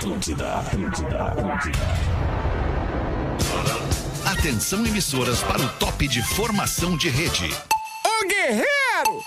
Atlântida, 0.00 0.54
Atlântida, 0.54 1.24
Atlântida. 1.24 1.78
Atenção 4.24 4.86
emissoras 4.86 5.42
para 5.42 5.60
o 5.60 5.68
top 5.74 6.08
de 6.08 6.22
formação 6.22 6.96
de 6.96 7.10
rede. 7.10 7.54
Ô 8.06 8.26
guerreiro, 8.26 9.22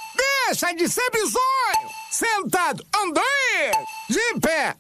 deixa 0.48 0.74
de 0.74 0.90
ser 0.90 1.08
bizonho! 1.12 1.90
Sentado, 2.10 2.84
dois! 3.14 3.86
De 4.10 4.40
pé, 4.40 4.73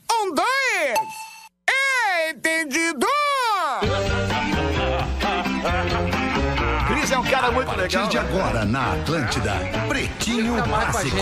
Cara 7.44 7.55
muito 7.55 7.71
A 7.71 7.75
partir 7.75 7.98
legal. 7.98 8.10
de 8.10 8.18
né? 8.18 8.23
agora 8.23 8.66
na 8.66 8.94
Atlântida, 8.94 9.54
Pretinho 9.89 10.64
Básico, 10.66 11.18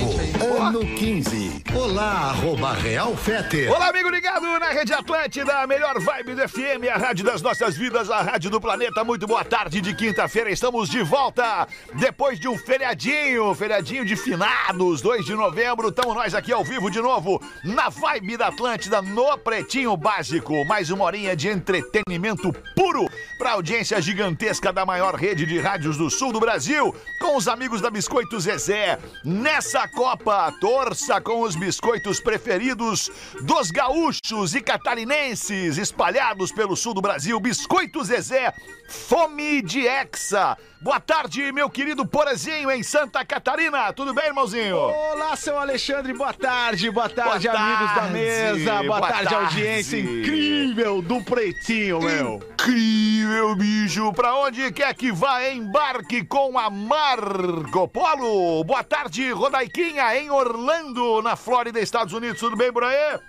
ano 0.62 0.82
15. 0.82 1.64
Olá, 1.74 2.30
arroba 2.30 2.74
Real 2.74 3.18
Feter. 3.18 3.72
Olá, 3.72 3.90
amigo 3.90 4.08
ligado 4.08 4.46
na 4.60 4.70
Rede 4.70 4.94
Atlântida, 4.94 5.64
a 5.64 5.66
melhor 5.66 6.00
vibe 6.00 6.36
do 6.36 6.48
FM, 6.48 6.94
a 6.94 6.98
rádio 7.00 7.26
das 7.26 7.42
nossas 7.42 7.76
vidas, 7.76 8.12
a 8.12 8.22
rádio 8.22 8.52
do 8.52 8.62
planeta. 8.62 9.04
Muito 9.04 9.26
boa 9.26 9.44
tarde 9.44 9.82
de 9.82 9.96
quinta-feira, 9.96 10.52
estamos 10.52 10.90
de 10.90 11.02
volta 11.02 11.68
depois 11.96 12.40
de 12.40 12.48
um 12.48 12.56
feriadinho, 12.56 13.56
feriadinho 13.56 14.06
de 14.06 14.16
finados, 14.16 15.02
2 15.02 15.26
de 15.26 15.34
novembro. 15.34 15.90
Estamos 15.90 16.14
nós 16.14 16.36
aqui 16.36 16.54
ao 16.54 16.64
vivo 16.64 16.92
de 16.92 17.02
novo 17.02 17.42
na 17.64 17.90
vibe 17.90 18.38
da 18.38 18.50
Atlântida, 18.50 19.02
no 19.02 19.40
Pretinho 19.40 19.98
Básico. 19.98 20.64
Mais 20.66 20.92
uma 20.92 21.04
horinha 21.04 21.36
de 21.36 21.48
entretenimento 21.48 22.54
puro 22.76 23.10
para 23.42 23.54
audiência 23.54 24.00
gigantesca 24.00 24.72
da 24.72 24.86
maior 24.86 25.16
rede 25.16 25.48
de 25.48 25.60
rádios 25.60 25.98
do 25.98 26.12
sul 26.12 26.32
do 26.32 26.40
Brasil, 26.40 26.96
com 27.20 27.36
os 27.36 27.48
amigos 27.48 27.82
da 27.82 27.90
Biscoito 27.90 28.40
Zezé. 28.40 29.00
Nessa 29.26 29.88
Copa, 29.88 30.54
torça 30.62 31.20
com 31.20 31.42
os 31.42 31.56
biscoitos 31.56 32.20
preferidos 32.20 33.10
dos 33.42 33.72
gaúchos 33.72 34.54
e 34.54 34.62
catarinenses 34.62 35.80
espalhados 35.80 36.52
pelo 36.52 36.76
sul 36.76 36.94
do 36.94 37.02
Brasil. 37.02 37.40
Biscoito 37.40 38.04
Zezé, 38.04 38.54
fome 38.88 39.64
de 39.64 39.88
hexa. 39.88 40.56
Boa 40.80 41.00
tarde, 41.00 41.52
meu 41.52 41.70
querido 41.70 42.04
Porazinho, 42.08 42.72
em 42.72 42.82
Santa 42.82 43.24
Catarina. 43.24 43.94
Tudo 43.94 44.16
bem, 44.16 44.26
irmãozinho? 44.26 44.78
Olá, 44.78 45.36
seu 45.36 45.56
Alexandre, 45.56 46.12
boa 46.12 46.34
tarde, 46.34 46.90
boa 46.90 47.08
tarde, 47.08 47.48
Boa 47.48 47.60
amigos 47.60 47.90
da 47.90 48.02
tarde, 48.02 48.14
mesa, 48.14 48.72
boa, 48.78 48.84
boa 48.84 49.02
tarde, 49.02 49.30
tarde. 49.30 49.46
audiência 49.46 50.00
incrível 50.00 51.00
do 51.04 51.24
Pretinho, 51.24 52.00
meu. 52.00 52.42
Incrível, 52.54 53.31
bicho. 53.56 54.12
Pra 54.14 54.36
onde 54.36 54.72
quer 54.72 54.94
que 54.94 55.12
vá, 55.12 55.50
embarque 55.50 56.24
com 56.26 56.58
a 56.58 56.70
Marco 56.70 57.88
Polo. 57.88 58.64
Boa 58.64 58.84
tarde, 58.84 59.32
Rodaiquinha, 59.32 60.16
em 60.18 60.30
Orlando, 60.30 61.22
na 61.22 61.36
Flórida, 61.36 61.80
Estados 61.80 62.14
Unidos. 62.14 62.40
Tudo 62.40 62.56
bem 62.56 62.72
por 62.72 62.84
aí? 62.84 63.20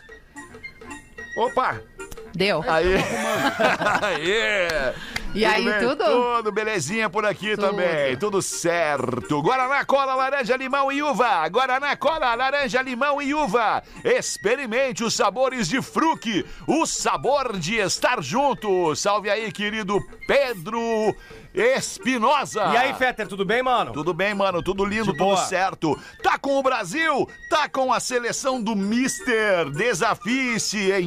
Opa! 1.36 1.80
Deu. 2.34 2.64
Aí! 2.67 2.97
Aí! 4.03 4.95
E 5.34 5.47
aí, 5.47 5.64
bem? 5.64 5.80
tudo? 5.80 6.05
Tudo 6.05 6.52
belezinha 6.52 7.08
por 7.08 7.25
aqui 7.25 7.56
também, 7.56 8.16
tudo 8.19 8.42
certo. 8.42 9.41
Guaraná, 9.41 9.83
cola, 9.84 10.14
laranja, 10.14 10.56
limão 10.56 10.92
e 10.92 11.02
uva. 11.02 11.48
Guaraná, 11.48 11.97
cola, 11.97 12.34
laranja, 12.34 12.83
limão 12.83 13.20
e 13.22 13.34
uva. 13.34 13.83
Experimente 14.05 15.02
os 15.02 15.14
sabores 15.14 15.69
de 15.69 15.80
fruque, 15.80 16.44
o 16.66 16.84
sabor 16.84 17.58
de 17.58 17.77
estar 17.77 18.22
junto. 18.22 18.94
Salve 18.94 19.30
aí, 19.30 19.50
querido 19.50 19.98
Pedro 20.27 21.14
Espinosa. 21.55 22.64
E 22.72 22.77
aí, 22.77 22.95
Fetter, 22.95 23.28
tudo 23.28 23.45
bem, 23.45 23.62
mano? 23.62 23.92
Tudo 23.92 24.14
bem, 24.14 24.34
mano? 24.34 24.62
Tudo 24.62 24.84
lindo, 24.84 25.12
tudo 25.14 25.36
certo. 25.36 25.98
Tá 26.22 26.39
com 26.39 26.58
o 26.58 26.62
Brasil? 26.62 27.28
Tá 27.50 27.69
com 27.69 27.92
a 27.92 28.00
seleção 28.00 28.61
do 28.62 28.75
Mister. 28.75 29.70
Desafie-se 29.70 30.92
em 30.92 31.05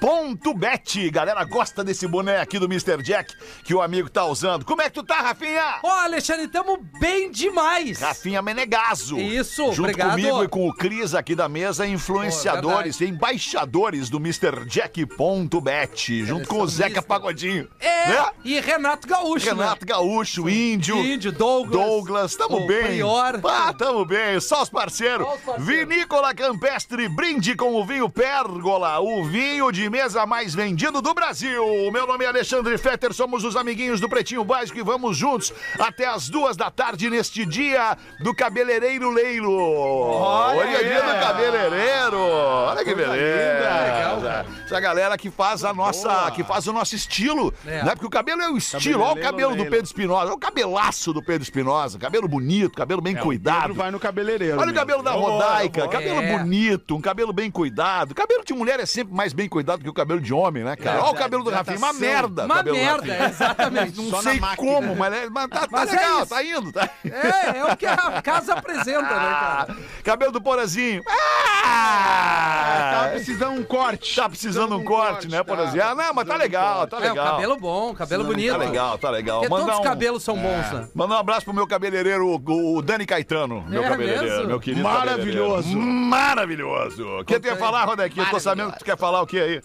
MrJack.bet. 0.00 1.10
Galera 1.10 1.44
gosta 1.44 1.82
desse 1.82 2.06
boné 2.06 2.40
aqui 2.40 2.58
do 2.58 2.66
Mr. 2.66 3.02
Jack 3.02 3.34
que 3.64 3.74
o 3.74 3.82
amigo 3.82 4.08
tá 4.08 4.24
usando. 4.24 4.64
Como 4.64 4.80
é 4.80 4.84
que 4.86 4.92
tu 4.94 5.02
tá, 5.02 5.16
Rafinha? 5.20 5.80
Ó, 5.82 5.90
Alexandre, 5.90 6.46
tamo 6.48 6.78
bem 7.00 7.30
demais. 7.30 8.00
Rafinha 8.00 8.40
Menegaso. 8.40 9.18
Isso, 9.18 9.72
Junto 9.72 9.88
obrigado. 9.88 10.10
comigo 10.12 10.44
e 10.44 10.48
com 10.48 10.68
o 10.68 10.74
Cris 10.74 11.14
aqui 11.14 11.34
da 11.34 11.48
mesa, 11.48 11.86
influenciadores, 11.86 13.00
embaixadores 13.00 14.08
do 14.08 14.18
MrJack.bet. 14.18 16.24
Junto 16.24 16.48
com 16.48 16.60
o 16.60 16.68
Zeca. 16.68 17.02
Pagodinho. 17.02 17.68
É, 17.80 18.08
Né? 18.08 18.26
e 18.44 18.60
Renato 18.60 18.83
Gaúcho, 19.08 19.46
Renato 19.46 19.86
Gaúcho, 19.86 20.48
Índio. 20.48 20.96
né? 20.96 21.02
Índio, 21.14 21.32
Douglas. 21.32 21.80
Douglas, 21.86 22.36
tamo 22.36 22.58
o 22.58 22.66
bem. 22.66 22.84
Prior. 22.84 23.40
Ah, 23.44 23.72
tamo 23.72 24.04
bem. 24.04 24.38
Só 24.40 24.62
os 24.62 24.68
parceiros. 24.68 25.26
Só 25.26 25.34
os 25.34 25.40
parceiros. 25.40 25.66
Vinícola 25.66 26.34
Campestre, 26.34 27.08
brinde 27.08 27.54
com 27.56 27.74
o 27.74 27.84
vinho 27.84 28.08
Pérgola, 28.10 29.00
o 29.00 29.24
vinho 29.24 29.70
de 29.72 29.88
mesa 29.88 30.26
mais 30.26 30.54
vendido 30.54 31.00
do 31.00 31.14
Brasil. 31.14 31.64
Meu 31.92 32.06
nome 32.06 32.24
é 32.24 32.28
Alexandre 32.28 32.76
Fetter, 32.78 33.12
somos 33.14 33.42
os 33.44 33.56
amiguinhos 33.56 34.00
do 34.00 34.08
Pretinho 34.08 34.44
Básico 34.44 34.78
e 34.78 34.82
vamos 34.82 35.16
juntos 35.16 35.52
até 35.78 36.06
as 36.06 36.28
duas 36.28 36.56
da 36.56 36.70
tarde 36.70 37.08
neste 37.08 37.44
dia 37.46 37.96
do 38.20 38.34
cabeleireiro 38.34 39.10
Leilo. 39.10 39.50
Hoje 39.52 40.74
é 40.74 40.84
dia 40.84 41.02
do 41.02 41.20
cabeleireiro. 41.26 42.18
Olha 42.18 42.84
que 42.84 42.94
beleza. 42.94 44.46
Essa 44.64 44.80
galera 44.80 45.16
que 45.16 45.30
faz 45.30 45.64
a 45.64 45.72
nossa, 45.72 46.30
que 46.32 46.42
faz 46.44 46.66
o 46.66 46.72
nosso 46.72 46.94
estilo, 46.94 47.52
É. 47.66 47.82
né? 47.84 47.90
Porque 47.92 48.06
o 48.06 48.10
cabelo 48.10 48.42
é 48.42 48.50
o 48.50 48.56
estilo. 48.56 48.73
Olha 48.78 49.12
o 49.12 49.20
cabelo 49.20 49.56
do. 49.56 49.64
Pedro 49.64 49.84
Espinosa, 49.84 50.26
olha 50.26 50.34
o 50.34 50.38
cabelaço 50.38 51.12
do 51.12 51.22
Pedro 51.22 51.42
Espinosa, 51.42 51.98
cabelo 51.98 52.28
bonito, 52.28 52.76
cabelo 52.76 53.00
bem 53.00 53.16
cuidado. 53.16 53.60
Pedro 53.62 53.74
vai 53.74 53.90
no 53.90 53.98
cabeleireiro. 54.00 54.54
Olha 54.58 54.64
o 54.64 54.66
meu. 54.66 54.74
cabelo 54.74 55.02
da 55.02 55.12
Rodaica, 55.12 55.80
vou. 55.82 55.90
cabelo 55.90 56.20
É. 56.20 56.38
bonito, 56.38 56.94
um 56.96 57.00
cabelo 57.00 57.32
bem 57.32 57.50
cuidado. 57.50 58.14
Cabelo 58.14 58.44
de 58.44 58.52
mulher 58.52 58.78
é 58.80 58.86
sempre 58.86 59.14
mais 59.14 59.32
bem 59.32 59.48
cuidado 59.48 59.82
que 59.82 59.88
o 59.88 59.92
cabelo 59.92 60.20
de 60.20 60.32
homem, 60.32 60.62
né, 60.64 60.76
cara? 60.76 61.02
Olha 61.02 61.10
o 61.12 61.14
cabelo 61.14 61.42
do 61.44 61.50
Rafinha, 61.50 61.78
uma 61.78 61.92
merda. 61.92 62.42
o 62.42 62.46
Uma 62.46 62.62
merda, 62.62 63.26
exatamente. 63.26 63.96
Não 64.00 64.10
Só 64.10 64.22
sei 64.22 64.40
como, 64.56 64.94
mas, 64.96 65.12
é- 65.14 65.28
mas 65.30 65.48
tá, 65.48 65.60
tá 65.60 65.68
Mas 65.70 65.88
é 65.92 65.96
legal, 65.96 66.26
tá 66.26 66.42
indo, 66.44 66.72
tá? 66.72 66.88
É, 67.04 67.58
é 67.58 67.64
o 67.72 67.76
que 67.76 67.86
a 67.86 68.22
casa 68.22 68.54
apresenta, 68.54 69.02
né, 69.02 69.08
Ah, 69.14 69.64
cara? 69.66 69.78
cabelo 70.02 70.32
do 70.32 70.40
Porazinho. 70.42 71.02
Ah, 71.08 71.33
Ah! 71.64 72.90
Tá 73.04 73.08
precisando 73.10 73.60
um 73.60 73.64
corte. 73.64 74.14
Tá 74.16 74.28
precisando 74.28 74.68
de 74.76 74.82
um 74.82 74.84
corte, 74.84 75.28
né, 75.28 75.42
Porazinho? 75.42 75.82
Ah, 75.84 75.94
não, 75.94 76.14
mas 76.14 76.26
tá 76.26 76.36
legal, 76.36 76.86
tá 76.86 76.96
É, 76.98 77.00
o 77.00 77.02
legal. 77.10 77.26
cabelo 77.32 77.56
bom, 77.56 77.94
cabelo 77.94 78.24
bonito. 78.24 78.52
Tá 78.52 78.58
legal, 78.58 78.98
tá 78.98 79.10
legal. 79.10 79.40
Porque 79.40 79.54
todos 79.54 79.74
os 79.74 79.80
um- 79.80 79.82
cabelos 79.82 80.22
são 80.22 80.36
bons, 80.36 80.70
né? 80.72 80.88
Mandar 80.94 81.16
um 81.16 81.18
abraço 81.18 81.44
pro 81.44 81.54
meu 81.54 81.66
cabeleireiro, 81.66 82.40
o, 82.46 82.82
Dani 82.82 83.06
Caetano, 83.06 83.62
meu 83.68 83.84
É 83.84 83.88
cabeleireiro, 83.88 84.24
mesmo? 84.36 84.46
meu 84.48 84.60
querido 84.60 84.82
Maravilhoso. 84.84 85.62
cabeleireiro. 85.68 85.90
Maravilhoso. 86.06 87.06
O 87.20 87.24
que 87.24 87.40
tu 87.40 87.46
ia 87.46 87.56
falar, 87.56 87.84
Rodequinha? 87.84 88.26
Eu 88.26 88.30
tô 88.30 88.40
sabendo 88.40 88.72
que 88.72 88.78
tu 88.80 88.84
quer 88.84 88.96
falar 88.96 89.22
o 89.22 89.26
que 89.26 89.38
aí? 89.40 89.60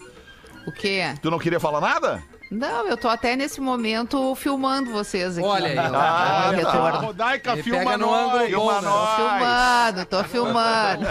O 0.66 0.72
quê? 0.72 1.14
Tu 1.22 1.30
não 1.30 1.38
queria 1.38 1.60
falar 1.60 1.80
nada? 1.80 2.22
Não, 2.50 2.88
eu 2.88 2.96
tô 2.96 3.06
até 3.06 3.36
nesse 3.36 3.60
momento 3.60 4.34
filmando 4.34 4.90
vocês 4.90 5.38
aqui. 5.38 5.46
Olha 5.46 5.68
aí, 5.68 5.78
ó. 5.78 5.82
ó. 5.82 5.86
Ah, 5.86 5.90
tá. 5.92 6.50
retorno. 6.50 6.98
Rodaica, 7.06 7.52
Ele 7.52 7.62
filma 7.62 7.96
no 7.96 8.12
ângulo 8.12 8.44
Filma 8.44 8.60
bom, 8.60 8.80
né? 8.80 8.90
Tô 8.90 9.06
filmando, 9.16 10.04
tô 10.06 10.24
filmando. 10.24 11.06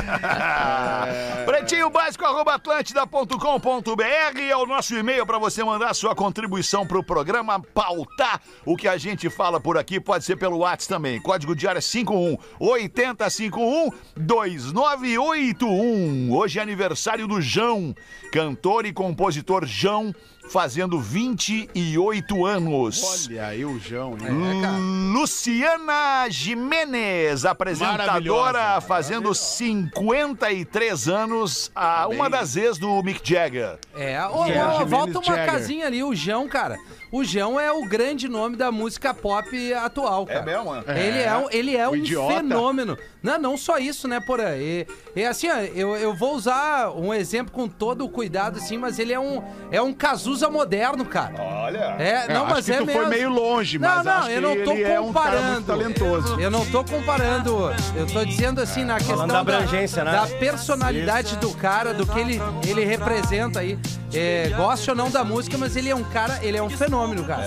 Pretinho 1.45 1.89
básico, 1.89 2.25
arroba 2.25 2.55
atlântida.com.br 2.55 4.38
é 4.38 4.57
o 4.57 4.66
nosso 4.66 4.94
e-mail 4.95 5.25
para 5.25 5.38
você 5.38 5.63
mandar 5.63 5.94
sua 5.94 6.13
contribuição 6.13 6.85
pro 6.85 7.01
programa, 7.01 7.61
pautar 7.73 8.41
o 8.66 8.75
que 8.75 8.89
a 8.89 8.97
gente 8.97 9.29
fala 9.29 9.61
por 9.61 9.78
aqui, 9.78 9.97
pode 9.99 10.25
ser 10.25 10.35
pelo 10.35 10.57
WhatsApp 10.57 10.89
também. 10.89 11.22
Código 11.22 11.55
de 11.55 11.66
área 11.67 11.79
51 11.79 12.35
8051 12.59 13.91
2981. 14.17 16.33
Hoje 16.33 16.59
é 16.59 16.61
aniversário 16.61 17.25
do 17.28 17.39
João, 17.39 17.95
cantor 18.33 18.85
e 18.85 18.91
compositor 18.91 19.66
João, 19.66 20.13
fazendo 20.49 20.99
28 20.99 22.45
anos. 22.45 23.27
Olha 23.29 23.47
aí 23.47 23.63
o 23.63 23.79
João, 23.79 24.13
hein? 24.13 25.11
Luciana 25.13 26.27
Jimenez, 26.29 27.45
apresentadora, 27.45 28.81
fazendo 28.81 29.33
53 29.33 31.07
anos, 31.07 31.71
a, 31.75 32.07
uma 32.07 32.29
das 32.29 32.55
ex 32.55 32.78
do 32.78 33.01
Mick 33.03 33.22
Jagger. 33.23 33.78
É, 33.96 34.19
ô, 34.25 34.41
ô, 34.81 34.85
volta 34.85 35.19
uma 35.19 35.23
Jagger. 35.23 35.46
casinha 35.46 35.85
ali, 35.87 36.03
o 36.03 36.16
Jão, 36.16 36.47
cara. 36.47 36.78
O 37.11 37.23
Jão 37.23 37.59
é 37.59 37.72
o 37.72 37.84
grande 37.85 38.28
nome 38.28 38.56
da 38.56 38.72
música 38.72 39.14
pop 39.14 39.73
atual, 39.73 40.26
cara. 40.26 40.44
mesmo? 40.44 40.76
Ele 40.96 41.20
é, 41.20 41.35
um- 41.35 41.47
ele 41.50 41.76
é 41.76 41.90
um 41.90 41.96
idiota. 41.96 42.35
fenômeno. 42.35 42.97
Não, 43.22 43.38
não 43.38 43.58
só 43.58 43.78
isso, 43.79 44.08
né, 44.08 44.20
Porã? 44.20 44.56
E, 44.56 44.88
e 45.16 45.26
assim, 45.26 45.50
ó, 45.50 45.56
eu, 45.58 45.96
eu 45.97 46.14
vou 46.16 46.35
usar 46.35 46.91
um 46.96 47.14
exemplo 47.14 47.52
com 47.52 47.67
todo 47.67 48.06
o 48.06 48.09
cuidado, 48.09 48.58
assim, 48.59 48.78
mas 48.78 48.97
ele 49.00 49.11
é 49.11 49.20
um, 49.20 49.44
é 49.72 49.82
um 49.82 49.91
Cazuza 49.91 50.50
moderno, 50.50 51.03
cara. 51.03 51.34
Olha. 51.41 51.96
É, 52.00 52.26
É, 52.29 52.34
não, 52.34 52.46
acho 52.46 52.53
mas 52.56 52.66
que 52.66 52.72
é 52.72 52.78
tu 52.78 52.85
mesmo. 52.85 53.02
foi 53.02 53.09
meio 53.09 53.29
longe, 53.29 53.78
Não, 53.79 53.90
mas 53.90 54.05
não, 54.05 54.14
acho 54.14 54.29
eu 54.29 54.41
não 54.41 54.55
que 54.55 54.64
tô 54.64 54.72
ele 54.72 54.84
é 54.84 55.00
um 55.02 55.12
cara 55.12 55.29
muito 55.32 55.66
comparando. 55.66 55.66
talentoso. 55.66 56.40
Eu 56.40 56.52
não 56.52 56.66
tô 56.67 56.84
comparando. 56.84 57.73
Eu 57.96 58.08
tô 58.08 58.23
dizendo 58.23 58.62
assim, 58.62 58.85
na 58.85 58.97
questão 58.97 59.28
da 59.28 59.40
abrangência, 59.40 60.03
né? 60.03 60.12
da 60.12 60.28
personalidade 60.28 61.35
do 61.38 61.52
cara, 61.55 61.94
do 61.94 62.05
que 62.05 62.20
ele, 62.20 62.40
ele 62.67 62.85
representa 62.85 63.59
aí. 63.59 63.78
É, 64.14 64.50
goste 64.56 64.90
ou 64.90 64.96
não 64.96 65.09
da 65.09 65.23
música, 65.23 65.58
mas 65.58 65.76
ele 65.76 65.90
é 65.90 65.96
um 65.96 66.03
cara, 66.03 66.40
ele 66.41 66.58
é 66.58 66.64
um 66.64 66.70
fenômeno, 66.70 67.23
cara. 67.23 67.44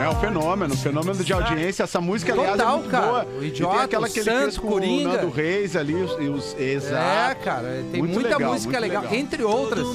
É 0.00 0.08
um 0.08 0.20
fenômeno, 0.20 0.74
um 0.74 0.76
fenômeno 0.76 1.24
de 1.24 1.32
audiência. 1.32 1.84
Essa 1.84 2.00
música, 2.00 2.32
aliás, 2.32 2.52
Total, 2.52 2.68
é 2.74 2.76
muito 2.78 2.90
cara. 2.90 3.06
boa. 3.06 3.26
O 3.38 3.42
E 3.42 3.48
Idiota, 3.48 3.74
tem 3.74 3.84
aquela 3.84 4.06
o 4.06 4.10
que 4.10 4.20
ele 4.20 4.30
fez 4.30 4.58
com 4.58 4.68
Coringa. 4.68 5.08
o 5.08 5.12
Nando 5.12 5.30
Reis 5.30 5.76
ali, 5.76 5.94
os, 5.94 6.12
e 6.20 6.28
os 6.28 6.54
É, 6.58 6.72
exato. 6.72 7.40
cara, 7.44 7.84
tem 7.90 8.00
Muito 8.00 8.14
muita 8.14 8.36
legal, 8.36 8.52
música 8.52 8.78
legal, 8.78 9.02
legal. 9.02 9.18
entre 9.18 9.42
outras. 9.42 9.86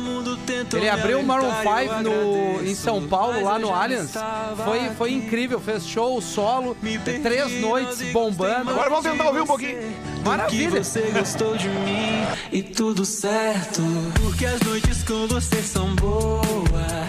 Ele 0.74 0.90
abriu 0.90 1.19
o 1.19 1.24
Maroon 1.24 1.52
5 1.52 2.02
no, 2.04 2.63
em 2.68 2.75
São 2.75 3.08
Paulo, 3.08 3.44
lá 3.44 3.58
no 3.60 3.74
Allianz. 3.74 4.13
Foi, 4.66 4.90
foi 4.98 5.12
incrível, 5.13 5.60
fez 5.60 5.86
show 5.88 6.20
solo, 6.22 6.75
três 7.22 7.62
noites 7.62 8.02
bombando. 8.12 8.70
Agora 8.72 8.90
vamos 8.90 9.06
tentar 9.06 9.28
ouvir 9.28 9.42
um 9.42 9.48
pouquinho. 9.48 9.78
Maravilha. 10.27 10.83
você 10.83 11.01
gostou 11.12 11.56
de 11.57 11.68
mim 11.69 12.25
e 12.51 12.62
tudo 12.62 13.06
certo. 13.06 13.81
Porque 14.21 14.45
as 14.45 14.59
noites 14.62 15.03
com 15.03 15.27
você 15.27 15.62
são 15.62 15.94
boas. 15.95 16.47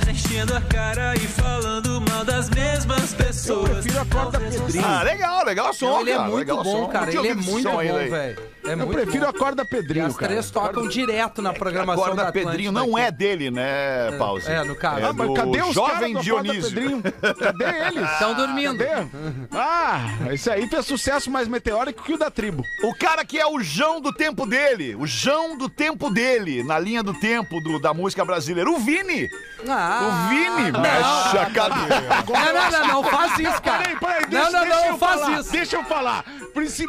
Enchendo 0.08 0.54
a 0.56 0.60
cara 0.60 1.14
e 1.14 1.20
falando 1.20 2.00
mal 2.10 2.24
das 2.24 2.48
mesmas 2.50 3.12
Eu 3.12 3.16
pessoas. 3.26 3.68
prefiro 3.70 4.00
a 4.00 4.04
corda 4.06 4.38
Pedrinho. 4.40 4.84
Ah, 4.84 5.02
legal, 5.02 5.44
legal 5.44 5.72
som, 5.72 5.86
Não, 5.90 6.00
ele 6.00 6.10
é 6.10 6.14
cara, 6.16 6.24
muito 6.28 6.38
legal 6.38 6.64
bom, 6.64 6.84
som. 6.84 6.88
cara. 6.88 7.14
Ele 7.14 7.28
é 7.28 7.34
muito 7.34 7.68
bom, 7.70 7.76
velho. 7.78 8.48
É 8.64 8.72
Eu 8.74 8.86
prefiro 8.88 9.24
bom. 9.24 9.30
a 9.30 9.32
corda 9.32 9.64
Pedrinho, 9.64 10.06
as 10.06 10.16
cara. 10.16 10.28
três 10.32 10.50
tocam 10.50 10.88
direto 10.88 11.40
na 11.40 11.50
A 11.50 11.54
programação 11.54 12.04
da 12.04 12.08
corda 12.08 12.22
Atlântida 12.28 12.50
Pedrinho 12.50 12.72
não 12.72 12.96
aqui. 12.96 13.06
é 13.06 13.10
dele, 13.10 13.50
né, 13.50 14.10
Pause? 14.18 14.50
é, 14.50 14.62
no 14.64 14.74
caso. 14.74 15.06
Ah, 15.06 15.12
mas 15.12 15.34
cadê 15.34 15.62
os 15.62 15.74
jovem 15.74 16.12
caras 16.12 16.24
Dionísio? 16.24 16.62
Pedrinho? 16.74 17.02
Cadê 17.02 17.64
eles? 17.88 18.10
Estão 18.12 18.34
dormindo. 18.34 18.76
Cadê? 18.78 19.06
Ah, 19.52 20.06
esse 20.32 20.50
aí 20.50 20.66
fez 20.68 20.84
sucesso 20.84 21.30
mais 21.30 21.48
meteórico 21.48 22.02
que 22.02 22.12
o 22.12 22.18
da 22.18 22.30
tribo. 22.30 22.62
O 22.84 22.94
cara 22.94 23.07
que 23.26 23.38
é 23.38 23.46
o 23.46 23.60
Jão 23.60 24.00
do 24.00 24.12
tempo 24.12 24.46
dele, 24.46 24.94
o 24.94 25.06
Jão 25.06 25.56
do 25.56 25.68
tempo 25.68 26.10
dele, 26.10 26.62
na 26.62 26.78
linha 26.78 27.02
do 27.02 27.12
tempo 27.14 27.60
do- 27.60 27.78
da 27.78 27.92
música 27.94 28.24
brasileira, 28.24 28.70
o 28.70 28.78
Vini. 28.78 29.28
Ah, 29.68 30.00
o 30.02 30.28
Vini 30.28 30.70
não. 30.72 30.80
mexe 30.80 31.38
a 31.38 31.46
cadeira. 31.50 32.24
Não, 32.28 32.54
não, 32.54 32.70
não, 32.70 32.88
não 33.02 33.04
faz 33.10 33.38
isso, 33.38 33.60
cara. 33.62 33.78
Peraí, 33.82 33.96
peraí, 33.98 34.20
não, 34.22 34.28
deixa, 34.30 34.50
não, 34.50 34.60
deixa 34.60 34.76
não, 34.80 34.86
eu 34.86 34.98
faz 34.98 35.20
falar, 35.20 35.40
isso. 35.40 35.50
Deixa 35.52 35.76
eu 35.76 35.84
falar. 35.84 36.24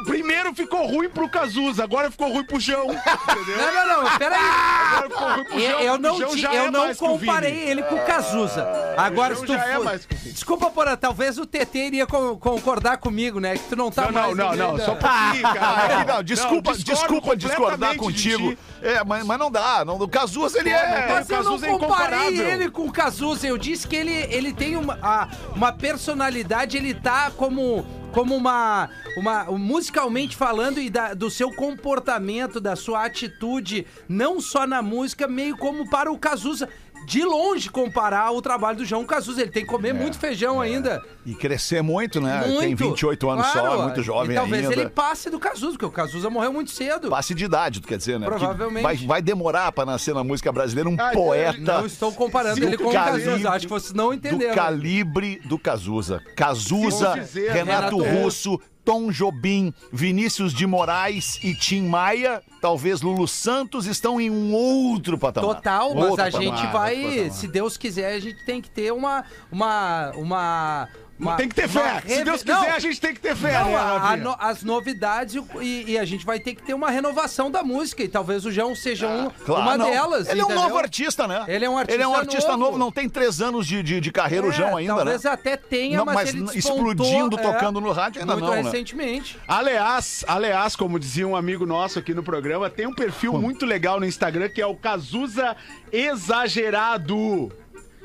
Primeiro 0.06 0.54
ficou 0.54 0.86
ruim 0.88 1.10
pro 1.10 1.30
Cazuza, 1.30 1.84
agora 1.84 2.10
ficou 2.12 2.32
ruim 2.32 2.44
pro 2.46 2.60
João. 2.60 2.86
Entendeu? 2.92 3.58
Não, 3.58 3.88
não, 3.88 4.04
não, 4.04 4.18
peraí. 4.18 4.40
Agora 4.40 5.10
ficou 5.10 5.30
ruim 5.34 5.44
pro 5.46 5.60
Eu, 5.60 5.70
João. 5.72 5.82
eu 5.82 5.94
o 5.94 5.98
não, 5.98 6.38
já 6.38 6.54
eu 6.56 6.64
é 6.66 6.72
não 6.72 6.92
o 6.92 6.96
comparei 6.96 7.54
ele 7.70 7.84
com 7.84 7.96
o 7.96 8.06
Cazuza. 8.06 8.68
Agora, 8.98 9.36
se 9.36 9.46
João 9.46 9.58
tu 9.60 9.64
já 9.64 9.68
é 9.70 9.76
for... 9.76 9.84
mais 9.86 10.06
que 10.06 10.14
o 10.14 10.18
Vini. 10.18 10.34
Desculpa, 10.34 10.70
Porã, 10.70 10.96
talvez 10.96 11.38
o 11.38 11.46
TT 11.46 11.78
iria 11.88 12.08
co- 12.08 12.38
concordar 12.38 12.98
comigo, 12.98 13.40
né? 13.40 13.54
Que 13.54 13.64
tu 13.70 13.76
não 13.76 13.92
tá 13.92 14.04
Não, 14.06 14.12
mais... 14.12 14.36
não, 14.38 14.56
não, 14.56 14.78
não, 14.78 14.86
só 14.86 14.96
pouquinho, 14.96 15.48
Ah, 15.48 15.54
cara. 15.54 15.99
é 16.02 16.06
que 16.06 16.12
não, 16.12 16.24
desculpa, 16.24 16.76
desculpa 16.78 17.36
discordar 17.36 17.96
contigo. 17.96 18.52
ti. 18.52 18.58
É, 18.82 19.04
mas, 19.04 19.26
mas 19.26 19.38
não 19.40 19.52
dá. 19.52 19.84
Não, 19.86 19.96
o 19.98 20.08
Cazuza, 20.08 20.60
ele 20.60 20.70
é. 20.70 21.08
Mas 21.10 21.30
o 21.30 21.34
eu 21.34 21.44
não 21.44 21.56
é 21.56 21.68
comparei 21.68 22.40
ele 22.40 22.70
com 22.72 22.86
o 22.86 22.92
Cazuza. 22.92 23.46
Eu 23.48 23.58
disse 23.58 23.88
que 23.88 23.96
ele, 23.96 24.14
ele 24.14 24.54
tem 24.54 24.76
uma, 24.78 24.98
a- 25.02 25.28
uma 25.56 25.72
personalidade, 25.74 26.78
ele 26.78 26.94
tá 26.94 27.32
como, 27.36 27.86
como 28.14 28.36
uma, 28.36 28.90
uma. 29.18 29.44
musicalmente 29.46 30.36
falando 30.36 30.80
e 30.80 30.90
da- 30.90 31.14
do 31.14 31.30
seu 31.30 31.52
comportamento, 31.54 32.60
da 32.62 32.76
sua 32.76 33.06
atitude, 33.06 33.86
não 34.08 34.40
só 34.40 34.66
na 34.66 34.82
música, 34.82 35.28
meio 35.28 35.58
como 35.58 35.90
para 35.90 36.12
o 36.12 36.18
Cazuza. 36.18 36.70
De 37.06 37.24
longe 37.24 37.70
comparar 37.70 38.32
o 38.32 38.42
trabalho 38.42 38.78
do 38.78 38.86
João 38.86 39.04
Cazuza. 39.06 39.42
Ele 39.42 39.50
tem 39.52 39.64
que 39.64 39.70
comer 39.70 39.94
muito 39.94 40.18
feijão 40.20 40.62
ainda. 40.62 41.02
E 41.26 41.34
crescer 41.34 41.82
muito, 41.82 42.22
né? 42.22 42.44
Muito. 42.46 42.60
Tem 42.60 42.76
28 42.76 43.30
anos 43.30 43.46
só, 43.48 43.60
Claro, 43.60 43.80
é 43.82 43.84
muito 43.84 44.04
jovem 44.04 44.32
e 44.32 44.36
talvez 44.36 44.64
ainda. 44.70 44.82
ele 44.82 44.90
passe 44.90 45.30
do 45.30 45.40
Cazuza, 45.40 45.72
porque 45.72 45.86
o 45.86 45.92
Cazuza 45.92 46.30
morreu 46.30 46.54
muito 46.54 46.72
cedo. 46.72 47.10
Passe 47.10 47.34
de 47.34 47.46
idade, 47.46 47.80
tu 47.82 47.88
quer 47.88 47.98
dizer, 47.98 48.20
né? 48.20 48.26
Provavelmente. 48.28 48.84
Vai, 48.84 48.96
vai 48.98 49.22
demorar 49.22 49.72
pra 49.72 49.86
nascer 49.86 50.14
na 50.14 50.24
música 50.24 50.52
brasileira 50.52 50.90
um 50.90 50.96
Ah, 51.00 51.12
poeta. 51.12 51.60
Não 51.80 51.86
estou 51.86 52.12
comparando 52.12 52.60
do 52.60 52.66
ele 52.68 52.78
com 52.78 52.90
o 52.90 52.92
Cazuza. 52.94 53.50
Acho 53.50 53.66
que 53.66 53.72
vocês 53.74 53.94
não 53.94 54.10
Do 54.10 54.14
entenderam. 54.14 54.54
calibre 54.56 55.42
do 55.46 55.58
Cazuza. 55.58 56.22
Cazuza, 56.36 57.14
dizer, 57.20 57.52
Renato, 57.52 57.98
Renato 57.98 58.22
Russo, 58.24 58.60
Tom 58.84 59.12
Jobim, 59.12 59.74
Vinícius 59.92 60.54
de 60.54 60.66
Moraes 60.66 61.40
e 61.44 61.54
Tim 61.54 61.88
Maia, 61.88 62.42
talvez 62.62 63.02
Lulu 63.02 63.28
Santos, 63.28 63.86
estão 63.86 64.20
em 64.20 64.30
um 64.30 64.54
outro 64.54 65.18
patamar. 65.18 65.56
Total, 65.56 65.94
mas 65.94 66.10
Outro 66.10 66.26
a 66.26 66.30
gente 66.30 66.50
patamar, 66.50 66.72
vai, 66.72 66.96
outro 66.96 67.12
patamar. 67.16 67.34
se 67.34 67.48
Deus 67.48 67.78
quiser, 67.78 68.14
a 68.16 68.20
gente 68.20 68.46
tem 68.46 68.62
que 68.62 68.70
ter 68.70 68.92
uma. 68.92 69.24
uma, 69.52 70.12
uma, 70.16 70.90
uma 71.20 71.36
Tem 71.36 71.50
que 71.50 71.56
ter 71.56 71.68
fé. 71.68 72.02
Se 72.08 72.24
Deus 72.24 72.42
quiser, 72.42 72.54
Não, 72.54 72.64
a 72.72 72.80
gente 72.80 73.02
tem 73.02 73.14
que 73.14 73.20
ter 73.20 73.36
fé, 73.36 73.60
não, 73.60 73.70
né, 73.72 73.78
a- 73.78 74.18
no- 74.18 74.36
as 74.40 74.64
novidades 74.64 75.36
e 75.36 75.40
o- 75.40 75.62
e, 75.62 75.98
a 76.00 76.06
gente 76.06 76.26
vai 76.26 76.40
ter 76.40 76.56
que 76.56 76.64
ter 76.64 76.74
uma 76.74 76.90
renovação 76.90 77.52
da 77.52 77.62
música. 77.62 78.02
E 78.04 78.08
talvez 78.08 78.46
o 78.46 78.52
João 78.52 78.74
seja 78.76 79.08
um- 79.08 79.28
Ah, 79.28 79.32
Claro, 79.46 79.62
uma 79.64 79.78
não. 79.78 79.90
delas. 79.92 80.30
Ele 80.30 80.40
é 80.40 80.44
um 80.44 80.48
entendeu? 80.48 80.64
novo 80.64 80.78
artista, 80.78 81.28
né? 81.28 81.44
Ele 81.48 81.66
é 81.66 81.70
um 81.70 81.78
artista 81.78 81.94
Ele 81.96 82.04
é 82.04 82.08
um 82.08 82.16
artista 82.16 82.52
novo, 82.52 82.64
novo. 82.64 82.78
não 82.78 82.92
tem 82.92 83.10
três 83.10 83.42
anos 83.42 83.68
de, 83.68 83.84
de, 83.84 84.00
de 84.00 84.12
carreira 84.12 84.48
o 84.48 84.50
É, 84.50 84.54
João 84.54 84.78
ainda, 84.78 84.96
talvez 84.96 85.24
né? 85.24 85.32
até 85.32 85.58
tenha, 85.58 85.98
Não, 85.98 86.06
mas, 86.06 86.16
mas 86.16 86.30
ele 86.30 86.44
despontou, 86.44 86.92
explodindo, 86.92 87.40
é, 87.40 87.42
tocando 87.44 87.82
no 87.82 87.92
rádio 87.92 88.22
ainda 88.22 88.34
muito 88.34 88.46
não, 88.46 88.56
né? 88.56 88.62
recentemente. 88.62 89.38
Aliás, 89.48 90.24
aliás, 90.28 90.76
como 90.76 90.98
dizia 91.00 91.28
um 91.28 91.36
amigo 91.36 91.66
nosso 91.66 92.00
aqui 92.00 92.14
no 92.14 92.24
programa, 92.24 92.70
tem 92.70 92.88
um 92.88 92.94
perfil 92.94 93.34
muito 93.34 93.66
legal 93.66 94.00
no 94.00 94.06
Instagram 94.06 94.48
que 94.50 94.62
é 94.62 94.66
o 94.66 94.76
Cazuza 94.76 95.56
Exagerado. 95.92 97.52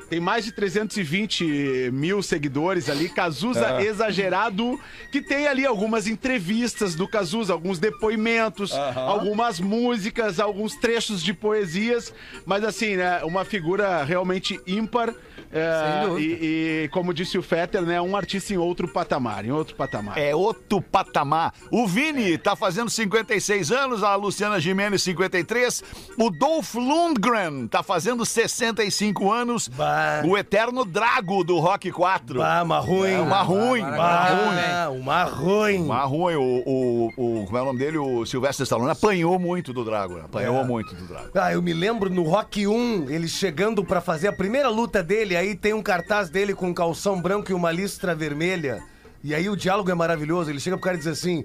Tem 0.09 0.19
mais 0.19 0.45
de 0.45 0.51
320 0.51 1.89
mil 1.91 2.21
seguidores 2.21 2.89
ali, 2.89 3.09
Cazuza 3.09 3.81
Exagerado, 3.81 4.79
que 5.11 5.21
tem 5.21 5.47
ali 5.47 5.65
algumas 5.65 6.07
entrevistas 6.07 6.95
do 6.95 7.07
Cazuza, 7.07 7.53
alguns 7.53 7.79
depoimentos, 7.79 8.71
algumas 8.95 9.59
músicas, 9.59 10.39
alguns 10.39 10.75
trechos 10.75 11.23
de 11.23 11.33
poesias, 11.33 12.13
mas 12.45 12.63
assim, 12.63 12.95
né, 12.95 13.23
uma 13.23 13.43
figura 13.43 14.03
realmente 14.03 14.59
ímpar. 14.67 15.13
é, 15.51 16.19
e, 16.19 16.23
e, 16.83 16.89
como 16.89 17.13
disse 17.13 17.37
o 17.37 17.43
Fetter, 17.43 17.81
né, 17.81 18.01
um 18.01 18.15
artista 18.15 18.53
em 18.53 18.57
outro 18.57 18.87
patamar, 18.87 19.45
em 19.45 19.51
outro 19.51 19.75
patamar. 19.75 20.17
É 20.17 20.35
outro 20.35 20.81
patamar. 20.81 21.53
O 21.71 21.87
Vini 21.87 22.37
tá 22.37 22.55
fazendo 22.55 22.89
56 22.89 23.71
anos, 23.71 24.03
a 24.03 24.15
Luciana 24.15 24.59
Gimenez 24.59 25.03
53, 25.03 25.83
o 26.17 26.29
Dolph 26.29 26.75
Lundgren 26.75 27.67
tá 27.67 27.81
fazendo 27.81 28.25
65 28.25 29.31
anos, 29.31 29.69
o 30.25 30.37
eterno 30.37 30.83
Drago 30.85 31.43
do 31.43 31.59
Rock 31.59 31.91
4. 31.91 32.41
Ah, 32.41 32.63
uma 32.63 32.79
ruim. 32.79 33.11
É 33.11 33.19
uma 33.21 33.41
ruim, 33.41 33.81
uma 33.81 34.25
ruim. 34.25 34.99
Uma 34.99 35.23
ruim. 35.23 35.83
Uma 35.83 36.03
ruim, 36.05 36.35
o, 36.35 36.63
o, 36.65 37.07
o- 37.41 37.45
como 37.45 37.57
é 37.57 37.61
o 37.61 37.65
nome 37.65 37.79
dele? 37.79 37.97
O 37.97 38.25
Sylvester 38.25 38.63
Stallone 38.63 38.91
apanhou 38.91 39.37
muito 39.39 39.71
do 39.73 39.83
Drago, 39.83 40.15
né? 40.15 40.21
apanhou 40.25 40.59
É. 40.61 40.63
muito 40.63 40.93
do 40.95 41.05
Drago. 41.07 41.29
Ah, 41.35 41.53
eu 41.53 41.61
me 41.61 41.73
lembro 41.73 42.09
no 42.09 42.23
Rock 42.23 42.67
1, 42.67 43.09
ele 43.09 43.27
chegando 43.27 43.83
pra 43.83 44.01
fazer 44.01 44.27
a 44.27 44.33
primeira 44.33 44.69
luta 44.69 45.03
dele, 45.03 45.35
aí 45.35 45.55
tem 45.55 45.73
um 45.73 45.81
cartaz 45.83 46.29
dele 46.29 46.53
com 46.53 46.67
um 46.69 46.73
calção 46.73 47.21
branco 47.21 47.51
e 47.51 47.53
uma 47.53 47.71
listra 47.71 48.13
vermelha. 48.15 48.81
E 49.23 49.33
aí 49.33 49.49
o 49.49 49.55
diálogo 49.55 49.89
é 49.89 49.95
maravilhoso, 49.95 50.49
ele 50.49 50.59
chega 50.59 50.77
pro 50.77 50.83
cara 50.83 50.95
e 50.95 50.99
diz 50.99 51.07
assim: 51.07 51.43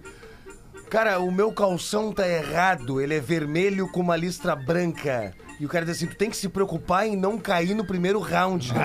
Cara, 0.90 1.20
o 1.20 1.30
meu 1.30 1.52
calção 1.52 2.12
tá 2.12 2.28
errado, 2.28 3.00
ele 3.00 3.14
é 3.14 3.20
vermelho 3.20 3.86
com 3.88 4.00
uma 4.00 4.16
listra 4.16 4.56
branca. 4.56 5.32
E 5.60 5.64
o 5.64 5.68
cara 5.68 5.84
diz 5.84 5.96
assim: 5.96 6.06
Tu 6.06 6.16
tem 6.16 6.28
que 6.30 6.36
se 6.36 6.48
preocupar 6.48 7.06
em 7.06 7.14
não 7.14 7.38
cair 7.38 7.74
no 7.74 7.84
primeiro 7.86 8.18
round. 8.18 8.72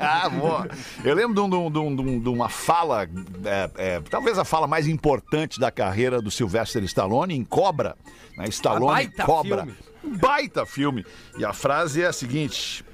Ah, 0.00 0.28
boa. 0.28 0.68
Eu 1.04 1.14
lembro 1.14 1.34
de, 1.34 1.40
um- 1.40 1.48
de 1.70 1.78
um- 1.78 1.96
de 1.96 2.02
um- 2.02 2.30
um- 2.30 2.32
uma 2.32 2.48
fala, 2.48 3.02
é, 3.44 3.70
é, 3.76 4.00
talvez 4.08 4.38
a 4.38 4.44
fala 4.44 4.66
mais 4.66 4.86
importante 4.88 5.58
da 5.60 5.70
carreira 5.70 6.22
do 6.22 6.30
Sylvester 6.30 6.82
Stallone 6.84 7.34
em 7.36 7.44
Cobra. 7.44 7.96
Né? 8.36 8.46
Stallone 8.48 8.86
baita 8.94 9.24
Cobra. 9.24 9.56
filme. 9.64 9.74
Um 10.04 10.16
Baita 10.18 10.64
filme. 10.64 11.04
E 11.36 11.44
a 11.44 11.52
frase 11.52 12.00
é 12.02 12.06
a 12.06 12.12
seguinte. 12.12 12.84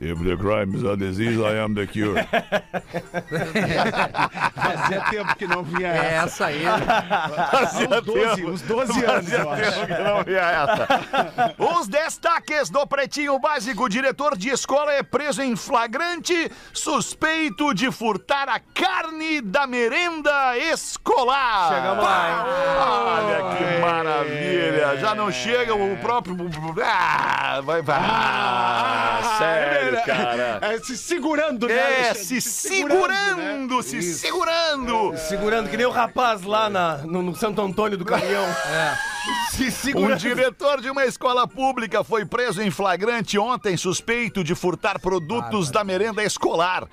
If 0.00 0.18
the 0.22 0.36
crime 0.36 0.74
is 0.76 0.84
a 0.84 0.96
disease, 0.96 1.40
I 1.40 1.58
am 1.58 1.74
the 1.74 1.84
cure. 1.86 2.14
Fazia 4.54 5.00
tempo 5.10 5.34
que 5.36 5.46
não 5.46 5.62
vinha 5.64 5.88
É 5.88 6.14
essa. 6.14 6.24
essa 6.24 6.46
aí. 6.46 6.62
Uns 7.88 8.02
12, 8.04 8.44
uns 8.44 8.62
12 8.62 9.04
anos, 9.04 9.32
eu 9.32 9.50
acho. 9.50 9.88
Não 10.04 10.22
via 10.24 10.40
essa. 10.40 11.54
Os 11.78 11.88
destaques 11.88 12.70
do 12.70 12.86
Pretinho 12.86 13.38
Básico. 13.38 13.84
O 13.84 13.88
diretor 13.88 14.36
de 14.36 14.50
escola 14.50 14.92
é 14.92 15.02
preso 15.02 15.42
em 15.42 15.56
flagrante, 15.56 16.50
suspeito 16.72 17.74
de 17.74 17.90
furtar 17.90 18.48
a 18.48 18.60
carne 18.60 19.40
da 19.40 19.66
merenda 19.66 20.56
escolar. 20.58 21.74
Chegamos 21.74 22.04
lá, 22.04 22.28
hein? 22.28 22.36
Olha 22.78 23.56
que 23.56 23.64
maravilha. 23.80 24.96
Já 24.98 25.14
não 25.14 25.30
chega 25.32 25.74
o 25.74 25.96
próprio... 25.98 26.36
Ah, 26.84 27.60
vai... 27.64 27.82
vai. 27.82 27.98
Ah, 28.00 29.36
sério, 29.38 29.87
cara. 30.04 30.58
É, 30.62 30.78
se 30.78 30.96
segurando, 30.96 31.66
né? 31.66 31.74
É, 31.74 32.04
Alexandre? 32.10 32.24
se 32.24 32.40
segurando, 32.40 33.76
né? 33.76 33.82
se 33.82 34.02
segurando. 34.14 35.16
Segurando 35.16 35.68
que 35.70 35.76
nem 35.76 35.86
o 35.86 35.90
rapaz 35.90 36.42
lá 36.42 36.68
na- 36.70 36.98
no, 36.98 37.22
no 37.22 37.34
Santo 37.34 37.60
Antônio 37.60 37.96
do 37.98 38.04
Caminhão. 38.04 38.44
Se 39.50 39.66
Um 39.66 39.70
segurando. 39.70 40.18
diretor 40.18 40.80
de 40.80 40.90
uma 40.90 41.04
escola 41.04 41.46
pública 41.46 42.02
foi 42.04 42.24
preso 42.24 42.62
em 42.62 42.70
flagrante 42.70 43.38
ontem, 43.38 43.76
suspeito 43.76 44.42
de 44.44 44.54
furtar 44.54 44.98
produtos 45.00 45.70
da 45.70 45.82
merenda 45.84 46.22
escolar. 46.22 46.86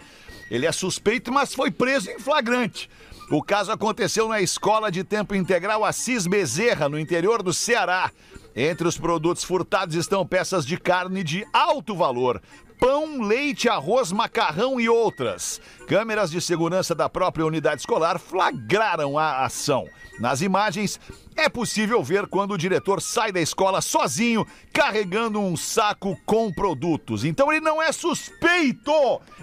Ele 0.49 0.65
é 0.65 0.71
suspeito, 0.71 1.31
mas 1.31 1.53
foi 1.53 1.71
preso 1.71 2.09
em 2.11 2.19
flagrante. 2.19 2.89
O 3.31 3.41
caso 3.41 3.71
aconteceu 3.71 4.27
na 4.27 4.39
escola 4.41 4.91
de 4.91 5.03
tempo 5.03 5.33
integral 5.33 5.83
Assis 5.83 6.27
Bezerra, 6.27 6.87
no 6.87 6.99
interior 6.99 7.41
do 7.41 7.53
Ceará. 7.53 8.11
Entre 8.55 8.87
os 8.87 8.97
produtos 8.97 9.43
furtados 9.43 9.95
estão 9.95 10.25
peças 10.25 10.65
de 10.65 10.77
carne 10.77 11.23
de 11.23 11.45
alto 11.51 11.95
valor. 11.95 12.41
Pão, 12.86 13.20
leite, 13.20 13.68
arroz, 13.68 14.12
macarrão 14.12 14.80
e 14.80 14.88
outras. 14.88 15.60
Câmeras 15.88 16.30
de 16.30 16.39
segurança 16.39 16.94
da 16.94 17.10
própria 17.10 17.44
unidade 17.44 17.82
escolar 17.82 18.20
flagraram 18.20 19.18
a 19.18 19.44
ação. 19.44 19.89
Nas 20.20 20.42
imagens, 20.42 21.00
é 21.36 21.50
possível 21.50 22.04
ver 22.04 22.27
quando 22.27 22.51
o 22.51 22.58
diretor 22.60 23.01
sai 23.01 23.32
da 23.32 23.42
escola 23.42 23.82
sozinho, 23.82 24.46
carregando 24.72 25.39
um 25.39 25.58
saco 25.58 26.15
com 26.27 26.54
produtos. 26.54 27.25
Então 27.25 27.51
ele 27.51 27.60
não 27.60 27.82
é 27.82 27.92
suspeito! 27.92 28.92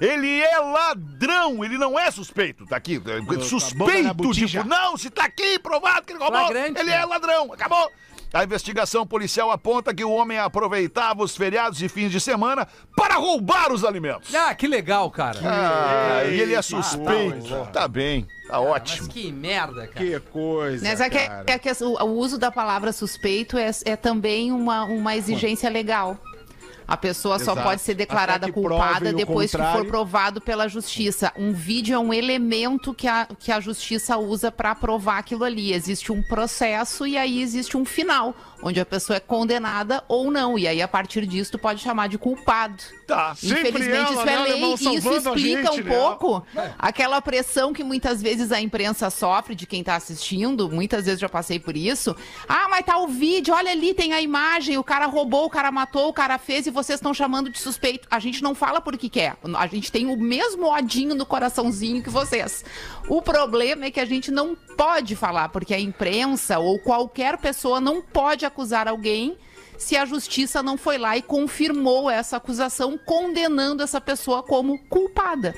Ele 0.00 0.40
é 0.40 0.60
ladrão! 0.60 1.64
Ele 1.64 1.76
não 1.76 1.98
é 1.98 2.12
suspeito! 2.12 2.64
Tá 2.64 2.76
aqui. 2.76 3.00
na 3.00 3.40
Suspeito, 3.42 4.14
botija. 4.14 4.60
tipo, 4.60 4.70
não, 4.70 4.96
se 4.96 5.10
tá 5.10 5.24
aqui 5.24 5.58
provado 5.58 6.06
que 6.06 6.12
ele 6.12 6.20
roubou, 6.20 6.48
ele 6.56 6.84
né? 6.84 6.92
é 6.92 7.04
ladrão! 7.04 7.52
Acabou! 7.52 7.90
A 8.32 8.42
investigação 8.42 9.06
policial 9.06 9.50
aponta 9.50 9.94
que 9.94 10.02
o 10.02 10.10
homem 10.10 10.38
aproveitava 10.38 11.22
os 11.22 11.36
feriados 11.36 11.82
e 11.82 11.88
fins 11.88 12.10
de 12.10 12.18
semana 12.18 12.66
para 12.96 13.16
roubar 13.16 13.70
os 13.70 13.84
alimentos. 13.84 14.34
Ah, 14.34 14.54
que 14.54 14.66
legal, 14.66 15.10
cara. 15.10 15.38
Ah, 15.44 16.24
e 16.24 16.40
ele 16.40 16.54
é 16.54 16.62
suspeito. 16.62 17.68
Tá 17.72 17.86
bem, 17.86 18.26
tá 18.48 18.58
Mas 18.58 18.68
ótimo. 18.68 19.08
que 19.08 19.30
merda, 19.30 19.86
cara. 19.86 20.06
Que 20.06 20.20
coisa. 20.20 20.88
Mas 20.88 21.00
é 21.00 21.10
que, 21.10 21.18
cara. 21.18 21.44
é 21.46 21.58
que 21.58 21.70
o, 21.84 22.02
o 22.02 22.18
uso 22.18 22.38
da 22.38 22.50
palavra 22.50 22.90
suspeito 22.90 23.58
é, 23.58 23.70
é 23.84 23.96
também 23.96 24.50
uma, 24.50 24.84
uma 24.84 25.14
exigência 25.14 25.68
legal. 25.68 26.18
A 26.86 26.96
pessoa 26.96 27.38
só 27.38 27.52
Exato. 27.52 27.62
pode 27.68 27.80
ser 27.80 27.94
declarada 27.94 28.46
que 28.46 28.52
culpada 28.52 29.12
depois 29.12 29.50
que 29.50 29.56
for 29.56 29.64
contrário. 29.64 29.88
provado 29.88 30.40
pela 30.40 30.68
justiça. 30.68 31.32
Um 31.36 31.52
vídeo 31.52 31.94
é 31.94 31.98
um 31.98 32.12
elemento 32.12 32.92
que 32.92 33.08
a, 33.08 33.26
que 33.38 33.50
a 33.50 33.60
justiça 33.60 34.16
usa 34.16 34.50
para 34.50 34.74
provar 34.74 35.18
aquilo 35.18 35.44
ali. 35.44 35.72
Existe 35.72 36.12
um 36.12 36.22
processo 36.22 37.06
e 37.06 37.16
aí 37.16 37.42
existe 37.42 37.76
um 37.76 37.84
final, 37.84 38.34
onde 38.62 38.80
a 38.80 38.86
pessoa 38.86 39.16
é 39.16 39.20
condenada 39.20 40.04
ou 40.08 40.30
não. 40.30 40.58
E 40.58 40.66
aí, 40.66 40.80
a 40.80 40.88
partir 40.88 41.26
disso, 41.26 41.52
tu 41.52 41.58
pode 41.58 41.80
chamar 41.80 42.08
de 42.08 42.16
culpado. 42.16 42.82
Tá. 43.06 43.34
Infelizmente, 43.42 43.94
ela, 43.94 44.12
isso 44.12 44.24
né, 44.24 44.32
é 44.32 44.38
lei 44.38 44.52
alemão, 44.52 44.70
e 44.70 44.74
isso 44.74 45.12
explica 45.12 45.72
gente, 45.72 45.80
um 45.80 45.84
né? 45.84 45.96
pouco 45.96 46.46
aquela 46.78 47.20
pressão 47.20 47.72
que 47.72 47.82
muitas 47.82 48.22
vezes 48.22 48.52
a 48.52 48.60
imprensa 48.60 49.10
sofre 49.10 49.54
de 49.54 49.66
quem 49.66 49.82
tá 49.82 49.96
assistindo. 49.96 50.70
Muitas 50.70 51.04
vezes 51.04 51.20
já 51.20 51.28
passei 51.28 51.58
por 51.58 51.76
isso. 51.76 52.14
Ah, 52.48 52.68
mas 52.70 52.84
tá 52.84 52.98
o 52.98 53.08
vídeo, 53.08 53.54
olha 53.54 53.70
ali, 53.70 53.94
tem 53.94 54.12
a 54.12 54.20
imagem, 54.20 54.78
o 54.78 54.84
cara 54.84 55.06
roubou, 55.06 55.46
o 55.46 55.50
cara 55.50 55.70
matou, 55.70 56.08
o 56.08 56.12
cara 56.12 56.38
fez 56.38 56.66
e 56.66 56.70
vocês 56.70 56.98
estão 56.98 57.12
chamando 57.12 57.50
de 57.50 57.58
suspeito. 57.58 58.06
A 58.10 58.18
gente 58.18 58.42
não 58.42 58.54
fala 58.54 58.80
por 58.80 58.96
que 58.96 59.08
quer. 59.08 59.36
A 59.56 59.66
gente 59.66 59.90
tem 59.90 60.06
o 60.06 60.16
mesmo 60.16 60.72
odinho 60.72 61.14
no 61.14 61.26
coraçãozinho 61.26 62.02
que 62.02 62.10
vocês. 62.10 62.64
O 63.08 63.20
problema 63.20 63.86
é 63.86 63.90
que 63.90 64.00
a 64.00 64.04
gente 64.04 64.30
não 64.30 64.56
pode 64.76 65.14
falar, 65.16 65.48
porque 65.48 65.74
a 65.74 65.80
imprensa 65.80 66.58
ou 66.58 66.78
qualquer 66.78 67.36
pessoa 67.38 67.80
não 67.80 68.00
pode 68.00 68.44
acusar 68.52 68.86
alguém 68.86 69.36
se 69.78 69.96
a 69.96 70.04
justiça 70.04 70.62
não 70.62 70.76
foi 70.76 70.98
lá 70.98 71.16
e 71.16 71.22
confirmou 71.22 72.08
essa 72.08 72.36
acusação, 72.36 72.98
condenando 72.98 73.82
essa 73.82 74.00
pessoa 74.00 74.42
como 74.42 74.78
culpada. 74.88 75.54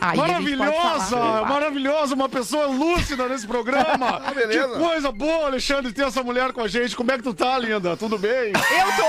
Aí 0.00 0.16
Maravilhosa, 0.16 1.16
falar. 1.16 1.44
maravilhosa, 1.48 2.14
uma 2.14 2.28
pessoa 2.28 2.66
lúcida 2.66 3.28
nesse 3.28 3.46
programa. 3.46 4.20
beleza. 4.34 4.68
Que 4.68 4.78
coisa 4.78 5.12
boa, 5.12 5.46
Alexandre, 5.46 5.92
ter 5.92 6.06
essa 6.06 6.22
mulher 6.22 6.52
com 6.52 6.62
a 6.62 6.68
gente. 6.68 6.96
Como 6.96 7.12
é 7.12 7.16
que 7.18 7.22
tu 7.22 7.34
tá, 7.34 7.58
linda? 7.58 7.96
Tudo 7.96 8.16
bem? 8.18 8.52
Eu 8.54 8.86
tô. 8.96 9.04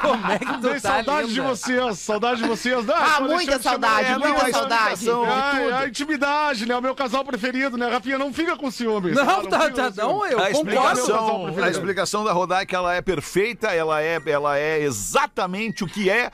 Como 0.08 0.32
é 0.32 0.38
que 0.38 0.46
tu 0.46 0.60
Tem 0.60 0.80
tá 0.80 0.80
saudade 0.80 1.28
de 1.28 1.34
linda? 1.40 1.48
vocês, 1.48 1.98
saudade 1.98 2.42
de 2.42 2.48
vocês. 2.48 2.88
Ah, 2.88 3.16
Ah, 3.16 3.20
muita 3.20 3.60
saudade, 3.60 4.10
muita 4.18 4.28
É, 4.28 4.32
não, 4.32 4.52
saudade. 4.52 5.08
É, 5.10 5.68
é 5.68 5.74
a 5.74 5.86
intimidade, 5.88 6.66
né? 6.66 6.76
O 6.76 6.82
meu 6.82 6.94
casal 6.94 7.24
preferido, 7.24 7.76
né? 7.76 7.88
Rafinha, 7.90 8.18
não 8.18 8.32
fica 8.32 8.56
com 8.56 8.70
ciúmes. 8.70 9.14
Não, 9.14 9.44
tá? 9.46 9.70
tá, 9.70 9.90
tá, 9.90 9.92
não, 9.96 10.24
eu 10.26 10.40
A 10.40 10.50
explicação, 10.50 11.54
a 11.62 11.68
explicação 11.68 12.24
da 12.24 12.32
Rodaica 12.32 12.74
ela 12.76 12.94
é 12.94 13.02
perfeita, 13.02 13.68
ela 13.68 14.00
é, 14.02 14.20
ela 14.26 14.58
é 14.58 14.80
exatamente 14.80 15.84
o 15.84 15.86
que 15.86 16.08
é, 16.10 16.30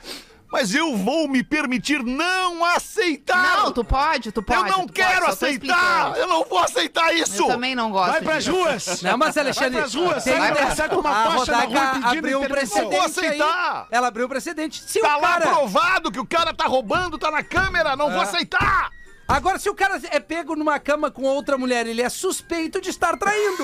mas 0.51 0.75
eu 0.75 0.97
vou 0.97 1.27
me 1.27 1.41
permitir 1.43 2.03
não 2.03 2.63
aceitar. 2.65 3.57
Não, 3.63 3.71
tu 3.71 3.83
pode, 3.83 4.31
tu 4.31 4.43
pode. 4.43 4.69
eu 4.69 4.77
não 4.77 4.87
quero 4.87 5.21
pode, 5.21 5.31
aceitar. 5.31 6.17
Eu 6.17 6.27
não 6.27 6.43
vou 6.43 6.59
aceitar 6.59 7.13
isso. 7.13 7.43
Eu 7.43 7.47
também 7.47 7.73
não 7.75 7.89
gosto. 7.91 8.11
Vai 8.11 8.21
pras 8.21 8.45
ruas! 8.47 9.01
Não, 9.01 9.17
mas 9.17 9.37
Alexandre, 9.37 9.71
Vai 9.71 9.81
pras 9.81 9.93
ruas, 9.95 10.23
tem- 10.23 10.35
pra- 10.35 10.75
sai 10.75 10.89
com 10.89 10.95
uma 10.97 11.09
a 11.09 11.31
faixa 11.31 11.51
na 11.51 11.59
rua 11.63 11.91
abriu 12.11 12.41
um 12.41 12.47
precedente 12.47 12.95
Vou 12.95 13.01
aceitar. 13.01 13.81
aí. 13.81 13.87
Ela 13.91 14.07
abriu 14.07 14.25
um 14.25 14.29
precedente. 14.29 14.83
Se 14.85 14.99
Tá 14.99 15.17
o 15.17 15.21
lá 15.21 15.27
cara... 15.39 15.47
provado 15.49 16.11
que 16.11 16.19
o 16.19 16.25
cara 16.25 16.53
tá 16.53 16.65
roubando, 16.65 17.17
tá 17.17 17.31
na 17.31 17.43
câmera, 17.43 17.95
não 17.95 18.11
vou 18.11 18.21
aceitar. 18.21 18.91
Agora, 19.27 19.57
se 19.57 19.69
o 19.69 19.73
cara 19.75 19.99
é 20.11 20.19
pego 20.19 20.55
numa 20.57 20.77
cama 20.79 21.09
com 21.09 21.23
outra 21.23 21.57
mulher, 21.57 21.87
ele 21.87 22.01
é 22.01 22.09
suspeito 22.09 22.81
de 22.81 22.89
estar 22.89 23.15
traindo. 23.17 23.63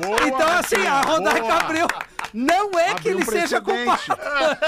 Boa, 0.00 0.28
então, 0.28 0.48
assim, 0.58 0.86
a 0.86 1.00
Rodaica 1.00 1.40
boa. 1.40 1.54
abriu. 1.56 1.86
Não 2.32 2.78
é 2.78 2.94
que 2.94 3.08
Abriu 3.08 3.12
ele 3.14 3.22
um 3.22 3.24
seja 3.24 3.60
precedente. 3.60 4.06
culpado. 4.06 4.58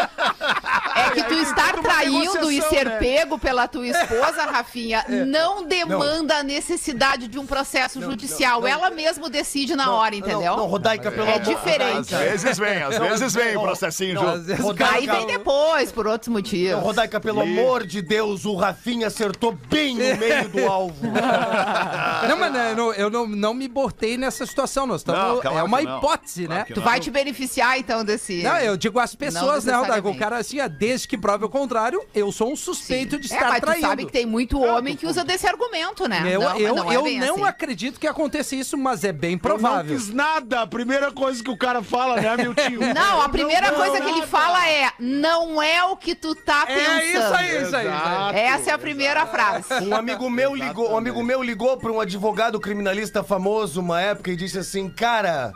É 0.97 1.11
que 1.11 1.23
tu 1.25 1.35
estar 1.35 1.75
traindo 1.75 2.51
e 2.51 2.63
ser 2.63 2.87
né? 2.87 2.99
Pego 3.21 3.39
pela 3.39 3.69
tua 3.69 3.87
esposa, 3.87 4.45
Rafinha, 4.51 5.05
não 5.27 5.65
demanda 5.67 6.37
a 6.39 6.43
necessidade 6.43 7.29
de 7.29 7.39
um 7.39 7.47
processo 7.47 8.01
judicial. 8.01 8.67
Ela 8.67 8.91
mesmo 8.91 9.29
decide 9.29 9.77
na 9.77 9.93
hora, 9.93 10.15
entendeu? 10.15 10.41
Não, 10.53 10.57
não 10.59 10.67
Rodaica, 10.67 11.11
pelo 11.11 11.27
É 11.27 11.35
amor- 11.35 11.41
diferente. 11.55 12.15
Às 12.15 12.43
vezes 12.43 12.59
vem, 12.59 12.83
às 12.83 12.99
vezes 12.99 13.35
vem 13.35 13.57
o 13.57 13.63
processinho 13.63 14.15
Não. 14.15 14.29
Às 14.29 14.47
vezes 14.47 14.65
Rodaica- 14.65 14.95
Aí 14.95 15.07
vem 15.07 15.27
depois, 15.27 15.93
por 15.93 16.07
outros 16.07 16.29
Não, 16.29 16.35
motivos. 16.35 16.83
Rodaica, 16.83 17.21
pelo 17.21 17.41
amor 17.41 17.87
de 17.87 18.01
Deus, 18.01 18.45
o 18.45 18.55
Rafinha 18.55 19.07
acertou 19.09 19.53
bem 19.53 19.95
no 19.95 20.17
meio 20.17 20.49
do 20.49 20.67
alvo. 20.67 20.97
Não, 22.29 22.37
mas 22.39 22.55
eu, 22.55 22.77
não, 22.77 22.93
eu 22.93 23.11
não, 23.11 23.27
não 23.27 23.55
me 23.55 23.67
botei 23.69 24.17
nessa 24.17 24.47
situação. 24.47 24.87
Nós 24.87 25.01
estamos. 25.01 25.21
Não, 25.21 25.41
claro 25.41 25.59
é 25.59 25.63
uma 25.63 25.81
não. 25.81 25.99
hipótese, 25.99 26.47
Claro 26.47 26.69
né? 26.69 26.75
Tu 26.75 26.81
vai 26.81 27.01
te 27.01 27.11
beneficiar, 27.11 27.79
então, 27.79 28.05
desse... 28.05 28.43
Não, 28.43 28.57
eu 28.59 28.77
digo 28.77 28.99
às 28.99 29.15
pessoas, 29.15 29.65
né, 29.65 29.75
Rodaica? 29.75 30.09
O 30.09 30.17
cara, 30.17 30.39
assim, 30.39 30.59
desde 30.79 31.09
que 31.09 31.19
prove 31.19 31.45
o 31.45 31.49
contrário, 31.49 32.03
eu 32.15 32.31
sou 32.31 32.53
um 32.53 32.57
suspeito 32.57 33.10
de 33.19 33.33
É, 33.33 33.37
estar 33.37 33.49
mas 33.49 33.61
tu 33.61 33.67
traindo. 33.67 33.87
sabe 33.87 34.05
que 34.07 34.13
tem 34.13 34.27
muito 34.27 34.61
homem 34.61 34.97
que 34.97 35.07
usa 35.07 35.25
desse 35.25 35.47
argumento, 35.47 36.09
né? 36.09 36.23
Eu, 36.27 36.41
não, 36.41 36.49
mas 36.53 36.61
eu, 36.61 36.75
não 36.75 36.93
é 36.93 36.97
eu 36.97 37.03
não 37.27 37.35
assim. 37.37 37.45
acredito 37.45 37.99
que 38.01 38.07
aconteça 38.07 38.55
isso, 38.57 38.77
mas 38.77 39.05
é 39.05 39.13
bem 39.13 39.33
Eu 39.33 39.35
não 39.35 39.39
provável. 39.41 39.97
fiz 39.97 40.13
nada. 40.13 40.61
A 40.63 40.67
primeira 40.67 41.11
coisa 41.13 41.43
que 41.43 41.51
o 41.51 41.57
cara 41.57 41.83
fala, 41.83 42.21
né, 42.21 42.37
meu 42.37 42.55
tio? 42.55 42.81
Não, 42.95 43.23
a 43.23 43.29
primeira 43.29 43.71
não, 43.71 43.77
coisa 43.79 44.01
que 44.01 44.09
ele 44.09 44.15
nada. 44.21 44.27
fala 44.27 44.69
é: 44.69 44.91
não 44.99 45.63
é 45.63 45.83
o 45.85 45.97
que 45.97 46.15
tu 46.15 46.35
tá 46.35 46.67
pensando. 46.67 46.91
É 46.91 47.07
isso 47.07 47.19
aí, 47.19 47.33
isso 47.33 47.37
aí. 47.57 47.63
Isso 47.63 47.77
aí. 47.77 47.87
Exato. 47.87 48.37
Essa 48.37 48.71
é 48.71 48.73
a 48.75 48.79
primeira 48.79 49.27
frase. 49.27 49.67
Um 49.85 49.95
amigo 49.95 50.29
meu 50.31 50.55
ligou, 50.55 50.93
um 50.93 50.97
amigo 50.99 51.23
meu 51.23 51.43
ligou 51.43 51.77
para 51.77 51.91
um 51.93 52.01
advogado 52.01 52.59
criminalista 52.61 53.23
famoso 53.23 53.81
uma 53.81 54.01
época 54.01 54.31
e 54.31 54.37
disse 54.37 54.59
assim: 54.59 54.89
"Cara, 54.91 55.53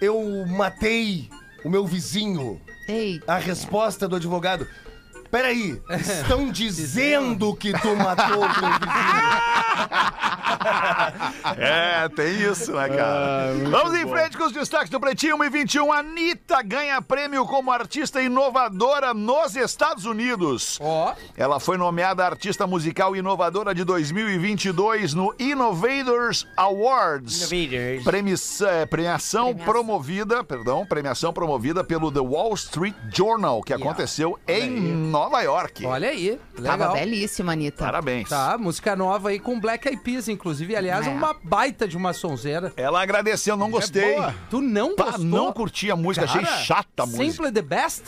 eu 0.00 0.44
matei 0.46 1.28
o 1.64 1.68
meu 1.70 1.86
vizinho". 1.86 2.60
Eita. 2.88 3.32
A 3.32 3.38
resposta 3.38 4.06
do 4.06 4.16
advogado: 4.16 4.66
Peraí, 5.34 5.82
estão 5.98 6.46
dizendo 6.52 7.56
que 7.56 7.72
tu 7.72 7.96
matou 7.96 8.44
o 8.44 8.48
vizinho. 8.48 8.74
É, 11.58 12.08
tem 12.08 12.34
isso, 12.50 12.72
né, 12.72 12.88
cara? 12.88 13.52
Vamos 13.70 13.94
em 13.98 14.06
frente 14.08 14.36
com 14.36 14.44
os 14.44 14.52
destaques 14.52 14.88
do 14.88 14.98
Pretinho 14.98 15.36
1 15.36 15.44
e 15.44 15.50
21. 15.50 15.92
Anitta 15.92 16.62
ganha 16.62 17.02
prêmio 17.02 17.44
como 17.46 17.70
artista 17.70 18.22
inovadora 18.22 19.12
nos 19.12 19.56
Estados 19.56 20.04
Unidos. 20.06 20.78
Ó, 20.80 21.14
Ela 21.36 21.60
foi 21.60 21.76
nomeada 21.76 22.24
artista 22.24 22.66
musical 22.66 23.14
inovadora 23.14 23.74
de 23.74 23.84
2022 23.84 25.12
no 25.14 25.34
Innovators 25.38 26.46
Awards. 26.56 27.46
Premissa- 28.04 28.68
eh, 28.70 28.86
premiação 28.86 29.48
Premiação. 29.48 29.54
promovida, 29.54 30.42
perdão, 30.44 30.86
premiação 30.86 31.32
promovida 31.32 31.84
pelo 31.84 32.10
The 32.10 32.20
Wall 32.20 32.54
Street 32.54 32.94
Journal, 33.12 33.62
que 33.62 33.72
aconteceu 33.72 34.38
em 34.48 34.70
Nova 34.70 35.23
York. 35.42 35.84
olha 35.86 36.08
aí. 36.08 36.38
Tava 36.56 36.70
Legal. 36.72 36.92
belíssima, 36.94 37.52
Anitta. 37.52 37.84
Parabéns. 37.84 38.28
Tá, 38.28 38.56
música 38.58 38.94
nova 38.96 39.28
aí 39.30 39.38
com 39.38 39.58
Black 39.60 39.88
Eyed 39.88 40.02
Peas, 40.02 40.28
inclusive. 40.28 40.74
Aliás, 40.76 41.06
É. 41.06 41.10
uma 41.10 41.34
baita 41.42 41.86
de 41.88 41.96
uma 41.96 42.12
sonzeira. 42.12 42.72
Ela 42.76 43.02
agradeceu, 43.02 43.56
não 43.56 43.70
gostei. 43.70 44.14
boa. 44.14 44.34
Tu 44.50 44.60
não 44.60 44.94
Pá, 44.94 45.04
gostou? 45.06 45.24
não 45.24 45.52
curti 45.52 45.90
a 45.90 45.96
música, 45.96 46.24
achei 46.26 46.42
Cara, 46.42 46.56
chata 46.58 47.02
a 47.02 47.06
música. 47.06 47.24
Simply 47.24 47.52
the 47.52 47.62
Best? 47.62 48.02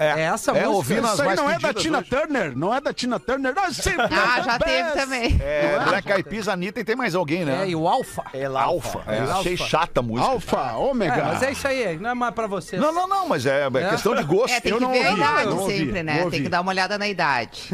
É, 0.00 0.20
É 0.20 0.20
essa 0.22 0.50
é, 0.52 0.54
música. 0.54 0.70
ouvi 0.70 1.00
nas 1.00 1.12
Isso 1.12 1.22
aí 1.22 1.36
não 1.36 1.50
é 1.50 1.58
da 1.58 1.74
Tina 1.74 1.98
hoje. 1.98 2.08
Turner? 2.08 2.56
Não 2.56 2.74
é 2.74 2.80
da 2.80 2.92
Tina 2.92 3.20
Turner? 3.20 3.54
Não, 3.54 3.72
sempre 3.72 4.06
Ah, 4.10 4.40
já 4.40 4.58
teve 4.58 4.90
também. 4.92 5.38
É, 5.42 5.78
Black 5.84 6.10
Eyed 6.10 6.22
Peas, 6.28 6.48
Anitta 6.48 6.80
e 6.80 6.84
tem 6.84 6.96
mais 6.96 7.14
alguém, 7.14 7.44
né? 7.44 7.64
É, 7.64 7.68
e 7.68 7.76
o 7.76 7.86
Alpha. 7.86 8.24
É 8.32 8.46
Alfa. 8.46 9.02
É, 9.06 9.20
Alfa. 9.20 9.38
achei 9.40 9.56
chata 9.58 10.00
a 10.00 10.02
música. 10.02 10.28
Alfa, 10.30 10.72
ômega. 10.72 11.12
É, 11.14 11.22
mas 11.24 11.42
é 11.42 11.52
isso 11.52 11.68
aí, 11.68 11.98
não 11.98 12.10
é 12.10 12.14
mais 12.14 12.34
pra 12.34 12.46
vocês. 12.46 12.80
Não, 12.80 12.92
não, 12.92 13.06
não, 13.06 13.28
mas 13.28 13.44
é, 13.44 13.66
é 13.66 13.90
questão 13.90 14.14
de 14.14 14.22
gosto. 14.24 14.54
É, 14.54 14.60
tem 14.60 14.72
Eu 14.72 14.78
que 14.78 14.84
não 14.84 14.92
ver 14.92 15.04
a 15.06 15.10
ouvi, 15.10 15.20
idade 15.20 15.44
não 15.50 15.58
ouvi, 15.58 15.78
sempre, 15.78 16.02
né? 16.02 16.30
Tem 16.30 16.42
que 16.42 16.48
dar 16.48 16.62
uma 16.62 16.70
olhada 16.70 16.96
na 16.96 17.06
idade. 17.06 17.68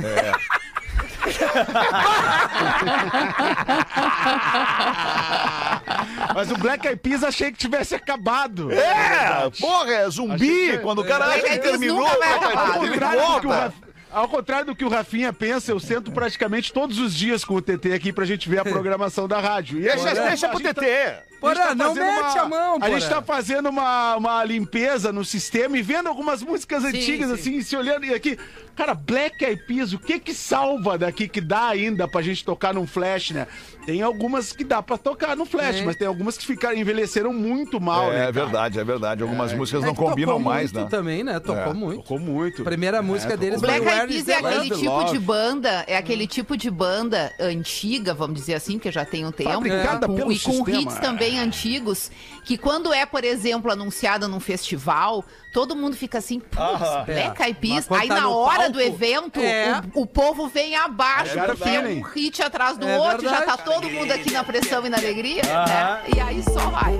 Mas 6.35 6.51
o 6.51 6.57
Black 6.59 6.87
Eyed 6.87 7.01
Peas 7.01 7.23
achei 7.25 7.51
que 7.51 7.59
tivesse 7.59 7.95
acabado. 7.95 8.71
É, 8.73 9.51
porra, 9.61 9.91
é 9.93 10.11
zumbi. 10.11 10.71
Que- 10.73 10.79
Quando 10.79 11.01
o 11.01 11.05
cara 11.05 11.27
Black 11.27 11.45
acha 11.47 11.59
que 11.59 11.61
terminou, 11.61 11.99
nunca 11.99 12.19
vai 12.19 12.39
Black 12.39 12.45
Eyed 12.45 12.57
acabar. 12.57 12.65
Peas, 12.67 12.77
Ao 12.77 12.83
ele 12.85 12.93
contrário 12.93 13.21
do 13.21 13.41
que 13.41 13.47
o 13.47 13.51
volta. 13.51 13.75
Ao 14.17 14.27
contrário 14.27 14.65
do 14.69 14.75
que 14.75 14.83
o 14.83 14.89
Rafinha 14.89 15.31
pensa, 15.31 15.71
eu 15.71 15.79
sento 15.79 16.11
praticamente 16.11 16.73
todos 16.73 16.99
os 16.99 17.15
dias 17.15 17.45
com 17.45 17.53
o 17.55 17.61
TT 17.61 17.93
aqui 17.93 18.15
pra 18.15 18.25
gente 18.25 18.49
ver 18.49 18.61
a 18.61 18.65
programação 18.65 19.29
da 19.29 19.39
rádio. 19.41 19.79
E 19.79 19.83
Deixa, 19.83 20.09
agora, 20.09 20.29
deixa 20.29 20.47
a 20.47 20.49
pro 20.49 20.59
gente 20.59 20.73
tá- 20.75 20.81
TT. 20.81 20.91
a 20.91 21.23
Porã, 21.39 21.55
gente 21.55 21.67
tá 21.69 21.75
não 21.75 21.95
fazendo 21.95 22.07
mete 22.25 22.39
a 22.39 22.45
mão, 22.49 22.79
A 22.81 22.89
gente 22.89 23.09
tá 23.11 23.21
fazendo 23.21 23.69
uma, 23.69 24.17
uma 24.17 24.43
limpeza 24.43 25.13
no 25.13 25.23
sistema 25.23 25.77
e 25.77 25.83
vendo 25.83 26.09
algumas 26.09 26.43
músicas 26.43 26.83
antigas, 26.83 27.29
sim. 27.29 27.35
assim, 27.35 27.61
se 27.63 27.77
olhando 27.77 28.07
e 28.07 28.15
aqui. 28.15 28.39
Cara, 28.75 28.95
Black 28.95 29.45
Eyed 29.45 29.63
Peas, 29.67 29.93
o 29.93 29.99
que 29.99 30.19
que 30.19 30.33
salva 30.33 30.97
daqui 30.97 31.29
que 31.29 31.43
dá 31.43 31.69
ainda 31.69 32.09
pra 32.09 32.23
gente 32.23 32.43
tocar 32.43 32.73
num 32.73 32.87
flash, 32.87 33.33
né? 33.33 33.47
Tem 33.87 34.03
algumas 34.03 34.53
que 34.53 34.65
dá 34.65 34.83
pra 34.83 34.99
tocar 34.99 35.37
no 35.37 35.47
flash, 35.47 35.77
É. 35.77 35.85
mas 35.85 35.95
tem 35.97 36.07
algumas 36.09 36.37
que 36.37 36.45
ficaram, 36.45 36.77
envelheceram 36.77 37.33
muito 37.33 37.81
mal, 37.81 38.11
né? 38.11 38.27
É 38.29 38.33
verdade, 38.33 38.81
é 38.81 38.85
verdade. 38.85 39.23
Algumas 39.23 39.53
músicas 39.53 39.83
É 39.83 39.87
não 39.87 39.93
que 39.95 39.99
tocou 40.01 40.11
combinam 40.11 40.39
mais, 40.41 40.73
muito 40.73 40.85
né? 40.85 40.91
também, 40.91 41.23
né? 41.23 41.39
Tocou 41.39 41.71
É. 41.71 41.73
muito. 41.73 42.03
Tocou 42.03 42.19
muito. 42.19 42.63
A 42.63 42.65
primeira 42.65 43.01
música 43.01 43.35
É, 43.35 43.37
deles 43.37 43.59
O 43.59 43.61
Black 43.63 43.87
Eyed 43.87 44.07
Peas 44.25 44.29
é 44.29 44.35
aquele 44.35 44.57
Love? 44.57 44.69
tipo 44.71 44.81
de 44.81 44.89
Love. 44.89 45.19
banda, 45.21 45.85
é 45.87 45.97
aquele 45.97 46.27
tipo 46.27 46.57
de 46.57 46.71
banda 46.71 47.33
antiga, 47.39 48.13
vamos 48.13 48.35
dizer 48.41 48.55
assim, 48.55 48.79
que 48.79 48.91
já 48.91 49.05
tem 49.05 49.25
um 49.25 49.31
tempo, 49.33 49.51
Fabricada 49.51 50.07
e 50.07 50.09
com, 50.09 50.15
pelo 50.17 50.33
e 50.33 50.39
com 50.41 50.69
hits 50.69 50.97
é. 50.97 51.01
também 51.01 51.39
antigos, 51.39 52.11
que 52.47 52.57
quando 52.57 52.93
é, 52.93 53.05
por 53.05 53.25
exemplo, 53.25 53.73
anunciada 53.73 54.29
num 54.29 54.39
festival, 54.39 55.25
todo 55.53 55.75
mundo 55.75 55.97
fica 55.97 56.19
assim, 56.19 56.39
putz, 56.39 57.05
Black 57.05 57.43
Eyed 57.43 57.59
Peas, 57.61 57.91
aí 57.91 58.07
tá 58.07 58.21
na 58.21 58.29
hora 58.29 58.57
palco, 58.59 58.73
do 58.75 58.81
evento, 58.81 59.41
é. 59.41 59.83
o, 59.93 60.03
o 60.03 60.07
povo 60.07 60.47
vem 60.47 60.77
abaixo, 60.77 61.37
É 61.37 61.45
porque 61.45 61.69
é 61.69 61.73
verdade. 61.83 61.95
um 61.99 62.03
hit 62.03 62.41
atrás 62.41 62.79
do 62.79 62.87
É 62.89 62.99
outro, 62.99 63.23
já 63.29 63.43
tá 63.43 63.57
verdade. 63.57 63.65
todo 63.65 63.91
mundo 63.91 64.13
aqui 64.13 64.33
na 64.33 64.45
pressão 64.45 64.87
e 64.87 64.89
na 64.89 64.97
alegria, 64.97 65.43
né? 65.43 66.03
E 66.15 66.21
aí 66.21 66.41
só 66.45 66.71
vai. 66.71 66.95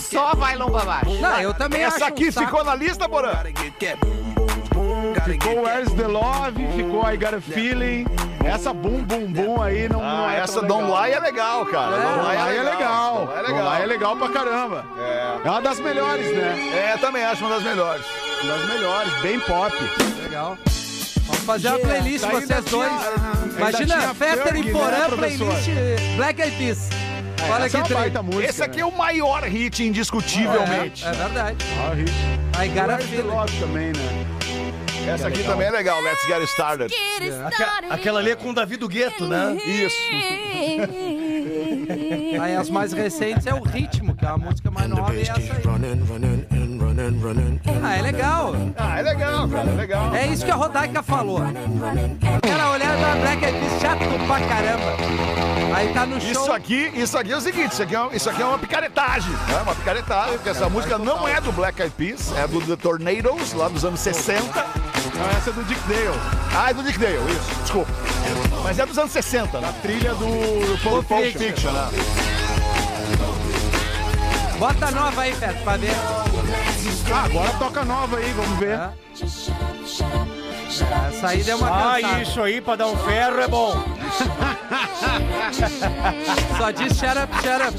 Só 0.00 0.34
vai 0.34 0.56
lomba 0.56 0.82
abaixo. 0.82 1.14
Não, 1.20 1.40
eu 1.40 1.54
também 1.54 1.82
Essa 1.84 1.96
acho 1.96 2.04
aqui 2.06 2.28
um 2.28 2.32
saco. 2.32 2.46
ficou 2.48 2.64
na 2.64 2.74
lista, 2.74 3.08
Porã? 3.08 3.32
Ficou 5.24 5.62
Where's 5.62 5.92
the 5.94 6.08
Love, 6.08 6.60
ficou 6.76 7.08
I 7.08 7.16
Got 7.16 7.34
a 7.34 7.40
Feeling. 7.40 8.04
Essa 8.44 8.72
Bum 8.72 9.02
Bum 9.02 9.26
Bum 9.32 9.62
aí 9.62 9.88
não, 9.88 10.00
não 10.00 10.26
Ah, 10.26 10.34
é 10.34 10.40
essa 10.40 10.60
Don't. 10.62 10.84
Lie 10.90 11.12
é 11.12 11.20
legal, 11.20 11.64
cara. 11.66 11.96
Don't 11.96 12.02
Don't 12.02 12.28
Lie 12.28 12.56
é 12.56 12.62
legal. 12.62 13.26
Don't 13.26 13.52
Lie 13.52 13.80
é 13.80 13.82
é 13.82 13.86
legal 13.86 14.16
pra 14.16 14.28
caramba. 14.28 14.84
É. 14.98 15.48
uma 15.48 15.60
das 15.60 15.78
melhores, 15.80 16.26
né? 16.36 16.92
É, 16.92 16.96
também 16.98 17.24
acho 17.24 17.44
uma 17.44 17.54
das 17.54 17.62
melhores. 17.64 18.04
Uma 18.42 18.52
das 18.58 18.66
melhores, 18.68 19.12
bem 19.22 19.40
pop. 19.40 19.74
Legal. 20.22 20.58
Vamos 21.26 21.44
fazer 21.44 21.68
uma 21.68 21.78
playlist, 21.78 22.24
Ainda 22.24 22.40
vocês 22.40 22.48
tinha- 22.48 22.60
dois. 22.70 22.92
ainda 22.92 23.56
Imagina, 23.58 23.98
tinha 23.98 24.14
Fetter 24.14 24.56
e 24.56 24.72
Porã, 24.72 24.90
né, 24.90 25.08
playlist 25.16 25.68
Black 26.16 26.42
Eyed 26.42 26.56
Peas. 26.56 26.88
Olha 27.50 27.64
é 27.64 27.68
que 27.68 27.76
uma 27.76 27.84
trem. 27.84 27.98
baita 27.98 28.22
música. 28.22 28.44
Esse 28.44 28.62
aqui 28.62 28.80
é 28.80 28.86
o 28.86 28.92
maior 28.92 29.42
hit, 29.44 29.82
indiscutivelmente. 29.84 31.04
É, 31.04 31.08
é 31.08 31.12
verdade. 31.12 31.56
Ah, 31.90 31.94
hit. 31.94 32.12
Aí, 32.58 32.68
Gara 32.68 32.94
Where's 32.94 33.10
the 33.10 33.16
Feeling. 33.16 33.30
Love 33.34 33.56
também, 33.60 33.86
né? 33.92 34.21
Essa 35.08 35.28
aqui 35.28 35.42
também 35.44 35.66
é 35.66 35.70
legal, 35.70 36.00
Let's 36.00 36.22
Get 36.26 36.42
Started. 36.44 36.94
Aque- 37.46 37.86
aquela 37.90 38.20
ali 38.20 38.30
é 38.30 38.36
com 38.36 38.50
o 38.50 38.54
Davi 38.54 38.76
do 38.76 38.88
Gueto, 38.88 39.26
né? 39.26 39.56
Isso. 39.64 39.96
Aí 42.40 42.56
as 42.56 42.70
mais 42.70 42.92
recentes 42.92 43.46
é 43.46 43.54
o 43.54 43.62
Ritmo, 43.62 44.14
que 44.16 44.24
é 44.24 44.28
uma 44.28 44.38
música 44.38 44.70
mais 44.70 44.88
nova 44.88 45.14
e 45.14 45.22
essa 45.22 45.34
aí. 45.34 45.48
Ah, 47.82 47.96
é 47.96 48.02
legal. 48.02 48.54
Ah, 48.76 48.98
é 48.98 49.02
legal, 49.02 49.48
cara, 49.48 49.70
é 49.70 49.74
legal. 49.74 50.14
É 50.14 50.26
isso 50.28 50.44
que 50.44 50.50
a 50.50 50.54
Rodaica 50.54 51.02
falou. 51.02 51.42
Aquela 51.42 52.70
olhada 52.72 52.96
da 52.96 53.14
Black 53.16 53.44
Eyed 53.44 53.58
Peas 53.58 53.80
chato 53.80 53.98
pra 54.26 54.40
caramba. 54.46 54.96
Aí 55.74 55.92
tá 55.92 56.06
no 56.06 56.20
show. 56.20 56.30
Isso 56.30 56.52
aqui, 56.52 56.92
isso 56.94 57.18
aqui 57.18 57.32
é 57.32 57.36
o 57.36 57.40
seguinte, 57.40 57.72
isso 57.72 57.82
aqui 57.82 57.96
é, 57.96 58.08
isso 58.16 58.30
aqui 58.30 58.42
é 58.42 58.44
uma 58.44 58.58
picaretagem, 58.58 59.32
né? 59.32 59.60
Uma 59.62 59.74
picaretagem, 59.74 60.34
porque 60.34 60.50
essa 60.50 60.68
música 60.68 60.98
não 60.98 61.26
é 61.26 61.40
do 61.40 61.50
Black 61.52 61.80
Eyed 61.80 61.94
Peas, 61.96 62.32
é 62.36 62.46
do 62.46 62.60
The 62.60 62.76
Tornadoes, 62.76 63.52
lá 63.52 63.68
dos 63.68 63.84
anos 63.84 64.00
60. 64.00 64.42
Não, 65.14 65.30
essa 65.36 65.50
é 65.50 65.52
do 65.52 65.64
Dick 65.64 65.80
Dale. 65.88 66.18
Ah, 66.54 66.70
é 66.70 66.74
do 66.74 66.82
Dick 66.82 66.98
Dale, 66.98 67.16
isso, 67.32 67.60
desculpa. 67.62 67.90
Mas 68.62 68.78
é 68.78 68.86
dos 68.86 68.98
anos 68.98 69.12
60, 69.12 69.60
né? 69.60 69.74
Trilha 69.82 70.14
do, 70.14 70.26
do 70.26 70.78
Pulp 70.82 71.06
Fiction, 71.08 71.38
Fiction. 71.40 71.72
né? 71.72 71.88
Bota 74.58 74.86
a 74.86 74.90
nova 74.92 75.22
aí, 75.22 75.32
Fetter, 75.34 75.62
pra 75.64 75.76
ver. 75.76 75.90
Ah, 77.14 77.24
agora 77.24 77.50
toca 77.58 77.84
nova 77.84 78.16
aí, 78.16 78.32
vamos 78.32 78.58
ver. 78.58 78.78
É. 78.78 78.90
Essa 81.08 81.28
aí 81.28 81.42
deu 81.42 81.58
uma 81.58 81.68
Ah, 81.68 82.00
cansada. 82.00 82.22
isso 82.22 82.42
aí 82.42 82.60
pra 82.60 82.76
dar 82.76 82.86
um 82.86 82.96
ferro 82.96 83.40
é 83.40 83.48
bom. 83.48 83.74
Só 86.56 86.70
diz 86.70 86.92
shut 86.98 87.18
up, 87.18 87.34
shut 87.42 87.62
up. 87.68 87.76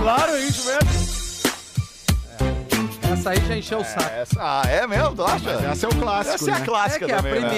Claro, 0.00 0.32
é 0.32 0.40
isso 0.40 0.66
mesmo. 0.66 1.14
Essa 3.12 3.30
aí 3.30 3.40
já 3.46 3.56
encheu 3.56 3.78
o 3.78 3.84
saco. 3.84 4.10
Essa, 4.20 4.38
ah, 4.40 4.62
é 4.68 4.86
mesmo, 4.86 5.14
tu 5.14 5.24
acha? 5.24 5.50
Essa 5.50 5.86
é 5.86 5.88
o 5.88 5.94
clássico, 5.94 6.34
Essa 6.34 6.50
é 6.50 6.54
a 6.54 6.58
né? 6.58 6.64
clássica 6.66 7.04
É 7.04 7.08
que 7.08 7.12
é 7.12 7.14
a 7.14 7.22
também, 7.22 7.40
né? 7.40 7.48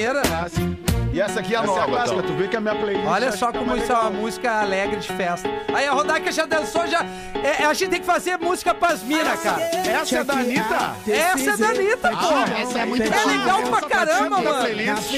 E 1.16 1.20
essa 1.22 1.40
aqui 1.40 1.54
é 1.54 1.56
a 1.56 1.62
Essa 1.62 1.70
é 1.70 1.74
a 1.74 1.78
nova, 1.78 1.92
clássica, 1.92 2.18
então. 2.18 2.26
tu 2.30 2.36
vê 2.36 2.46
que 2.46 2.56
a 2.58 2.60
minha 2.60 2.74
playlist... 2.74 3.06
Olha 3.06 3.32
só 3.32 3.50
tá 3.50 3.58
como 3.58 3.74
isso 3.74 3.90
é 3.90 3.94
uma 3.94 4.04
legal. 4.04 4.20
música 4.20 4.60
alegre 4.60 4.96
de 5.00 5.08
festa. 5.08 5.48
Aí 5.72 5.86
a 5.86 5.92
Rodaica 5.92 6.30
já 6.30 6.44
dançou, 6.44 6.86
já. 6.86 7.06
é, 7.42 7.64
a 7.64 7.72
gente 7.72 7.88
tem 7.88 8.00
que 8.00 8.06
fazer 8.06 8.36
música 8.36 8.74
pras 8.74 9.02
minas, 9.02 9.40
cara. 9.40 9.62
Essa 9.62 10.18
é 10.18 10.24
da 10.24 10.34
Anitta? 10.34 10.96
Essa 11.08 11.50
é 11.52 11.56
da 11.56 11.68
Anitta, 11.68 12.10
porra. 12.10 12.58
Essa 12.60 12.78
é 12.80 12.84
muito 12.84 13.02
É 13.02 13.24
legal 13.24 13.62
pra 13.62 13.80
caramba, 13.88 14.42
mano. 14.42 14.60
playlist. 14.60 15.10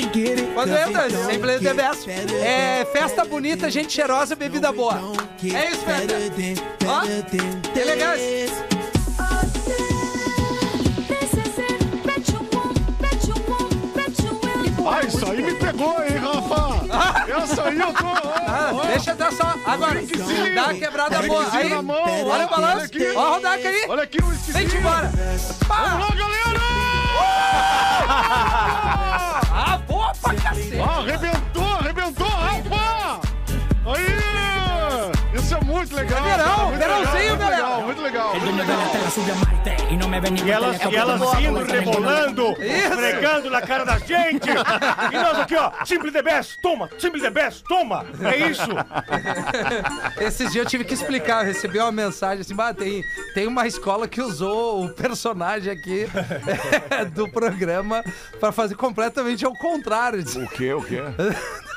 Quando 0.54 0.76
entra, 0.76 1.10
sempre 1.10 1.50
é 1.50 1.58
the 1.58 1.74
best. 1.74 2.08
É 2.08 2.86
festa 2.92 3.24
bonita, 3.24 3.68
gente 3.68 3.92
cheirosa, 3.92 4.36
bebida 4.36 4.70
boa. 4.70 5.00
É 5.42 5.70
isso, 5.72 5.84
Feta. 5.84 6.14
Ó, 6.86 7.00
que 7.72 7.80
legal 7.84 8.14
Ah, 14.90 15.02
isso 15.06 15.30
aí 15.30 15.42
me 15.42 15.54
pegou, 15.54 16.02
hein, 16.02 16.16
Rafa? 16.16 16.78
Essa 17.42 17.64
aí 17.64 17.78
eu 17.78 17.92
tô... 17.92 18.06
Ah, 18.06 18.86
deixa 18.86 19.10
eu 19.10 19.16
dar 19.16 19.32
só. 19.32 19.54
Agora, 19.66 20.00
dá 20.54 20.64
uma 20.64 20.74
quebrada 20.74 21.22
boa. 21.22 21.46
Aí, 21.52 21.72
olha 21.72 21.80
o 21.80 22.28
Olha 22.28 22.46
balanço. 22.46 22.90
Ó 23.16 23.26
a 23.26 23.28
Rodaica 23.30 23.68
aí. 23.68 23.86
Olha 23.88 24.02
aqui 24.02 24.18
o 24.22 24.26
Vem-te 24.26 24.50
whiskyzinho. 24.50 24.80
embora. 24.80 25.12
Vamos 25.68 26.08
lá, 26.08 26.14
galera! 26.14 26.58
Ah, 29.50 29.78
boa 29.86 30.12
pra 30.20 30.34
cacete. 30.34 30.80
Ah, 30.80 30.98
arrebentou, 30.98 31.72
arrebentou, 31.74 32.26
Rafa! 32.28 33.20
Aí! 33.86 34.27
Muito 35.78 35.94
legal. 35.94 36.18
É 36.18 36.36
verão, 36.36 36.66
muito 36.66 36.78
verãozinho, 36.78 37.32
legal, 37.32 37.36
galera. 37.36 37.66
Muito 37.84 38.02
legal, 38.02 38.30
muito 38.40 38.56
legal. 38.56 38.78
E 40.44 40.50
elas, 40.50 40.76
e 40.82 40.96
elas 40.96 41.40
indo, 41.40 41.64
rebolando, 41.64 42.56
Isso. 42.60 42.96
fregando 42.96 43.50
na 43.50 43.62
cara 43.62 43.84
da 43.84 43.98
gente. 43.98 44.48
E 45.12 45.16
nós 45.16 45.38
aqui, 45.38 45.54
ó, 45.54 45.72
Simple 45.84 46.10
the 46.10 46.22
Best, 46.22 46.58
toma, 46.60 46.90
Simple 46.98 47.20
the 47.20 47.30
Best, 47.30 47.64
toma. 47.64 48.04
É 48.22 48.48
isso. 48.48 48.68
Esses 50.20 50.52
dias 50.52 50.64
eu 50.64 50.68
tive 50.68 50.84
que 50.84 50.94
explicar, 50.94 51.42
eu 51.42 51.46
recebi 51.46 51.78
uma 51.78 51.92
mensagem 51.92 52.40
assim, 52.40 52.54
bah, 52.54 52.74
tem, 52.74 53.02
tem 53.34 53.46
uma 53.46 53.66
escola 53.66 54.06
que 54.08 54.20
usou 54.20 54.84
o 54.84 54.88
personagem 54.90 55.72
aqui 55.72 56.06
do 57.14 57.28
programa 57.28 58.04
pra 58.40 58.52
fazer 58.52 58.74
completamente 58.74 59.44
ao 59.44 59.54
contrário. 59.54 60.20
O 60.20 60.48
quê, 60.48 60.72
o 60.72 60.82
quê? 60.82 61.00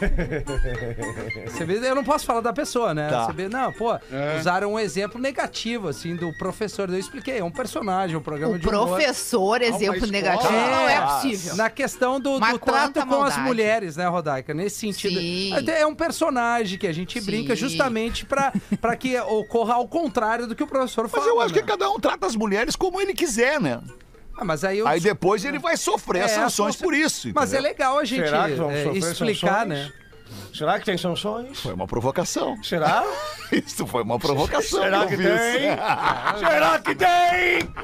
Você 1.46 1.64
vê, 1.64 1.88
eu 1.88 1.94
não 1.94 2.04
posso 2.04 2.24
falar 2.24 2.40
da 2.40 2.52
pessoa, 2.52 2.94
né? 2.94 3.08
Tá. 3.08 3.26
Você 3.26 3.32
vê, 3.32 3.48
não, 3.48 3.72
pô, 3.72 3.98
usaram 4.38 4.72
um 4.74 4.78
exemplo 4.78 5.20
negativo, 5.20 5.88
assim, 5.88 6.14
do 6.16 6.32
professor. 6.38 6.88
Eu 6.88 6.98
expliquei, 6.98 7.38
é 7.38 7.44
um 7.44 7.50
personagem, 7.50 8.16
um 8.16 8.20
programa 8.22 8.54
O 8.54 8.58
de 8.58 8.68
humor. 8.68 8.88
professor, 8.88 9.60
exemplo 9.62 9.96
escola. 9.96 10.12
negativo, 10.12 10.52
não 10.52 10.88
é 10.88 11.00
possível. 11.00 11.56
Na 11.56 11.70
questão 11.70 12.20
do, 12.20 12.38
Mas 12.38 12.52
do 12.52 12.58
trato 12.58 13.06
com 13.06 13.22
as 13.22 13.36
mulheres, 13.38 13.96
né, 13.96 14.06
Rodaica? 14.06 14.54
Nesse 14.54 14.78
sentido. 14.78 15.18
Sim. 15.18 15.52
Até 15.54 15.80
É 15.80 15.86
um 15.86 15.94
personagem 15.94 16.78
que 16.78 16.86
a 16.86 16.92
gente 16.92 17.18
Sim. 17.20 17.26
brinca 17.26 17.56
justamente 17.56 18.24
pra, 18.26 18.52
pra 18.80 18.96
que 18.96 19.18
ocorra 19.18 19.74
ao 19.74 19.88
contrário 19.88 20.46
do 20.46 20.54
que 20.54 20.62
o 20.62 20.66
professor 20.66 21.08
fala. 21.08 21.24
Mas 21.24 21.32
eu 21.34 21.40
acho 21.40 21.54
que 21.54 21.60
né? 21.60 21.66
cada 21.66 21.90
um 21.90 21.98
trata 21.98 22.26
as 22.26 22.36
mulheres 22.36 22.76
como 22.76 23.00
ele 23.00 23.14
quiser, 23.14 23.60
né? 23.60 23.80
Ah, 24.40 24.44
mas 24.44 24.64
aí 24.64 24.78
eu 24.78 24.88
Aí 24.88 24.98
depois 25.00 25.44
ele 25.44 25.58
vai 25.58 25.76
sofrer 25.76 26.22
É, 26.22 26.28
sanções 26.28 26.74
por 26.74 26.94
isso. 26.94 27.30
Mas 27.34 27.52
é 27.52 27.58
entendeu? 27.58 27.70
legal 27.72 27.98
a 27.98 28.04
gente 28.04 28.24
Será 28.24 28.48
que 28.48 28.54
vão 28.54 28.70
é, 28.70 28.84
explicar, 28.96 29.66
sanções? 29.66 29.68
né? 29.68 29.92
Será 30.52 30.78
que 30.78 30.84
tem 30.84 30.98
sanções? 30.98 31.60
Foi 31.60 31.72
uma 31.72 31.86
provocação. 31.86 32.62
Será? 32.62 33.04
Isso 33.52 33.86
foi 33.86 34.02
uma 34.02 34.18
provocação. 34.18 34.82
Será 34.82 35.06
que 35.06 35.16
fiz. 35.16 35.26
tem? 35.26 35.70
Será 36.38 36.78
que 36.78 36.94
tem? 36.94 37.74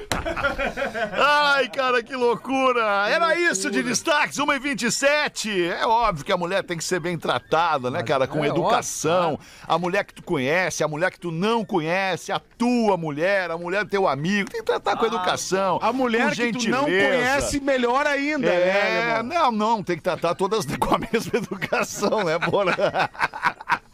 Ai, 1.13 1.69
cara, 1.69 2.03
que 2.03 2.15
loucura! 2.15 3.09
Era 3.09 3.37
isso 3.39 3.71
de 3.71 3.83
destaques, 3.83 4.39
1 4.39 4.53
e 4.53 4.59
27 4.59 5.69
É 5.69 5.87
óbvio 5.87 6.25
que 6.25 6.33
a 6.33 6.37
mulher 6.37 6.63
tem 6.65 6.77
que 6.77 6.85
ser 6.85 7.01
bem 7.01 7.19
tratada, 7.19 7.91
né, 7.91 8.03
cara? 8.03 8.27
Com 8.27 8.45
é 8.45 8.49
educação. 8.49 9.39
A 9.67 9.79
mulher 9.79 10.05
que 10.05 10.15
tu 10.15 10.23
conhece, 10.23 10.83
a 10.85 10.89
mulher 10.89 11.11
que 11.11 11.19
tu 11.21 11.31
não 11.31 11.65
conhece, 11.65 12.33
a 12.33 12.41
tua 12.59 12.97
mulher, 12.97 13.51
a 13.51 13.59
mulher 13.59 13.85
do 13.85 13.91
teu 13.91 14.07
amigo. 14.09 14.51
Tem 14.51 14.61
que 14.61 14.67
tratar 14.67 14.97
com 14.97 15.07
educação. 15.07 15.79
A 15.83 15.93
mulher 15.93 16.35
que 16.35 16.53
tu 16.53 16.69
não 16.69 16.85
conhece, 16.85 17.61
melhor 17.61 18.07
ainda, 18.07 18.49
né, 18.49 18.69
É, 18.69 19.13
alemão? 19.15 19.53
não, 19.53 19.53
não, 19.53 19.83
tem 19.83 19.97
que 19.97 20.03
tratar 20.03 20.35
todas 20.35 20.65
com 20.77 20.95
a 20.95 20.99
mesma 20.99 21.39
educação, 21.39 22.25
né, 22.25 22.39
mejor. 22.65 23.09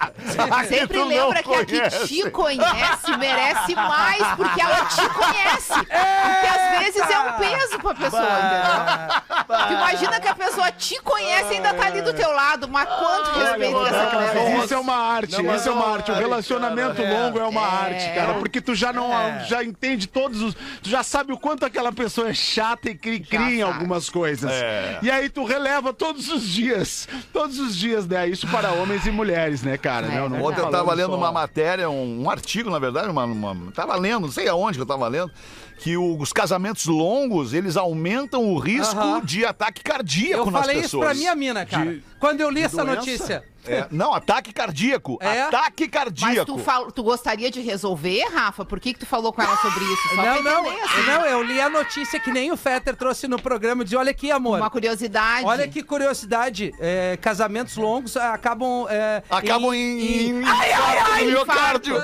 Sempre 0.68 0.98
tu 0.98 1.04
lembra 1.04 1.42
que 1.42 1.54
a 1.54 1.64
que 1.64 2.06
te 2.06 2.30
conhece 2.30 3.16
merece 3.18 3.74
mais, 3.74 4.22
porque 4.36 4.60
ela 4.60 4.84
te 4.86 5.08
conhece. 5.10 5.72
Porque 5.74 6.46
às 6.46 6.78
vezes 6.78 7.10
é 7.10 7.18
um 7.18 7.32
peso 7.34 7.78
pra 7.78 7.94
pessoa, 7.94 8.22
entendeu? 8.22 9.66
Tu 9.66 9.72
imagina 9.72 10.20
que 10.20 10.28
a 10.28 10.34
pessoa 10.34 10.72
te 10.72 11.00
conhece 11.02 11.52
e 11.52 11.56
ainda 11.56 11.74
tá 11.74 11.86
ali 11.86 12.00
do 12.02 12.12
teu 12.12 12.32
lado, 12.32 12.68
mas 12.68 12.88
quanto 12.88 13.38
respeito 13.38 13.80
que 13.80 13.88
essa 13.88 14.06
pessoa 14.06 14.64
isso 14.64 14.74
é 14.74 14.78
uma 14.78 14.96
arte, 14.96 15.42
Não, 15.42 15.54
isso 15.56 15.68
é 15.68 15.72
uma 15.72 15.92
arte. 15.94 16.10
O 16.10 16.14
relacionamento 16.14 17.02
longo 17.02 17.38
é 17.38 17.44
uma 17.44 17.66
arte, 17.66 18.10
cara. 18.14 18.34
Porque 18.34 18.60
tu 18.60 18.74
já 18.74 18.92
não 18.92 19.12
É. 19.12 19.44
já 19.44 19.62
entende 19.62 20.06
todos 20.06 20.40
os. 20.40 20.54
Tu 20.82 20.88
já 20.88 21.02
sabe 21.02 21.32
o 21.32 21.38
quanto 21.38 21.64
aquela 21.64 21.92
pessoa 21.92 22.30
é 22.30 22.34
chata 22.34 22.90
e 22.90 22.94
cri-cri 22.94 23.38
Já 23.38 23.50
em 23.50 23.62
algumas 23.62 24.08
coisas. 24.08 24.50
É. 24.50 24.98
E 25.02 25.10
aí 25.10 25.28
tu 25.28 25.44
releva 25.44 25.92
todos 25.92 26.28
os 26.28 26.42
dias. 26.42 27.08
Todos 27.32 27.58
os 27.58 27.76
dias, 27.76 28.06
né? 28.06 28.26
Isso 28.28 28.46
para 28.48 28.70
homens 28.72 29.06
e 29.06 29.10
mulheres, 29.10 29.62
né, 29.62 29.76
cara? 29.76 30.06
É 30.12 30.21
Né? 30.28 30.40
Eu 30.40 30.70
tava 30.70 30.92
lendo 30.94 31.14
uma 31.14 31.30
matéria, 31.32 31.88
um, 31.90 32.22
um 32.22 32.30
artigo, 32.30 32.70
na 32.70 32.78
verdade, 32.78 33.08
uma, 33.08 33.24
uma- 33.24 33.72
tava 33.72 33.94
lendo, 33.96 34.22
não 34.22 34.30
sei 34.32 34.48
aonde 34.48 34.78
que 34.78 34.82
eu 34.82 34.86
tava 34.86 35.06
lendo, 35.08 35.30
que 35.78 35.96
o- 35.96 36.16
os 36.18 36.32
casamentos 36.32 36.86
longos, 36.86 37.52
eles 37.52 37.76
aumentam 37.76 38.44
o 38.52 38.58
risco 38.58 38.96
Aham. 38.98 39.20
de 39.24 39.44
ataque 39.44 39.82
cardíaco 39.82 40.48
Eu 40.48 40.50
nas 40.50 40.60
falei 40.62 40.82
pessoas. 40.82 40.86
isso 40.86 40.98
pra 41.00 41.14
minha 41.14 41.34
mina, 41.34 41.66
cara. 41.66 41.92
De- 41.94 42.02
Quando 42.20 42.40
eu 42.40 42.50
li 42.50 42.62
essa 42.62 42.84
doença? 42.84 42.96
notícia. 42.96 43.44
É, 43.66 43.86
não, 43.90 44.12
ataque 44.12 44.52
cardíaco. 44.52 45.18
É? 45.20 45.42
Ataque 45.42 45.84
Mas 45.84 45.90
cardíaco. 45.92 46.44
tu, 46.46 46.58
fal- 46.58 46.90
tu 46.90 47.02
gostaria 47.02 47.50
de 47.50 47.60
resolver, 47.60 48.24
Rafa? 48.32 48.64
Por 48.64 48.80
que, 48.80 48.92
que 48.92 49.00
tu 49.00 49.06
falou 49.06 49.32
com 49.32 49.40
ela 49.42 49.56
sobre 49.58 49.84
isso? 49.84 50.08
Só 50.14 50.16
Não, 50.16 50.42
não, 50.42 50.60
assim, 50.84 51.02
não, 51.06 51.26
eu 51.26 51.42
li 51.42 51.60
a 51.60 51.68
notícia 51.68 52.18
que 52.18 52.30
nem 52.32 52.50
o 52.50 52.56
Fetter 52.56 52.96
trouxe 52.96 53.28
no 53.28 53.40
programa. 53.40 53.84
Dizia, 53.84 53.98
olha 53.98 54.10
aqui, 54.10 54.30
amor. 54.30 54.58
Uma 54.58 54.70
curiosidade. 54.70 55.44
Olha 55.46 55.68
que 55.68 55.82
curiosidade. 55.82 56.72
é, 56.80 57.16
casamentos 57.20 57.76
longos 57.76 58.16
acabam. 58.16 58.86
é, 58.88 59.22
Acabam 59.30 59.72
em, 59.74 60.28
em, 60.30 60.44
Ai, 60.44 60.72
ai, 60.72 60.80
infarto 60.92 61.12
ai, 61.12 61.24
do 61.24 61.30
miocárdio. 61.30 61.96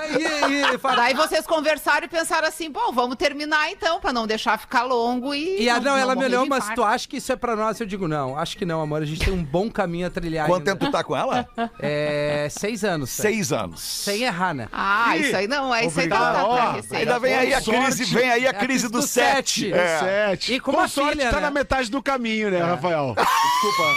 Daí 0.97 1.15
vocês 1.15 1.47
conversaram 1.47 2.07
e 2.07 2.09
pensaram 2.09 2.47
assim, 2.49 2.71
bom, 2.71 2.93
vamos 2.93 3.17
terminar 3.17 3.71
então, 3.71 4.01
pra 4.01 4.13
não 4.13 4.27
deixar 4.27 4.59
ficar 4.59 4.83
longo 4.85 5.35
e. 5.35 5.63
e 5.63 5.71
a- 5.71 5.81
não, 5.81 5.97
ela 5.97 6.15
me 6.15 6.25
olhou, 6.25 6.45
de 6.45 6.49
mas 6.51 6.69
tu 6.75 6.83
acha 6.85 7.09
que 7.09 7.17
isso 7.17 7.33
é 7.33 7.37
pra 7.37 7.57
nós? 7.57 7.81
Eu 7.81 7.87
digo, 7.87 8.07
não, 8.09 8.37
acho 8.39 8.57
que 8.57 8.65
não, 8.65 8.81
amor. 8.81 9.03
A 9.03 9.05
gente 9.07 9.25
tem 9.25 9.33
um 9.35 9.43
bom 9.45 9.71
caminho 9.71 10.07
a 10.07 10.11
trilhar 10.11 10.47
Quanto 10.47 10.69
ainda. 10.69 10.73
tempo 10.77 10.87
tu 10.87 10.93
tá 10.93 11.03
com 11.05 11.17
ela? 11.17 11.48
É, 11.79 12.49
seis 12.51 12.85
anos. 12.85 13.11
Seis 13.11 13.53
anos. 13.53 13.81
Sem 13.81 14.23
errar, 14.23 14.55
né? 14.55 14.69
Ah, 14.73 15.17
isso 15.17 15.37
aí 15.37 15.49
não, 15.49 15.75
é 15.75 15.87
isso 15.87 15.99
aí 15.99 16.09
tá, 16.09 16.33
tá, 16.33 16.45
tá. 16.45 16.97
Ainda 16.97 17.19
vem 17.19 17.35
aí 17.35 17.55
a 17.55 17.61
crise, 17.61 18.05
vem 18.05 18.31
aí 18.31 18.47
a 18.47 18.51
É 18.51 18.51
a 18.51 18.55
crise 18.55 18.89
do 18.89 19.03
sete. 19.03 19.71
sete. 19.71 19.73
É. 19.73 19.99
Sete. 19.99 20.55
E 20.55 20.61
com 20.61 20.73
com 20.73 20.79
uma 20.79 20.89
sorte 20.89 21.19
filha, 21.19 21.31
tá 21.31 21.37
né? 21.37 21.43
na 21.43 21.51
metade 21.51 21.91
do 21.91 22.03
caminho, 22.03 22.51
né, 22.51 22.61
Rafael? 22.63 23.15
Desculpa. 23.17 23.95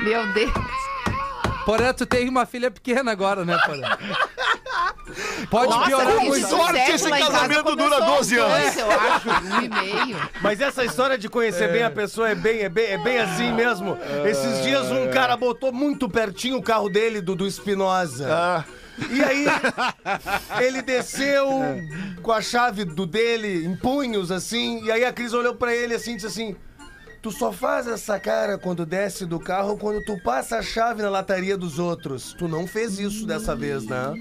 Meu 0.00 0.32
Deus. 0.32 0.89
Porã, 1.70 1.92
tu 1.92 2.04
tem 2.04 2.28
uma 2.28 2.44
filha 2.46 2.68
pequena 2.68 3.12
agora, 3.12 3.44
né, 3.44 3.56
Porã? 3.64 3.96
Pode 5.48 5.70
Nossa, 5.70 5.86
piorar 5.86 6.16
muito. 6.16 6.48
sorte, 6.48 6.90
esse 6.90 7.08
casamento 7.08 7.76
dura 7.76 7.96
começou 8.00 8.16
12 8.16 8.38
aos 8.40 8.52
anos. 8.52 8.62
dois, 8.62 8.78
eu 8.78 8.90
acho, 8.90 9.28
um 9.28 9.62
e 9.62 9.68
meio. 9.68 10.16
Mas 10.42 10.60
essa 10.60 10.84
história 10.84 11.16
de 11.16 11.28
conhecer 11.28 11.70
bem 11.70 11.84
a 11.84 11.90
pessoa 11.90 12.28
é 12.28 12.34
bem, 12.34 12.62
é 12.62 12.68
bem, 12.68 12.86
é 12.86 12.98
bem 12.98 13.18
assim 13.18 13.52
mesmo. 13.52 13.96
Esses 14.28 14.64
dias 14.64 14.90
um 14.90 15.08
cara 15.10 15.36
botou 15.36 15.72
muito 15.72 16.08
pertinho 16.08 16.56
o 16.56 16.62
carro 16.62 16.88
dele, 16.88 17.20
do, 17.20 17.36
do 17.36 17.46
Espinosa. 17.46 18.26
Ah, 18.28 18.64
E 19.08 19.22
aí, 19.22 19.46
ele 20.60 20.82
desceu 20.82 21.48
com 22.20 22.32
a 22.32 22.42
chave 22.42 22.84
do 22.84 23.06
dele 23.06 23.64
em 23.64 23.76
punhos, 23.76 24.32
assim. 24.32 24.82
E 24.84 24.90
aí 24.90 25.04
a 25.04 25.12
Cris 25.12 25.32
olhou 25.32 25.54
pra 25.54 25.72
ele 25.72 25.94
assim 25.94 26.12
e 26.12 26.14
disse 26.16 26.26
assim: 26.26 26.56
Tu 27.22 27.30
só 27.30 27.52
faz 27.52 27.86
essa 27.86 28.18
cara 28.18 28.56
quando 28.56 28.86
desce 28.86 29.26
do 29.26 29.38
carro 29.38 29.76
quando 29.76 30.02
tu 30.04 30.18
passa 30.22 30.56
a 30.58 30.62
chave 30.62 31.02
na 31.02 31.10
lataria 31.10 31.56
dos 31.56 31.78
outros. 31.78 32.34
Tu 32.38 32.48
não 32.48 32.66
fez 32.66 32.98
isso 32.98 33.26
dessa 33.26 33.54
vez, 33.54 33.84
né? 33.84 34.12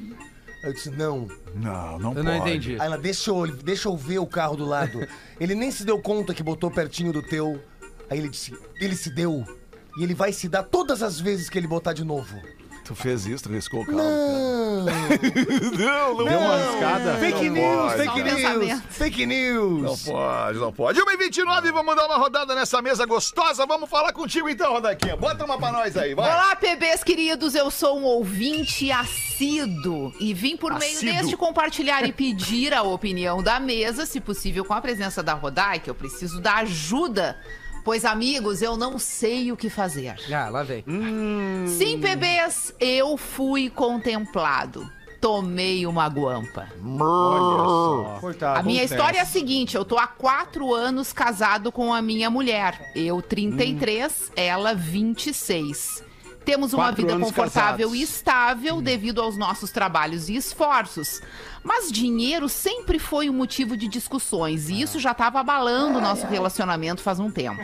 Aí 0.62 0.70
Eu 0.70 0.74
disse: 0.74 0.90
Não. 0.90 1.28
não, 1.56 1.98
não 1.98 2.10
Eu 2.10 2.16
pode. 2.16 2.24
não 2.24 2.36
entendi. 2.38 2.74
Aí 2.74 2.86
ela, 2.88 2.98
deixa 2.98 3.32
eu, 3.32 3.48
deixa 3.48 3.88
eu 3.88 3.96
ver 3.96 4.20
o 4.20 4.28
carro 4.28 4.58
do 4.58 4.66
lado. 4.66 5.00
Ele 5.40 5.56
nem 5.56 5.72
se 5.72 5.86
deu 5.86 6.02
conta 6.02 6.34
que 6.34 6.44
botou 6.44 6.70
pertinho 6.70 7.14
do 7.14 7.22
teu. 7.24 7.62
Aí 8.10 8.18
ele 8.18 8.28
disse: 8.30 8.54
Ele 8.82 8.96
se 8.96 9.10
deu. 9.10 9.46
E 9.98 10.04
ele 10.04 10.14
vai 10.14 10.32
se 10.34 10.50
dar 10.50 10.64
todas 10.64 11.02
as 11.02 11.20
vezes 11.20 11.50
que 11.50 11.58
ele 11.58 11.68
botar 11.68 11.94
de 11.94 12.04
novo. 12.04 12.36
Tu 12.90 12.96
fez 12.96 13.28
isso, 13.28 13.44
tu 13.44 13.52
riscou 13.52 13.84
o 13.84 13.86
carro. 13.86 14.00
Não! 14.00 14.84
Não, 14.84 16.18
não 16.18 16.26
Deu 16.26 16.40
uma 16.40 16.58
riscada. 16.58 17.18
Fake 17.20 17.48
Não 17.48 17.54
news, 17.54 17.94
pode, 17.94 17.98
fake 18.02 18.24
news, 18.24 18.82
fake 18.90 19.26
Não 19.28 19.36
news. 19.36 20.04
pode, 20.06 20.58
não 20.58 20.74
pode. 20.74 21.00
1h29, 21.00 21.72
vamos 21.72 21.96
dar 21.96 22.08
uma 22.08 22.18
rodada 22.18 22.56
nessa 22.56 22.82
mesa 22.82 23.06
gostosa. 23.06 23.64
Vamos 23.68 23.88
falar 23.88 24.12
contigo 24.12 24.50
então, 24.50 24.74
Rodaquinha. 24.74 25.16
Bota 25.16 25.46
uma 25.46 25.60
pra 25.60 25.72
nós 25.72 25.96
aí, 25.96 26.16
vai. 26.16 26.34
Olá, 26.34 26.56
PBs 26.56 27.04
queridos, 27.04 27.54
eu 27.54 27.70
sou 27.70 28.00
um 28.00 28.06
ouvinte 28.06 28.92
assíduo 28.92 30.12
e 30.20 30.34
vim 30.34 30.58
por 30.58 30.74
meio 30.74 30.98
Assíduo. 30.98 31.14
deste 31.14 31.38
compartilhar 31.38 32.04
e 32.08 32.12
pedir 32.12 32.74
a 32.74 32.82
opinião 32.82 33.44
da 33.44 33.60
mesa, 33.60 34.04
se 34.08 34.20
possível 34.20 34.66
com 34.66 34.74
a 34.74 34.82
presença 34.82 35.22
da 35.22 35.36
Rodai, 35.36 35.80
que 35.80 35.92
eu 35.92 35.96
preciso 35.96 36.42
da 36.42 36.56
ajuda, 36.56 37.38
pois 37.90 38.06
amigos, 38.06 38.62
eu 38.62 38.78
não 38.78 39.00
sei 39.00 39.52
o 39.52 39.58
que 39.58 39.68
fazer. 39.68 40.14
Ah, 40.32 40.48
lá 40.48 40.62
vem. 40.62 40.86
Sim, 41.66 42.00
PBs, 42.00 42.76
eu 42.80 43.18
fui 43.18 43.68
contemplado. 43.68 44.88
Tomei 45.20 45.88
uma 45.88 46.08
guampa. 46.08 46.68
Coitado. 48.22 48.60
A 48.60 48.62
minha 48.62 48.84
história 48.84 49.18
é 49.18 49.22
a 49.22 49.26
seguinte: 49.26 49.76
eu 49.76 49.84
tô 49.84 49.98
há 49.98 50.06
quatro 50.06 50.72
anos 50.72 51.12
casado 51.12 51.72
com 51.72 51.92
a 51.92 52.00
minha 52.00 52.30
mulher. 52.30 52.92
Eu, 52.96 53.24
33, 53.24 54.34
ela, 54.36 54.76
26. 54.76 56.04
Temos 56.50 56.74
uma 56.74 56.86
Quatro 56.86 57.06
vida 57.06 57.20
confortável 57.20 57.90
casados. 57.90 58.00
e 58.00 58.02
estável 58.02 58.82
devido 58.82 59.22
aos 59.22 59.38
nossos 59.38 59.70
trabalhos 59.70 60.30
e 60.30 60.36
esforços. 60.36 61.22
Mas 61.64 61.92
dinheiro 61.92 62.50
sempre 62.50 62.98
foi 62.98 63.30
um 63.30 63.34
motivo 63.34 63.78
de 63.78 63.88
discussões 63.88 64.68
e 64.68 64.82
isso 64.82 65.00
já 65.00 65.12
estava 65.12 65.40
abalando 65.40 66.00
o 66.00 66.02
nosso 66.02 66.26
relacionamento 66.26 67.04
faz 67.04 67.20
um 67.20 67.30
tempo. 67.30 67.62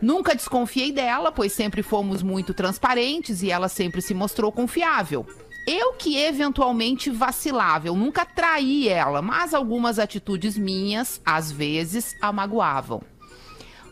Nunca 0.00 0.36
desconfiei 0.36 0.92
dela, 0.92 1.32
pois 1.32 1.52
sempre 1.52 1.82
fomos 1.82 2.22
muito 2.22 2.54
transparentes 2.54 3.42
e 3.42 3.50
ela 3.50 3.68
sempre 3.68 4.00
se 4.00 4.14
mostrou 4.14 4.52
confiável. 4.52 5.26
Eu 5.66 5.94
que 5.94 6.18
eventualmente 6.18 7.10
vacilava, 7.10 7.88
eu 7.88 7.96
nunca 7.96 8.24
traí 8.24 8.88
ela, 8.88 9.20
mas 9.20 9.52
algumas 9.52 9.98
atitudes 9.98 10.56
minhas, 10.56 11.20
às 11.26 11.50
vezes, 11.50 12.14
a 12.22 12.32
magoavam. 12.32 13.02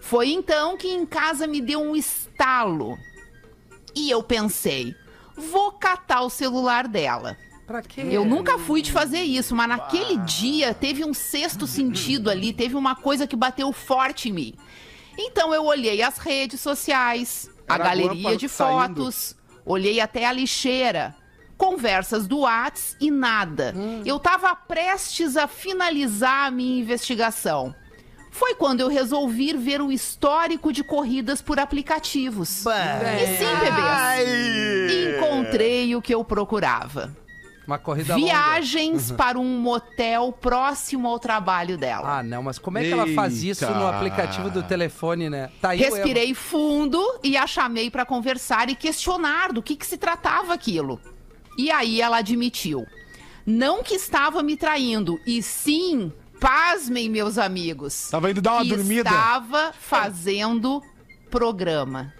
Foi 0.00 0.30
então 0.30 0.76
que 0.76 0.86
em 0.86 1.04
casa 1.04 1.44
me 1.48 1.60
deu 1.60 1.80
um 1.80 1.96
estalo. 1.96 2.96
E 3.96 4.10
eu 4.10 4.22
pensei, 4.22 4.94
vou 5.34 5.72
catar 5.72 6.20
o 6.20 6.28
celular 6.30 6.86
dela. 6.86 7.36
Pra 7.66 7.82
quê? 7.82 8.02
Eu 8.10 8.24
nunca 8.24 8.58
fui 8.58 8.82
de 8.82 8.92
fazer 8.92 9.22
isso, 9.22 9.56
mas 9.56 9.68
naquele 9.68 10.18
dia 10.18 10.72
teve 10.74 11.04
um 11.04 11.14
sexto 11.14 11.66
sentido 11.66 12.30
ali, 12.30 12.52
teve 12.52 12.76
uma 12.76 12.94
coisa 12.94 13.26
que 13.26 13.34
bateu 13.34 13.72
forte 13.72 14.28
em 14.28 14.32
mim. 14.32 14.54
Então 15.18 15.52
eu 15.52 15.64
olhei 15.64 16.02
as 16.02 16.18
redes 16.18 16.60
sociais, 16.60 17.50
a 17.66 17.74
Era 17.74 17.84
a 17.84 17.86
galeria 17.88 18.36
de 18.36 18.48
saindo. 18.48 19.00
fotos, 19.00 19.34
olhei 19.64 19.98
até 19.98 20.26
a 20.26 20.32
lixeira, 20.32 21.16
conversas 21.56 22.28
do 22.28 22.40
Whats 22.40 22.96
e 23.00 23.10
nada. 23.10 23.74
Eu 24.04 24.20
tava 24.20 24.54
prestes 24.54 25.36
a 25.36 25.48
finalizar 25.48 26.46
a 26.46 26.50
minha 26.50 26.78
investigação. 26.80 27.74
Foi 28.38 28.54
quando 28.54 28.80
eu 28.80 28.88
resolvi 28.88 29.56
ver 29.56 29.80
o 29.80 29.90
histórico 29.90 30.70
de 30.70 30.84
corridas 30.84 31.40
por 31.40 31.58
aplicativos. 31.58 32.66
E 32.66 33.26
sim, 33.38 33.46
bebês, 33.58 35.16
encontrei 35.16 35.96
o 35.96 36.02
que 36.02 36.14
eu 36.14 36.22
procurava. 36.22 37.16
Uma 37.66 37.78
corrida 37.78 38.14
longa. 38.14 38.26
Viagens 38.26 39.10
para 39.10 39.38
um 39.38 39.58
motel 39.58 40.32
próximo 40.32 41.08
ao 41.08 41.18
trabalho 41.18 41.78
dela. 41.78 42.18
Ah, 42.18 42.22
não, 42.22 42.42
mas 42.42 42.58
como 42.58 42.76
é 42.76 42.82
que 42.84 42.92
ela 42.92 43.06
faz 43.14 43.42
isso 43.42 43.64
Eita. 43.64 43.74
no 43.74 43.86
aplicativo 43.86 44.50
do 44.50 44.62
telefone, 44.62 45.30
né? 45.30 45.50
Tá 45.60 45.70
aí. 45.70 45.78
Respirei 45.78 46.34
fundo 46.34 47.02
e 47.24 47.38
a 47.38 47.46
chamei 47.46 47.90
para 47.90 48.04
conversar 48.04 48.68
e 48.68 48.76
questionar 48.76 49.50
do 49.50 49.62
que, 49.62 49.74
que 49.74 49.86
se 49.86 49.96
tratava 49.96 50.52
aquilo. 50.52 51.00
E 51.56 51.70
aí 51.70 52.02
ela 52.02 52.18
admitiu. 52.18 52.86
Não 53.46 53.82
que 53.82 53.94
estava 53.94 54.42
me 54.42 54.56
traindo, 54.56 55.18
e 55.26 55.42
sim, 55.42 56.12
pasmem, 56.40 57.08
meus 57.08 57.38
amigos. 57.38 58.08
Tava 58.10 58.30
indo 58.30 58.40
dar 58.40 58.54
uma 58.54 58.62
que 58.62 58.68
dormida. 58.68 59.10
Estava 59.10 59.72
fazendo 59.78 60.82
programa. 61.30 62.12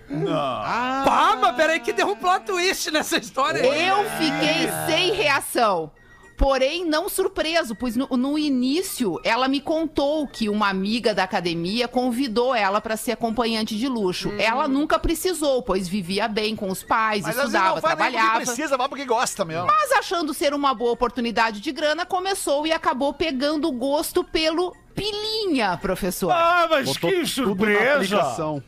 Pá, 1.05 1.39
mas 1.41 1.57
peraí 1.57 1.81
que 1.81 1.93
deu 1.93 2.09
um 2.09 2.17
plot 2.17 2.45
twist 2.45 2.91
nessa 2.91 3.19
história. 3.19 3.63
aí. 3.63 3.89
Eu 3.89 4.05
fiquei 4.11 4.69
sem 4.87 5.13
reação. 5.13 5.91
Porém, 6.37 6.85
não 6.85 7.09
surpreso, 7.09 7.75
pois 7.75 7.97
no, 7.97 8.07
no 8.09 8.39
início 8.39 9.19
ela 9.25 9.49
me 9.49 9.61
contou 9.61 10.27
que 10.27 10.49
uma 10.49 10.69
amiga 10.69 11.15
da 11.15 11.25
academia 11.25 11.89
convidou 11.89 12.55
ela 12.55 12.81
para 12.81 12.97
ser 12.97 13.13
acompanhante 13.13 13.77
de 13.77 13.89
luxo. 13.89 14.31
Ela 14.39 14.69
nunca 14.69 14.99
precisou, 14.99 15.63
pois 15.63 15.89
vivia 15.89 16.29
bem 16.29 16.55
com 16.55 16.69
os 16.69 16.83
pais, 16.83 17.23
Mas 17.23 17.37
estudava, 17.37 17.75
não 17.77 17.81
trabalhava. 17.81 18.37
precisa, 18.41 18.77
vai 18.77 18.89
porque 18.89 19.05
gosta 19.05 19.45
mesmo. 19.45 19.67
Mas 19.67 19.93
achando 19.93 20.35
ser 20.35 20.53
uma 20.53 20.75
boa 20.75 20.93
oportunidade 20.93 21.61
de 21.61 21.73
grana, 21.73 22.05
começou 22.05 22.67
e 22.67 22.73
acabou 22.73 23.15
pegando 23.15 23.71
gosto 23.73 24.23
pelo 24.23 24.75
pilinha, 24.95 25.77
professor. 25.79 26.31
Ah, 26.31 26.67
mas 26.69 26.87
Botou 26.87 27.11
que 27.11 27.17
tudo 27.17 27.21
na 27.21 27.27
surpresa! 27.27 28.63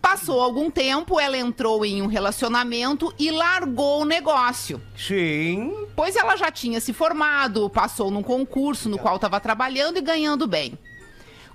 Passou 0.00 0.40
algum 0.40 0.70
tempo, 0.70 1.18
ela 1.18 1.36
entrou 1.36 1.84
em 1.84 2.00
um 2.00 2.06
relacionamento 2.06 3.12
e 3.18 3.30
largou 3.30 4.02
o 4.02 4.04
negócio. 4.04 4.80
Sim. 4.96 5.86
Pois 5.96 6.14
ela 6.14 6.36
já 6.36 6.50
tinha 6.50 6.80
se 6.80 6.92
formado, 6.92 7.68
passou 7.68 8.10
num 8.10 8.22
concurso 8.22 8.88
no 8.88 8.98
qual 8.98 9.16
estava 9.16 9.40
trabalhando 9.40 9.98
e 9.98 10.02
ganhando 10.02 10.46
bem. 10.46 10.78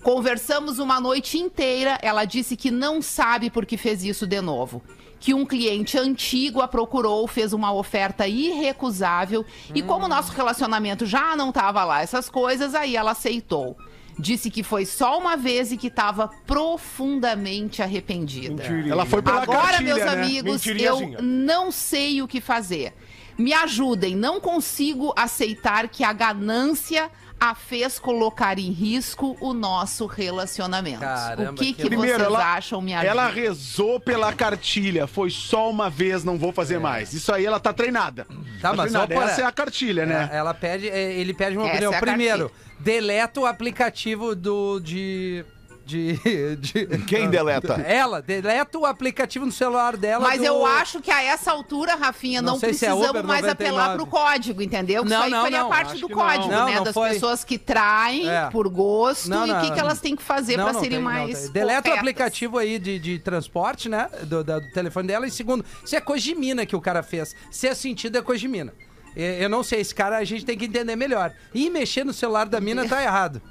Conversamos 0.04 0.80
uma 0.80 1.00
noite 1.00 1.38
inteira. 1.38 1.98
Ela 2.02 2.26
disse 2.26 2.58
que 2.58 2.72
não 2.72 3.02
sabe 3.02 3.50
por 3.50 3.66
que 3.66 3.78
fez 3.78 4.04
isso 4.04 4.26
de 4.26 4.42
novo. 4.42 4.82
Que 5.20 5.34
um 5.34 5.46
cliente 5.46 5.98
antigo 5.98 6.62
a 6.62 6.68
procurou, 6.68 7.28
fez 7.28 7.54
uma 7.54 7.72
oferta 7.72 8.28
irrecusável 8.28 9.46
e, 9.74 9.84
como 9.84 10.08
nosso 10.08 10.32
relacionamento 10.32 11.06
já 11.06 11.36
não 11.36 11.50
estava 11.50 11.84
lá, 11.84 12.02
essas 12.02 12.28
coisas, 12.28 12.74
aí 12.74 12.96
ela 12.96 13.12
aceitou. 13.12 13.78
Disse 14.18 14.52
que 14.52 14.64
foi 14.64 14.86
só 14.86 15.18
uma 15.18 15.36
vez 15.36 15.72
e 15.72 15.78
que 15.78 15.88
estava 15.88 16.30
profundamente 16.46 17.82
arrependida. 17.82 18.64
Ela 18.64 19.06
foi 19.06 19.22
pela 19.22 19.44
Agora, 19.44 19.62
cartilha, 19.62 19.96
meus 19.96 20.06
né? 20.06 20.12
amigos, 20.12 20.66
eu 20.66 20.74
Mentirinhazinha. 20.74 21.18
não 21.22 21.72
sei 21.72 22.22
o 22.22 22.28
que 22.28 22.42
fazer. 22.42 22.94
Me 23.38 23.54
ajudem, 23.54 24.16
não 24.16 24.40
consigo 24.40 25.14
aceitar 25.16 25.88
que 25.88 26.04
a 26.04 26.14
ganância 26.14 27.10
a 27.44 27.56
fez 27.56 27.98
colocar 27.98 28.60
em 28.60 28.70
risco 28.72 29.36
o 29.42 29.52
nosso 29.52 30.06
relacionamento. 30.06 31.00
Caramba, 31.00 31.52
o 31.54 31.56
que, 31.56 31.74
que- 31.74 31.82
que 31.82 31.88
Primeiro, 31.88 32.20
vocês 32.20 32.28
ela, 32.28 32.54
acham? 32.54 32.80
Me 32.80 32.94
ajudem. 32.94 33.10
ela 33.10 33.28
rezou 33.28 34.00
pela 34.00 34.32
cartilha. 34.32 35.08
Foi 35.08 35.32
só 35.32 35.68
uma 35.72 35.90
vez, 35.90 36.24
não 36.24 36.38
vou 36.38 36.54
fazer 36.54 36.80
mais. 36.80 37.14
Isso 37.14 37.34
aí 37.34 37.44
ela 37.44 37.60
tá 37.60 37.74
treinada. 37.74 38.28
Tá, 38.62 38.74
mas 38.74 38.92
treinada. 38.92 39.14
só 39.16 39.20
para- 39.22 39.32
Essa 39.32 39.42
é 39.42 39.46
a 39.46 39.52
cartilha, 39.52 40.06
né? 40.06 40.30
É, 40.32 40.38
Ela 40.38 40.54
pede, 40.54 40.88
é, 40.88 41.14
ele 41.14 41.34
pede 41.34 41.58
uma 41.58 41.66
Essa 41.66 41.74
opinião. 41.78 41.94
é 41.94 42.00
Primeiro, 42.00 42.52
deleta 42.80 43.40
o 43.40 43.46
aplicativo 43.48 44.36
do 44.36 44.80
de 44.80 45.44
de, 45.92 46.56
de- 46.58 46.88
Quem 47.06 47.30
deleta? 47.30 47.74
Ela, 47.82 48.22
deleta 48.22 48.78
o 48.80 48.86
aplicativo 48.86 49.46
no 49.46 49.52
celular 49.52 49.98
dela. 49.98 50.28
Mas 50.28 50.40
do- 50.40 50.46
eu 50.46 50.66
acho 50.66 51.02
que 51.02 51.12
a 51.12 51.22
essa 51.22 51.52
altura, 51.52 51.96
Rafinha, 51.96 52.42
Não 52.42 52.54
não, 52.54 52.58
é 52.58 52.60
precisamos 52.62 53.10
Uber 53.10 53.24
mais 53.24 53.42
99. 53.42 53.52
apelar 53.82 53.96
pro 53.96 54.06
código, 54.06 54.62
entendeu? 54.62 55.04
Não, 55.04 55.12
isso 55.18 55.24
aí 55.26 55.32
não, 55.32 55.42
faria 55.44 55.60
não, 55.64 55.70
parte 55.70 55.92
acho 55.94 56.02
do 56.02 56.10
código, 56.10 56.48
Não, 56.52 56.66
né? 56.66 56.76
não 56.76 56.84
das 56.84 56.94
foi. 56.94 57.10
pessoas 57.10 57.44
que 57.44 57.58
traem 57.58 58.30
É. 58.30 58.50
por 58.50 58.68
gosto 58.70 59.30
Não, 59.30 59.46
e 59.46 59.52
o 59.52 59.54
não, 59.54 59.62
que, 59.62 59.72
que 59.72 59.80
elas 59.80 60.00
têm 60.00 60.16
que 60.16 60.24
fazer 60.24 60.58
não 60.58 60.74
serem 60.74 60.90
tem, 60.90 60.92
não 61.00 61.04
mais. 61.04 61.50
Deleta 61.50 61.90
o 61.90 61.94
aplicativo 61.94 62.58
aí 62.58 62.80
de, 62.80 62.98
de 63.00 63.20
transporte, 63.20 63.90
né? 63.90 64.10
Do, 64.24 64.44
da- 64.44 64.60
do 64.60 64.72
telefone 64.72 65.08
dela. 65.08 65.28
E 65.28 65.32
segundo, 65.32 65.66
se 65.86 65.96
é 65.96 66.02
coisa 66.02 66.24
de 66.24 66.36
mina 66.36 66.66
que 66.66 66.76
o 66.76 66.82
cara 66.82 67.04
fez. 67.04 67.36
Se 67.50 67.68
é 67.68 67.74
sentido, 67.76 68.18
é 68.18 68.22
coisa 68.22 68.40
de 68.40 68.48
mina. 68.48 68.74
Eu 69.16 69.50
não 69.50 69.62
sei, 69.62 69.82
esse 69.82 69.94
cara 69.94 70.18
a 70.18 70.24
gente 70.24 70.46
tem 70.46 70.58
que 70.58 70.66
entender 70.66 70.96
melhor. 70.96 71.34
E 71.54 71.70
mexer 71.70 72.06
no 72.06 72.14
celular 72.14 72.48
da 72.48 72.62
mina 72.62 72.88
tá 72.88 73.04
errado. 73.04 73.42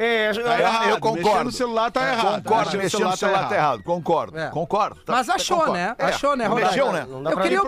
É, 0.00 0.32
Tá 0.32 0.60
errado. 0.60 0.88
eu 0.90 1.00
concordo. 1.00 1.28
Mexer 1.28 1.44
no 1.44 1.50
celular 1.52 1.90
tá 1.90 2.12
errado. 2.12 2.42
Concordo, 2.44 2.78
mexendo 2.78 3.04
no 3.04 3.16
celular 3.16 3.48
tá 3.48 3.54
errado. 3.56 3.82
Concordo, 3.82 4.38
É. 4.38 4.48
concordo. 4.50 5.00
Tá- 5.04 5.12
Mas 5.14 5.28
achou, 5.28 5.56
concordo. 5.56 5.74
né? 5.78 5.96
É, 5.98 6.04
Achou, 6.06 6.36
né, 6.36 6.46
Rodaica? 6.46 6.68
Mexeu, 6.70 6.92
né? 6.92 7.06
Não 7.10 7.22
dá 7.22 7.30
Eu 7.32 7.38
queria 7.38 7.58
A 7.60 7.62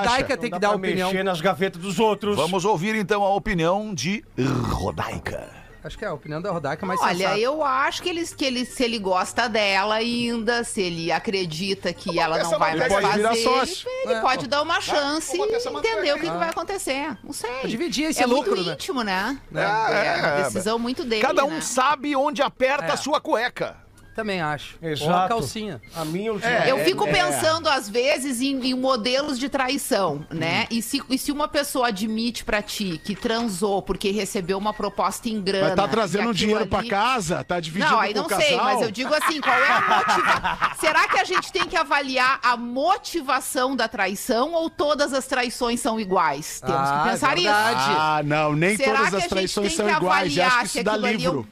Rodaica 0.00 0.36
tem 0.36 0.50
que 0.50 0.58
dar 0.58 0.72
opinião. 0.72 1.08
mexer 1.08 1.22
nas 1.22 1.40
gavetas 1.40 1.80
dos 1.80 2.00
outros. 2.00 2.34
Vamos 2.36 2.64
ouvir 2.64 2.96
então 2.96 3.22
a 3.22 3.32
opinião 3.32 3.94
de 3.94 4.24
Rodaica. 4.72 5.57
Acho 5.82 5.96
que 5.96 6.04
é 6.04 6.08
a 6.08 6.12
opinião 6.12 6.42
da 6.42 6.50
Rodaica 6.50 6.84
mais 6.84 7.00
Olha, 7.00 7.16
sensata. 7.16 7.38
eu 7.38 7.62
acho 7.64 8.02
que 8.02 8.08
ele, 8.08 8.26
que 8.26 8.44
ele, 8.44 8.64
se 8.64 8.82
ele 8.82 8.98
gosta 8.98 9.48
dela 9.48 9.94
ainda, 9.94 10.64
se 10.64 10.82
ele 10.82 11.12
acredita 11.12 11.92
que 11.92 12.18
ela 12.18 12.38
não 12.42 12.58
vai 12.58 12.74
mais 12.76 12.92
fazer, 12.92 13.22
Pode 13.22 13.42
sócio. 13.42 13.88
ele 14.04 14.14
É. 14.14 14.20
pode 14.20 14.46
dar 14.48 14.62
uma 14.62 14.80
chance 14.80 15.36
e 15.36 15.40
entender 15.40 16.12
o 16.12 16.16
que, 16.16 16.30
que 16.30 16.36
vai 16.36 16.48
acontecer. 16.50 17.16
Não 17.22 17.32
sei. 17.32 17.66
Dividir 17.66 18.06
esse 18.06 18.22
é 18.22 18.26
lucro, 18.26 18.56
muito 18.56 18.66
né? 18.68 18.72
íntimo, 18.74 19.02
né? 19.02 19.38
É, 19.54 19.58
É, 19.60 20.16
uma 20.18 20.28
é, 20.40 20.42
decisão 20.44 20.78
muito 20.78 21.04
dele, 21.04 21.22
Cada 21.22 21.44
um 21.44 21.50
né? 21.50 21.60
sabe 21.60 22.14
onde 22.16 22.42
aperta 22.42 22.86
É. 22.86 22.90
a 22.92 22.96
sua 22.96 23.20
cueca. 23.20 23.76
Também 24.18 24.40
acho. 24.40 24.76
Ou 24.82 24.88
a 24.88 24.92
Exato. 24.92 25.28
calcinha. 25.28 25.80
A 25.94 26.04
minha 26.04 26.32
última. 26.32 26.50
É, 26.50 26.72
Eu 26.72 26.78
fico 26.84 27.04
pensando, 27.06 27.68
às 27.68 27.88
vezes, 27.88 28.40
em, 28.40 28.58
em 28.66 28.74
modelos 28.74 29.38
de 29.38 29.48
traição, 29.48 30.26
né? 30.28 30.66
E 30.72 30.82
se, 30.82 31.00
e 31.08 31.16
se 31.16 31.30
uma 31.30 31.46
pessoa 31.46 31.86
admite 31.86 32.44
pra 32.44 32.60
ti 32.60 33.00
que 33.04 33.14
transou 33.14 33.80
porque 33.80 34.10
recebeu 34.10 34.58
uma 34.58 34.72
proposta 34.74 35.28
em 35.28 35.40
grana... 35.40 35.66
Mas 35.68 35.76
tá 35.76 35.86
trazendo 35.86 36.34
dinheiro 36.34 36.66
pra 36.66 36.80
ali- 36.80 36.88
casa? 36.88 37.44
Tá 37.44 37.60
dividindo 37.60 37.92
Não, 37.92 38.00
aí 38.00 38.12
com 38.12 38.18
não 38.18 38.26
o 38.26 38.28
casal? 38.28 38.44
sei, 38.48 38.56
mas 38.56 38.82
eu 38.82 38.90
digo 38.90 39.14
assim, 39.14 39.40
qual 39.40 39.56
é 39.56 39.68
a 39.68 39.80
motivação? 39.80 40.70
Será 40.80 41.06
que 41.08 41.18
a 41.20 41.24
gente 41.24 41.52
tem 41.52 41.64
que 41.66 41.76
avaliar 41.76 42.40
a 42.42 42.56
motivação 42.56 43.76
da 43.76 43.86
traição 43.86 44.52
ou 44.52 44.68
todas 44.68 45.12
as 45.12 45.26
traições 45.26 45.78
são 45.78 46.00
iguais? 46.00 46.60
Temos 46.60 46.74
Ah, 46.76 47.02
que 47.04 47.10
pensar 47.10 47.32
é 47.32 47.34
verdade. 47.36 47.80
isso. 47.80 47.90
Ah, 48.00 48.22
não, 48.24 48.52
nem 48.56 48.76
Será 48.76 48.96
todas 48.98 49.14
as 49.14 49.26
traições 49.28 49.74
são 49.76 49.88
iguais. 49.88 50.36
Acho 50.38 50.58
que 50.58 50.66
isso 50.66 50.82
dá 50.82 50.94
é 50.94 51.12
livro. 51.12 51.46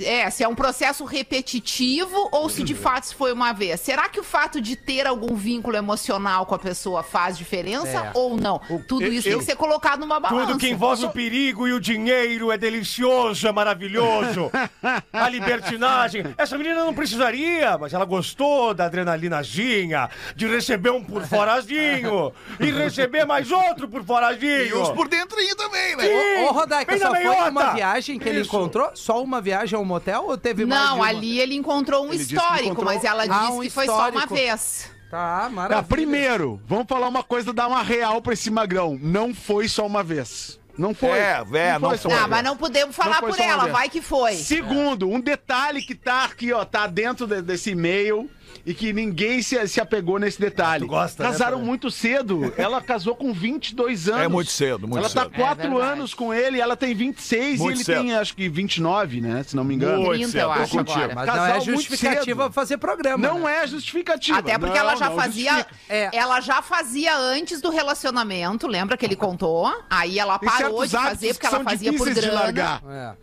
É, 0.00 0.28
se 0.30 0.42
é 0.42 0.48
um 0.48 0.54
processo 0.54 1.04
repetitivo 1.04 2.28
ou 2.32 2.48
se 2.48 2.62
de 2.62 2.74
fato 2.74 3.04
isso 3.04 3.16
foi 3.16 3.32
uma 3.32 3.52
vez. 3.52 3.80
Será 3.80 4.08
que 4.08 4.18
o 4.18 4.24
fato 4.24 4.60
de 4.60 4.74
ter 4.76 5.06
algum 5.06 5.34
vínculo 5.36 5.76
emocional 5.76 6.46
com 6.46 6.54
a 6.54 6.58
pessoa 6.58 7.02
faz 7.02 7.38
diferença 7.38 7.98
É. 8.06 8.10
ou 8.14 8.36
não? 8.36 8.60
Tudo 8.88 9.04
isso 9.06 9.28
eu- 9.28 9.32
tem 9.34 9.38
que 9.40 9.44
ser 9.44 9.56
colocado 9.56 10.00
numa 10.00 10.18
balança. 10.18 10.46
Tudo 10.48 10.58
que 10.58 10.68
envolve 10.68 11.04
o 11.04 11.10
perigo 11.10 11.68
e 11.68 11.72
o 11.72 11.80
dinheiro 11.80 12.50
é 12.50 12.58
delicioso, 12.58 13.46
é 13.46 13.52
maravilhoso. 13.52 14.50
A 15.12 15.28
libertinagem. 15.28 16.24
Essa 16.36 16.58
menina 16.58 16.84
não 16.84 16.92
precisaria, 16.94 17.78
mas 17.78 17.92
ela 17.94 18.04
gostou 18.04 18.74
da 18.74 18.86
adrenalinazinha, 18.86 20.10
de 20.34 20.46
receber 20.46 20.90
um 20.90 21.02
por 21.04 21.24
forazinho 21.26 22.32
e 22.60 22.70
receber 22.70 23.24
mais 23.24 23.50
outro 23.50 23.88
por 23.88 24.04
forazinho. 24.04 24.66
E 24.66 24.74
uns 24.74 24.90
por 24.90 25.08
dentro 25.08 25.38
aí 25.38 25.54
também, 25.54 25.96
né? 25.96 26.04
Sim. 26.04 26.44
Ô, 26.44 26.52
Rodaica, 26.52 26.98
só 26.98 27.10
foi 27.14 27.24
uma 27.48 27.74
viagem 27.74 28.18
que 28.18 28.28
ele 28.28 28.40
Isso. 28.40 28.48
encontrou? 28.48 28.90
Só 28.94 29.22
uma 29.22 29.40
viagem 29.40 29.78
ao 29.84 29.88
motel 29.88 30.24
ou 30.26 30.36
teve 30.38 30.64
mais 30.66 30.82
de 30.82 30.88
Não, 30.88 30.96
uma? 30.96 31.06
ali 31.06 31.38
ele 31.38 31.54
encontrou 31.54 32.04
um 32.04 32.08
Ele 32.08 32.18
disse 32.18 32.30
que 32.30 32.34
histórico, 32.36 32.64
encontrou- 32.66 32.86
mas 32.94 33.04
ela 33.04 33.22
Ah, 33.22 33.26
disse 33.26 33.52
um 33.52 33.60
que 33.60 33.70
foi 33.70 33.86
só 33.86 33.96
uma 33.98 34.08
histórico. 34.08 34.34
vez. 34.34 34.90
Tá, 35.10 35.48
maravilha. 35.52 35.82
Tá, 35.82 35.88
primeiro, 35.88 36.60
vamos 36.66 36.86
falar 36.88 37.06
uma 37.06 37.22
coisa, 37.22 37.52
dar 37.52 37.68
uma 37.68 37.82
real 37.82 38.20
pra 38.20 38.32
esse 38.32 38.50
magrão. 38.50 38.98
Não 39.00 39.32
foi 39.32 39.68
só 39.68 39.86
uma 39.86 40.02
vez. 40.02 40.58
Não 40.76 40.92
foi. 40.92 41.10
É, 41.10 41.44
é, 41.52 41.78
não 41.78 41.90
só 41.90 42.08
foi. 42.08 42.12
uma 42.12 42.24
Ah, 42.24 42.26
mas 42.28 42.42
não 42.42 42.56
podemos 42.56 42.96
falar 42.96 43.20
foi 43.20 43.30
por 43.30 43.36
só 43.36 43.44
uma 43.44 43.52
ela, 43.52 43.62
vez. 43.64 43.72
vai 43.76 43.88
que 43.88 44.02
foi. 44.02 44.34
Segundo, 44.34 45.08
um 45.08 45.20
detalhe 45.20 45.80
que 45.82 45.94
tá 45.94 46.24
aqui, 46.24 46.52
ó, 46.52 46.64
tá 46.64 46.88
dentro 46.88 47.28
de- 47.28 47.42
desse 47.42 47.70
e-mail 47.70 48.28
e 48.64 48.74
que 48.74 48.92
ninguém 48.92 49.42
se, 49.42 49.66
se 49.68 49.80
apegou 49.80 50.18
nesse 50.18 50.40
detalhe. 50.40 50.84
Tu 50.84 50.88
gosta, 50.88 51.22
né, 51.22 51.30
Casaram 51.30 51.52
Fernando? 51.52 51.66
muito 51.66 51.90
cedo. 51.90 52.52
Ela 52.56 52.80
casou 52.80 53.14
com 53.14 53.32
22 53.32 54.08
anos. 54.08 54.22
É 54.22 54.28
muito 54.28 54.50
cedo, 54.50 54.86
muito 54.88 54.98
ela 54.98 55.08
cedo. 55.08 55.30
tá 55.30 55.30
4 55.30 55.80
É 55.80 55.82
anos 55.84 56.14
com 56.14 56.32
ele, 56.32 56.60
ela 56.60 56.76
tem 56.76 56.94
26 56.94 57.60
Muito 57.60 57.70
e 57.70 57.76
ele 57.76 57.84
cedo. 57.84 58.00
tem 58.02 58.14
acho 58.14 58.34
que 58.34 58.48
29, 58.48 59.20
né? 59.20 59.42
Se 59.42 59.54
não 59.56 59.64
me 59.64 59.74
engano. 59.74 60.02
Muito 60.02 60.12
30, 60.14 60.28
cedo, 60.30 60.40
eu 60.40 60.52
acho 60.52 60.78
agora. 60.78 61.14
Mas 61.14 61.26
Casal 61.26 61.46
não 61.46 61.54
é 61.56 61.60
justificativa 61.60 62.50
fazer 62.52 62.78
programa. 62.78 63.26
Não 63.26 63.40
né? 63.40 63.62
é 63.62 63.66
justificativa. 63.66 64.38
Até 64.38 64.58
porque 64.58 64.78
Não, 64.78 64.80
ela 64.88 64.96
já 64.96 65.08
não 65.10 65.16
fazia. 65.16 65.66
É. 65.88 66.10
Ela 66.16 66.40
já 66.40 66.62
fazia 66.62 67.16
antes 67.16 67.60
do 67.60 67.70
relacionamento, 67.70 68.66
lembra 68.66 68.96
que 68.96 69.04
ele 69.04 69.16
contou? 69.16 69.72
Aí 69.88 70.18
ela 70.18 70.38
parou 70.38 70.84
de 70.84 70.92
fazer 70.92 71.28
porque 71.34 71.40
que 71.48 71.54
ela 71.54 71.64
fazia 71.64 71.92
por 71.92 71.98
difíceis 72.08 72.14
de 72.16 72.30
grana. 72.30 72.40
largar. 72.44 72.82
É. 72.88 73.14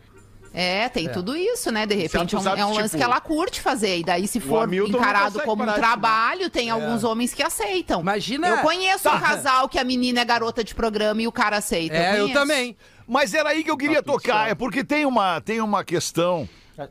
É, 0.54 0.88
tem 0.88 1.08
tudo 1.08 1.34
isso, 1.36 1.70
né? 1.72 1.86
De 1.86 1.94
repente 1.94 2.34
é 2.34 2.38
um, 2.38 2.46
é 2.48 2.64
um 2.66 2.74
lance 2.74 2.82
tipo, 2.90 2.96
que 2.98 3.02
ela 3.02 3.20
curte 3.20 3.60
fazer. 3.60 3.98
E 3.98 4.04
daí, 4.04 4.28
se 4.28 4.38
for 4.38 4.72
encarado 4.72 5.40
como 5.40 5.62
um 5.62 5.72
trabalho, 5.72 6.50
tem 6.50 6.68
alguns 6.70 7.04
homens 7.04 7.32
que 7.32 7.42
aceitam. 7.42 8.00
Imagina- 8.00 8.48
Eu 8.48 8.58
conheço 8.58 9.04
Tá. 9.04 9.16
um 9.16 9.20
casal 9.20 9.68
que 9.68 9.78
a 9.78 9.84
menina 9.84 10.20
é 10.20 10.24
garota 10.24 10.62
de 10.62 10.74
programa 10.74 11.22
e 11.22 11.26
o 11.26 11.32
cara 11.32 11.56
aceita. 11.56 11.96
É, 11.96 12.14
eu 12.14 12.22
conheço. 12.24 12.34
também. 12.40 12.76
Mas 13.06 13.32
era 13.34 13.48
aí 13.50 13.64
que 13.64 13.70
eu 13.70 13.76
queria 13.76 14.02
tocar, 14.02 14.48
é 14.48 14.54
porque 14.54 14.84
tem 14.84 15.04
uma, 15.06 15.40
tem 15.40 15.60
uma 15.60 15.82
questão. 15.84 16.48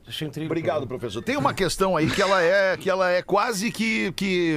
Achei 0.08 0.28
incrível. 0.28 0.48
Obrigado, 0.48 0.88
professor. 0.88 1.22
Tem 1.24 1.36
uma 1.38 1.54
questão 1.54 1.98
aí 1.98 2.10
que 2.10 2.22
ela 2.22 2.42
é, 2.42 2.78
que 2.78 2.90
ela 2.90 3.10
é 3.10 3.22
quase 3.22 3.72
que, 3.72 4.12
que 4.14 4.56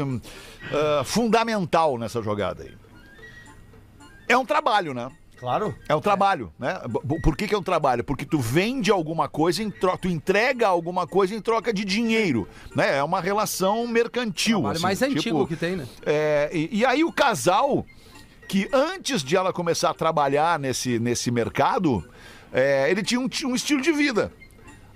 ah, 0.72 1.02
fundamental 1.04 1.96
nessa 1.98 2.20
jogada 2.22 2.62
aí. 2.62 2.74
É 4.28 4.36
um 4.36 4.44
trabalho, 4.44 4.92
né? 4.94 5.10
Claro. 5.44 5.74
É 5.86 5.94
um 5.94 6.00
trabalho, 6.00 6.50
né? 6.58 6.80
Por 7.22 7.36
que, 7.36 7.46
que 7.46 7.54
é 7.54 7.58
um 7.58 7.62
trabalho? 7.62 8.02
Porque 8.02 8.24
tu 8.24 8.38
vende 8.38 8.90
alguma 8.90 9.28
coisa, 9.28 9.62
em 9.62 9.70
tro... 9.70 9.94
tu 9.98 10.08
entrega 10.08 10.66
alguma 10.66 11.06
coisa 11.06 11.34
em 11.34 11.40
troca 11.40 11.70
de 11.70 11.84
dinheiro, 11.84 12.48
né? 12.74 12.96
É 12.96 13.04
uma 13.04 13.20
relação 13.20 13.86
mercantil. 13.86 14.66
Assim, 14.66 14.80
mais 14.80 14.98
tipo, 14.98 15.12
antigo 15.12 15.46
que 15.46 15.54
tem, 15.54 15.76
né? 15.76 15.86
é, 16.06 16.48
e, 16.50 16.78
e 16.78 16.86
aí 16.86 17.04
o 17.04 17.12
casal, 17.12 17.84
que 18.48 18.70
antes 18.72 19.22
de 19.22 19.36
ela 19.36 19.52
começar 19.52 19.90
a 19.90 19.94
trabalhar 19.94 20.58
nesse, 20.58 20.98
nesse 20.98 21.30
mercado, 21.30 22.02
é, 22.50 22.90
ele 22.90 23.02
tinha 23.02 23.20
um, 23.20 23.28
tinha 23.28 23.46
um 23.46 23.54
estilo 23.54 23.82
de 23.82 23.92
vida. 23.92 24.32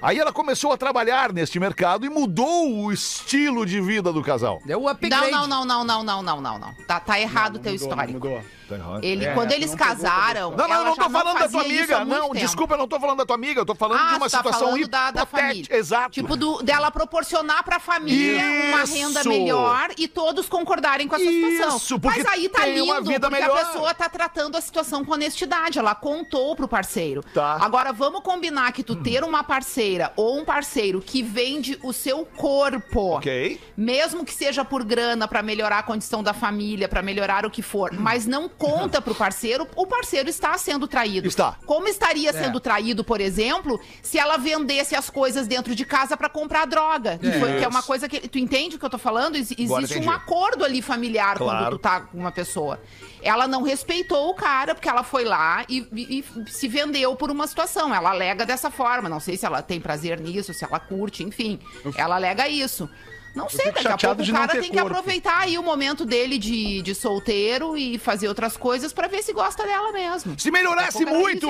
Aí 0.01 0.19
ela 0.19 0.33
começou 0.33 0.73
a 0.73 0.79
trabalhar 0.79 1.31
neste 1.31 1.61
mercado 1.61 2.07
e 2.07 2.09
mudou 2.09 2.85
o 2.85 2.91
estilo 2.91 3.67
de 3.67 3.83
vida 3.83 4.15
do 4.15 4.23
casal. 4.23 4.63
Deu 4.65 4.81
o 4.81 4.89
upgrade. 4.89 5.31
Não, 5.31 5.47
não, 5.47 5.67
não, 5.67 5.85
não, 5.85 5.85
não, 5.85 6.03
não, 6.05 6.23
não, 6.23 6.41
não, 6.41 6.59
não. 6.59 6.75
Tá, 6.87 7.01
tá 7.01 7.21
errado 7.21 7.57
o 7.57 7.59
teu 7.59 7.73
Mudou, 7.73 7.89
histórico. 7.89 8.13
mudou. 8.13 8.43
Tá. 8.69 8.99
Ele, 9.03 9.25
É, 9.25 9.35
quando 9.35 9.53
eles 9.53 9.71
não 9.71 9.77
casaram. 9.79 10.51
Não, 10.57 10.69
não, 10.69 10.85
não 10.85 10.95
tô 10.97 11.09
falando 11.11 11.39
da 11.39 11.49
tua 11.49 11.63
amiga. 11.63 12.05
Não, 12.05 12.23
tempo. 12.29 12.35
desculpa, 12.37 12.75
eu 12.75 12.79
não 12.79 12.89
tô 12.89 13.01
falando 13.01 13.19
da 13.19 13.27
tua 13.27 13.37
amiga. 13.37 13.61
Eu 13.61 13.67
tô 13.67 13.75
falando 13.75 14.01
Ah, 14.01 14.09
de 14.09 14.15
uma 14.17 14.31
tá 14.31 14.37
situação 14.39 14.69
falando 14.69 14.89
da, 14.89 15.11
da 15.11 15.27
família. 15.27 15.67
Exato. 15.77 16.11
Tipo, 16.11 16.37
do- 16.37 16.63
dela 16.63 16.91
proporcionar 16.91 17.63
pra 17.65 17.79
família 17.79 18.43
uma 18.71 18.85
Isso. 18.85 18.95
renda 18.95 19.25
melhor 19.25 19.89
e 19.97 20.07
todos 20.07 20.49
concordarem 20.49 21.09
com 21.09 21.17
essa 21.17 21.25
situação. 21.25 21.77
Isso, 21.77 21.99
porque 21.99 22.23
Mas 22.23 22.33
aí 22.33 22.49
tá 22.49 22.63
tem 22.63 22.75
lindo, 22.75 22.85
uma 22.85 23.01
vida 23.01 23.29
porque 23.29 23.43
melhor. 23.43 23.59
a 23.61 23.65
pessoa 23.65 23.95
tá 23.95 24.09
tratando 24.09 24.57
a 24.57 24.61
situação 24.61 25.05
com 25.05 25.13
honestidade. 25.13 25.79
Ela 25.79 25.95
contou 25.95 26.55
pro 26.55 26.69
parceiro. 26.69 27.23
Tá. 27.35 27.59
Agora, 27.61 27.93
vamos 27.93 28.21
combinar 28.23 28.73
que 28.73 28.83
tu 28.83 28.95
ter 28.97 29.25
uma 29.25 29.43
parceira 29.43 30.13
ou 30.17 30.39
um 30.41 30.45
parceiro 30.45 31.01
que 31.01 31.23
vende 31.23 31.79
o 31.83 31.93
seu 31.93 32.25
corpo. 32.25 33.17
Ok. 33.17 33.61
Mesmo 33.77 34.25
que 34.25 34.35
seja 34.35 34.65
por 34.65 34.85
grana 34.85 35.27
pra 35.29 35.43
melhorar 35.43 35.79
a 35.79 35.83
condição 35.83 36.23
da 36.23 36.33
família, 36.35 36.89
pra 36.89 37.03
melhorar 37.03 37.47
o 37.47 37.51
que 37.51 37.63
for, 37.63 37.93
mas 37.93 38.27
não 38.27 38.49
conta 38.59 39.01
pro 39.01 39.15
parceiro, 39.15 39.67
o 39.77 39.87
parceiro 39.87 40.29
está 40.29 40.57
sendo 40.59 40.87
traído. 40.89 41.29
Está. 41.29 41.57
Como 41.65 41.87
estaria 41.89 42.33
sendo 42.33 42.59
traído, 42.61 43.05
por 43.05 43.21
exemplo, 43.21 43.81
se 44.03 44.19
ela 44.19 44.37
vendesse 44.37 44.95
as 44.97 45.09
coisas 45.09 45.47
dentro 45.47 45.75
de 45.75 45.85
casa 45.85 46.17
pra 46.17 46.29
comprar 46.29 46.67
droga? 46.67 47.17
Que, 47.19 47.31
foi- 47.39 47.59
que 47.59 47.65
é 47.65 47.69
uma 47.69 47.83
coisa 47.83 48.09
que. 48.09 48.29
Tu 48.29 48.39
entende 48.39 48.77
o 48.77 48.79
que 48.79 48.85
eu 48.85 48.91
tô 48.91 48.99
falando? 48.99 49.37
Ex- 49.37 49.53
Existe 49.57 49.99
um 50.01 50.11
acordo 50.11 50.65
ali 50.65 50.83
familiar 50.83 51.37
Claro. 51.39 51.59
quando 51.67 51.71
tu 51.71 51.79
tá 51.79 52.01
com 52.01 52.19
uma 52.19 52.33
pessoa. 52.33 52.81
Ela 53.23 53.47
não 53.49 53.63
respeitou 53.63 54.29
o 54.31 54.35
cara, 54.35 54.75
porque 54.75 54.89
ela 54.89 55.03
foi 55.03 55.25
lá 55.25 55.65
e, 55.69 55.87
e- 55.93 56.25
e 56.47 56.51
se 56.51 56.67
vendeu 56.69 57.15
por 57.17 57.31
uma 57.31 57.47
situação. 57.47 57.95
Ela 57.95 58.11
alega 58.11 58.45
dessa 58.45 58.71
forma. 58.71 59.09
Não 59.09 59.21
sei 59.21 59.37
se 59.37 59.47
ela 59.47 59.63
tem 59.63 59.81
prazer 59.81 60.19
nisso, 60.21 60.53
se 60.53 60.65
ela 60.65 60.81
curte, 60.81 61.23
enfim. 61.23 61.59
Ela 61.97 62.17
alega 62.17 62.49
isso. 62.49 62.89
Não 63.35 63.49
sei, 63.49 63.67
daqui 63.67 63.87
a 63.87 63.97
pouco 63.97 64.23
o 64.23 64.33
cara 64.33 64.53
tem 64.53 64.63
que 64.63 64.71
corpo. 64.71 64.87
aproveitar 64.89 65.41
aí 65.41 65.59
o 65.59 65.63
momento 65.63 66.05
dele 66.05 66.39
de, 66.39 66.83
de 66.83 66.95
solteiro 66.95 67.77
e 67.77 67.99
fazer 67.99 68.29
outras 68.29 68.57
coisas 68.57 68.93
pra 68.93 69.07
ver 69.07 69.23
se 69.23 69.33
gosta 69.33 69.65
dela 69.65 69.93
mesmo. 69.93 70.39
Se 70.39 70.51
melhorasse 70.51 71.05
muito, 71.05 71.49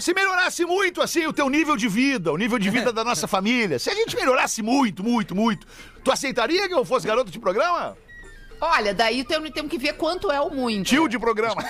se 0.00 0.12
melhorasse 0.12 0.64
muito, 0.64 1.00
assim, 1.00 1.26
o 1.26 1.32
teu 1.32 1.48
nível 1.48 1.76
de 1.76 1.88
vida, 1.88 2.32
o 2.32 2.36
nível 2.36 2.58
de 2.58 2.68
vida 2.68 2.92
da 2.92 3.04
nossa 3.04 3.26
família, 3.28 3.78
se 3.78 3.88
a 3.90 3.94
gente 3.94 4.16
melhorasse 4.16 4.62
muito, 4.62 5.02
muito, 5.02 5.34
muito, 5.34 5.66
tu 6.04 6.10
aceitaria 6.10 6.68
que 6.68 6.74
eu 6.74 6.84
fosse 6.84 7.06
garoto 7.06 7.30
de 7.30 7.38
programa? 7.38 7.96
Olha, 8.60 8.92
daí 8.94 9.24
tem- 9.24 9.50
temos 9.50 9.70
que 9.70 9.78
ver 9.78 9.94
quanto 9.94 10.30
é 10.30 10.40
o 10.40 10.50
muito. 10.50 10.86
Tio 10.86 11.08
de 11.08 11.18
programa. 11.18 11.62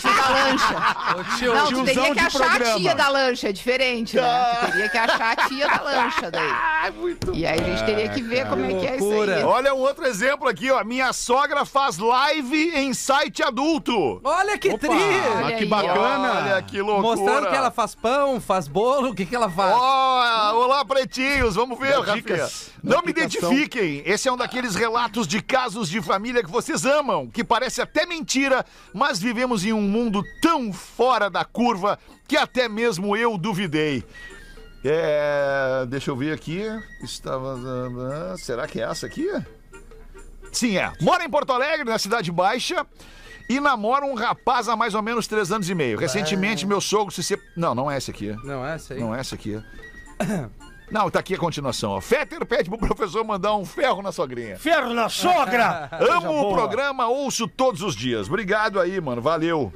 Tio 0.00 0.14
da 0.14 0.28
lancha. 0.28 1.16
Ô, 1.16 1.36
tio, 1.36 1.54
Não, 1.54 1.66
tu 1.72 1.84
teria 1.84 2.12
que 2.14 2.20
achar 2.20 2.42
a 2.46 2.50
programa. 2.50 2.78
tia 2.80 2.94
da 2.94 3.08
lancha, 3.08 3.48
é 3.48 3.52
diferente, 3.52 4.16
né? 4.16 4.56
Tu 4.60 4.66
teria 4.72 4.88
que 4.88 4.98
achar 4.98 5.32
a 5.38 5.48
tia 5.48 5.68
da 5.68 5.82
lancha 5.82 6.30
daí. 6.30 6.50
Ah, 6.50 6.90
muito 6.96 7.34
E 7.34 7.46
aí 7.46 7.58
a 7.60 7.62
gente 7.64 7.84
teria 7.84 8.08
que 8.08 8.22
ver 8.22 8.46
como 8.48 8.64
é 8.64 8.74
que 8.74 8.86
é 8.86 8.96
isso 8.96 9.22
aí. 9.22 9.42
Olha 9.42 9.74
um 9.74 9.78
outro 9.78 10.06
exemplo 10.06 10.48
aqui, 10.48 10.70
ó. 10.70 10.84
Minha 10.84 11.12
sogra 11.12 11.64
faz 11.64 11.98
live 11.98 12.70
em 12.74 12.94
site 12.94 13.42
adulto. 13.42 14.20
Olha 14.22 14.56
que 14.58 14.76
tri! 14.78 14.88
Olha 14.90 15.56
que 15.56 15.64
aí, 15.64 15.68
bacana. 15.68 16.32
Olha 16.52 16.62
que 16.62 16.80
loucura. 16.80 17.02
Mostrando 17.16 17.50
que 17.50 17.56
ela 17.56 17.70
faz 17.70 17.94
pão, 17.94 18.40
faz 18.40 18.68
bolo, 18.68 19.10
o 19.10 19.14
que, 19.14 19.26
que 19.26 19.34
ela 19.34 19.50
faz? 19.50 19.74
Ó, 19.76 20.54
olá, 20.64 20.84
pretinhos. 20.84 21.54
Vamos 21.56 21.78
ver, 21.78 21.94
Rafinha. 21.98 22.14
dicas 22.16 22.70
Não 22.82 23.02
me 23.02 23.10
identifiquem. 23.10 24.02
Esse 24.06 24.28
é 24.28 24.32
um 24.32 24.36
daqueles 24.36 24.74
relatos 24.74 25.26
de 25.26 25.39
casos 25.42 25.88
de 25.88 26.00
família 26.02 26.42
que 26.42 26.50
vocês 26.50 26.84
amam, 26.84 27.28
que 27.28 27.42
parece 27.44 27.80
até 27.82 28.04
mentira, 28.06 28.64
mas 28.92 29.18
vivemos 29.20 29.64
em 29.64 29.72
um 29.72 29.82
mundo 29.82 30.22
tão 30.42 30.72
fora 30.72 31.28
da 31.30 31.44
curva 31.44 31.98
que 32.28 32.36
até 32.36 32.68
mesmo 32.68 33.16
eu 33.16 33.36
duvidei. 33.38 34.04
É. 34.84 35.84
Deixa 35.88 36.10
eu 36.10 36.16
ver 36.16 36.32
aqui. 36.32 36.62
Estava. 37.02 37.54
ah, 38.32 38.36
Será 38.38 38.66
que 38.66 38.80
é 38.80 38.84
essa 38.84 39.06
aqui? 39.06 39.28
Sim, 40.52 40.76
é. 40.78 40.92
Mora 41.00 41.24
em 41.24 41.30
Porto 41.30 41.52
Alegre, 41.52 41.84
na 41.88 41.98
Cidade 41.98 42.30
Baixa. 42.32 42.86
E 43.48 43.58
namora 43.58 44.06
um 44.06 44.14
rapaz 44.14 44.68
há 44.68 44.76
mais 44.76 44.94
ou 44.94 45.02
menos 45.02 45.26
três 45.26 45.50
anos 45.50 45.68
e 45.68 45.74
meio. 45.74 45.98
Recentemente, 45.98 46.64
meu 46.66 46.80
sogro 46.80 47.12
se. 47.12 47.22
sep- 47.22 47.42
Não, 47.56 47.74
não 47.74 47.90
é 47.90 47.98
esse 47.98 48.10
aqui. 48.10 48.34
Não 48.44 48.64
é 48.64 48.74
essa 48.76 48.94
aí? 48.94 49.00
Não 49.00 49.14
é 49.14 49.18
essa 49.20 49.34
aqui. 49.34 49.60
Não, 50.90 51.08
tá 51.10 51.20
aqui 51.20 51.34
a 51.34 51.38
continuação. 51.38 51.92
ó. 51.92 52.00
Fetter 52.00 52.44
pede 52.44 52.68
pro 52.68 52.78
professor 52.78 53.24
mandar 53.24 53.54
um 53.54 53.64
ferro 53.64 54.02
na 54.02 54.10
sogrinha. 54.10 54.58
Ferro 54.58 54.92
na 54.92 55.08
sogra! 55.08 55.88
Amo 55.92 56.48
o 56.50 56.52
programa, 56.52 57.06
ouço 57.06 57.46
todos 57.46 57.82
os 57.82 57.94
dias. 57.94 58.26
Obrigado 58.26 58.80
aí, 58.80 59.00
mano. 59.00 59.22
Valeu. 59.22 59.72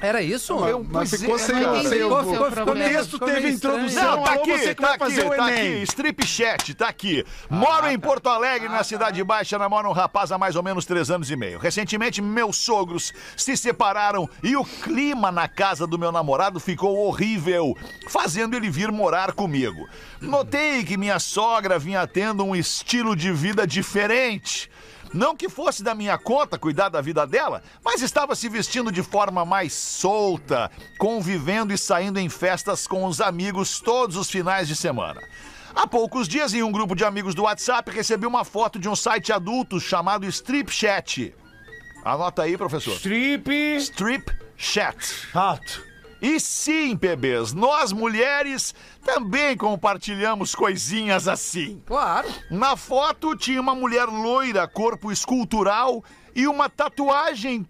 Era 0.00 0.22
isso? 0.22 0.52
Eu- 0.64 0.86
Mas 0.88 1.10
ficou 1.10 1.34
é, 1.34 1.38
sem, 1.38 1.56
não 1.60 1.74
sem 1.76 1.86
entendi 1.86 2.02
o 2.04 2.06
o 2.06 2.18
ficou, 2.18 2.22
seu 2.24 2.32
ficou, 2.32 2.50
problema. 2.64 2.88
O 2.88 2.92
texto 2.92 3.18
teve 3.18 3.50
introdução. 3.50 4.02
Não, 4.16 4.22
tá 4.22 4.32
aqui, 4.34 4.58
você 4.58 4.74
que 4.74 4.80
tá 4.80 4.86
vai 4.88 4.96
aqui, 4.96 5.04
fazer 5.04 5.26
o 5.26 5.30
tá 5.30 5.52
Enem. 5.52 5.72
aqui. 5.74 5.82
Strip 5.82 6.26
Chat, 6.26 6.74
tá 6.74 6.88
aqui. 6.88 7.24
Moro 7.50 7.88
em 7.88 7.98
Porto 7.98 8.28
Alegre, 8.28 8.68
na 8.68 8.84
Cidade 8.84 9.22
Baixa, 9.24 9.58
namoro 9.58 9.88
um 9.88 9.92
rapaz 9.92 10.30
há 10.30 10.38
mais 10.38 10.54
ou 10.54 10.62
menos 10.62 10.84
três 10.84 11.10
anos 11.10 11.30
e 11.30 11.36
meio. 11.36 11.58
Recentemente, 11.58 12.22
meus 12.22 12.56
sogros 12.56 13.12
se 13.36 13.56
separaram 13.56 14.28
e 14.42 14.56
o 14.56 14.64
clima 14.64 15.32
na 15.32 15.48
casa 15.48 15.86
do 15.86 15.98
meu 15.98 16.12
namorado 16.12 16.60
ficou 16.60 16.96
horrível, 17.06 17.76
fazendo 18.08 18.54
ele 18.56 18.70
vir 18.70 18.92
morar 18.92 19.32
comigo. 19.32 19.88
Notei 20.20 20.84
que 20.84 20.96
minha 20.96 21.18
sogra 21.18 21.78
vinha 21.78 22.06
tendo 22.06 22.44
um 22.44 22.54
estilo 22.54 23.16
de 23.16 23.32
vida 23.32 23.66
diferente. 23.66 24.70
Não 25.12 25.36
que 25.36 25.48
fosse 25.48 25.82
da 25.82 25.94
minha 25.94 26.18
conta 26.18 26.58
cuidar 26.58 26.88
da 26.88 27.00
vida 27.00 27.26
dela, 27.26 27.62
mas 27.84 28.02
estava 28.02 28.34
se 28.34 28.48
vestindo 28.48 28.92
de 28.92 29.02
forma 29.02 29.44
mais 29.44 29.72
solta, 29.72 30.70
convivendo 30.98 31.72
e 31.72 31.78
saindo 31.78 32.18
em 32.18 32.28
festas 32.28 32.86
com 32.86 33.04
os 33.04 33.20
amigos 33.20 33.80
todos 33.80 34.16
os 34.16 34.30
finais 34.30 34.68
de 34.68 34.76
semana. 34.76 35.20
Há 35.74 35.86
poucos 35.86 36.26
dias, 36.26 36.54
em 36.54 36.62
um 36.62 36.72
grupo 36.72 36.94
de 36.94 37.04
amigos 37.04 37.34
do 37.34 37.42
WhatsApp, 37.42 37.90
recebi 37.90 38.26
uma 38.26 38.44
foto 38.44 38.78
de 38.78 38.88
um 38.88 38.96
site 38.96 39.32
adulto 39.32 39.78
chamado 39.78 40.26
Strip 40.26 40.70
Chat. 40.70 41.34
Anota 42.04 42.42
aí, 42.42 42.56
professor. 42.56 42.94
Strip. 42.94 43.48
Strip 43.76 44.32
Chat. 44.56 45.28
Rato. 45.32 45.87
E 46.20 46.40
sim, 46.40 46.96
bebês, 46.96 47.52
nós 47.52 47.92
mulheres 47.92 48.74
também 49.04 49.56
compartilhamos 49.56 50.54
coisinhas 50.54 51.28
assim. 51.28 51.80
Claro. 51.86 52.28
Na 52.50 52.76
foto 52.76 53.36
tinha 53.36 53.60
uma 53.60 53.74
mulher 53.74 54.06
loira, 54.06 54.66
corpo 54.66 55.12
escultural 55.12 56.02
e 56.34 56.46
uma 56.48 56.68
tatuagem 56.68 57.66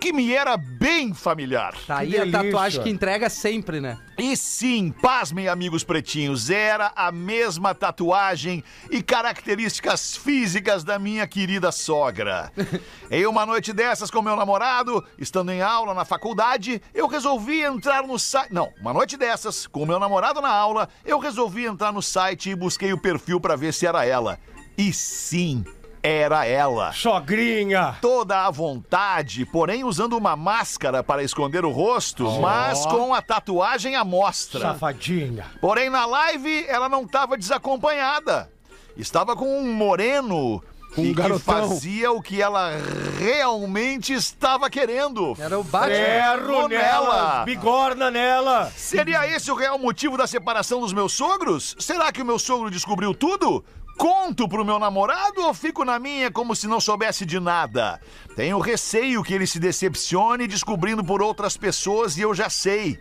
que 0.00 0.12
me 0.14 0.32
era 0.32 0.56
bem 0.56 1.12
familiar. 1.12 1.74
Tá 1.86 1.98
aí 1.98 2.16
a 2.16 2.30
tatuagem 2.30 2.82
que 2.82 2.88
entrega 2.88 3.28
sempre, 3.28 3.80
né? 3.80 3.98
E 4.16 4.34
sim, 4.36 4.90
pasmem, 4.90 5.46
amigos 5.46 5.84
pretinhos, 5.84 6.48
era 6.48 6.90
a 6.96 7.12
mesma 7.12 7.74
tatuagem 7.74 8.64
e 8.90 9.02
características 9.02 10.16
físicas 10.16 10.82
da 10.82 10.98
minha 10.98 11.26
querida 11.26 11.70
sogra. 11.70 12.50
em 13.10 13.26
uma 13.26 13.44
noite 13.44 13.72
dessas 13.72 14.10
com 14.10 14.22
meu 14.22 14.36
namorado, 14.36 15.04
estando 15.18 15.52
em 15.52 15.60
aula 15.60 15.92
na 15.92 16.04
faculdade, 16.06 16.80
eu 16.94 17.06
resolvi 17.06 17.60
entrar 17.60 18.06
no 18.06 18.18
site. 18.18 18.52
Não, 18.52 18.72
uma 18.80 18.94
noite 18.94 19.18
dessas, 19.18 19.66
com 19.66 19.84
meu 19.84 20.00
namorado 20.00 20.40
na 20.40 20.50
aula, 20.50 20.88
eu 21.04 21.18
resolvi 21.18 21.66
entrar 21.66 21.92
no 21.92 22.02
site 22.02 22.50
e 22.50 22.54
busquei 22.54 22.92
o 22.92 23.00
perfil 23.00 23.38
pra 23.38 23.54
ver 23.54 23.74
se 23.74 23.86
era 23.86 24.06
ela. 24.06 24.38
E 24.78 24.92
sim, 24.94 25.64
era 26.02 26.46
ela 26.46 26.92
Sogrinha. 26.92 27.96
toda 28.00 28.46
à 28.46 28.50
vontade, 28.50 29.44
porém 29.44 29.84
usando 29.84 30.16
uma 30.16 30.34
máscara 30.36 31.02
para 31.02 31.22
esconder 31.22 31.64
o 31.64 31.70
rosto, 31.70 32.30
mas 32.40 32.84
com 32.86 33.14
a 33.14 33.20
tatuagem 33.20 33.96
à 33.96 34.04
mostra. 34.04 34.60
Safadinha. 34.60 35.46
Porém, 35.60 35.90
na 35.90 36.06
live, 36.06 36.64
ela 36.68 36.88
não 36.88 37.02
estava 37.02 37.36
desacompanhada. 37.36 38.50
Estava 38.96 39.36
com 39.36 39.60
um 39.60 39.72
moreno 39.72 40.62
Um 40.96 41.04
e 41.04 41.14
que 41.14 41.38
fazia 41.38 42.10
o 42.10 42.20
que 42.20 42.42
ela 42.42 42.72
realmente 43.18 44.12
estava 44.12 44.68
querendo. 44.68 45.36
Era 45.38 45.58
o 45.58 45.64
Batman. 45.64 45.94
Ferro 45.94 46.68
nela. 46.68 47.44
Bigorna 47.44 48.10
nela. 48.10 48.72
Seria 48.76 49.26
esse 49.26 49.50
o 49.50 49.54
real 49.54 49.78
motivo 49.78 50.16
da 50.16 50.26
separação 50.26 50.80
dos 50.80 50.92
meus 50.92 51.12
sogros? 51.12 51.76
Será 51.78 52.10
que 52.10 52.22
o 52.22 52.26
meu 52.26 52.38
sogro 52.38 52.70
descobriu 52.70 53.14
tudo? 53.14 53.64
Conto 54.00 54.48
pro 54.48 54.64
meu 54.64 54.78
namorado 54.78 55.42
ou 55.42 55.52
fico 55.52 55.84
na 55.84 55.98
minha 55.98 56.30
como 56.30 56.56
se 56.56 56.66
não 56.66 56.80
soubesse 56.80 57.26
de 57.26 57.38
nada? 57.38 58.00
Tenho 58.34 58.58
receio 58.58 59.22
que 59.22 59.34
ele 59.34 59.46
se 59.46 59.60
decepcione 59.60 60.46
descobrindo 60.46 61.04
por 61.04 61.20
outras 61.20 61.54
pessoas 61.54 62.16
e 62.16 62.22
eu 62.22 62.34
já 62.34 62.48
sei. 62.48 62.98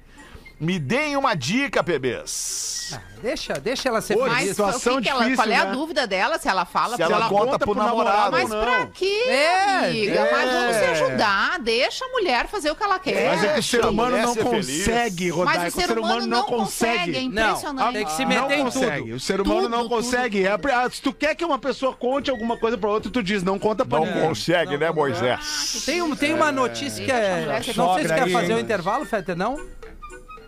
Me 0.60 0.78
deem 0.78 1.16
uma 1.16 1.36
dica, 1.36 1.82
bebês. 1.82 2.78
Deixa, 3.22 3.54
deixa 3.54 3.88
ela 3.88 4.02
ser 4.02 4.18
Oi, 4.18 4.24
feliz. 4.30 4.34
Mas 4.36 4.50
situação 4.50 4.96
que 4.98 5.04
que 5.04 5.10
ela, 5.10 5.20
difícil, 5.24 5.44
qual 5.44 5.52
é 5.54 5.56
a 5.58 5.66
né? 5.66 5.72
dúvida 5.74 6.08
dela? 6.08 6.40
Se 6.40 6.48
ela 6.50 6.66
fala 6.66 6.92
Se 6.92 6.98
pra 6.98 7.06
ela, 7.06 7.16
ela 7.18 7.28
conta, 7.30 7.46
conta 7.46 7.60
pro 7.60 7.74
pro 7.76 7.84
namorado, 7.84 8.32
namorado, 8.32 8.32
Mas 8.32 8.50
não. 8.50 8.62
pra 8.62 8.86
quê, 8.88 9.24
É, 9.28 9.86
amiga? 9.86 10.14
é. 10.20 10.32
Mas 10.32 10.52
vamos 10.52 10.76
se 10.76 10.84
ajudar. 11.04 11.60
Deixa 11.60 12.04
a 12.06 12.08
mulher 12.10 12.48
fazer 12.48 12.72
o 12.72 12.76
que 12.76 12.84
ela 12.84 12.98
quer. 12.98 13.30
Mas 13.30 13.44
é 13.44 13.54
que 13.54 13.60
o 13.60 13.64
ser 13.64 13.86
humano 13.86 14.10
mulher 14.12 14.26
não 14.26 14.34
ser 14.34 14.44
feliz. 14.46 14.78
consegue, 14.80 15.28
Mas 15.30 15.38
Rodaico. 15.38 15.68
o 15.68 15.82
ser 15.82 16.00
humano 16.00 16.28
não 16.28 16.44
consegue. 16.44 17.18
É 17.18 17.22
Não, 17.22 17.28
impressionante. 17.50 17.94
tem 17.94 18.06
que 18.06 18.12
se 18.12 18.22
Não 18.22 18.28
meter 18.30 18.60
em 18.60 18.64
consegue. 18.64 19.02
tudo. 19.04 19.16
O 19.16 19.20
ser 19.20 19.42
humano 19.42 19.62
Tudo, 19.62 19.70
não 19.70 19.78
tudo, 19.84 19.90
consegue. 19.96 20.46
É 20.48 20.58
pra- 20.58 20.82
ah, 20.86 20.90
se 20.90 21.02
tu 21.02 21.14
quer 21.14 21.36
que 21.36 21.46
uma 21.46 21.60
pessoa 21.60 21.94
conte 21.94 22.32
alguma 22.32 22.58
coisa 22.58 22.78
pra 22.78 22.90
outra, 22.90 23.12
tu 23.12 23.22
diz, 23.22 23.44
não 23.44 23.60
conta 23.60 23.86
pra 23.86 24.00
Não 24.00 24.06
ninguém. 24.08 24.28
consegue, 24.28 24.78
né, 24.78 24.90
Moisés? 24.92 25.84
Tem, 25.86 26.02
um- 26.02 26.16
tem 26.16 26.34
uma 26.34 26.52
notícia 26.52 27.06
que 27.06 27.12
é. 27.12 27.42
mulher 27.42 27.64
ser 27.64 27.78
Não 27.78 27.94
sei 27.94 28.04
se 28.04 28.08
sogra 28.10 28.16
quer 28.16 28.24
aí, 28.24 28.32
fazer 28.34 28.54
o 28.54 28.58
hein? 28.58 28.64
intervalo, 28.64 29.06
Fetter, 29.06 29.36
não? 29.38 29.58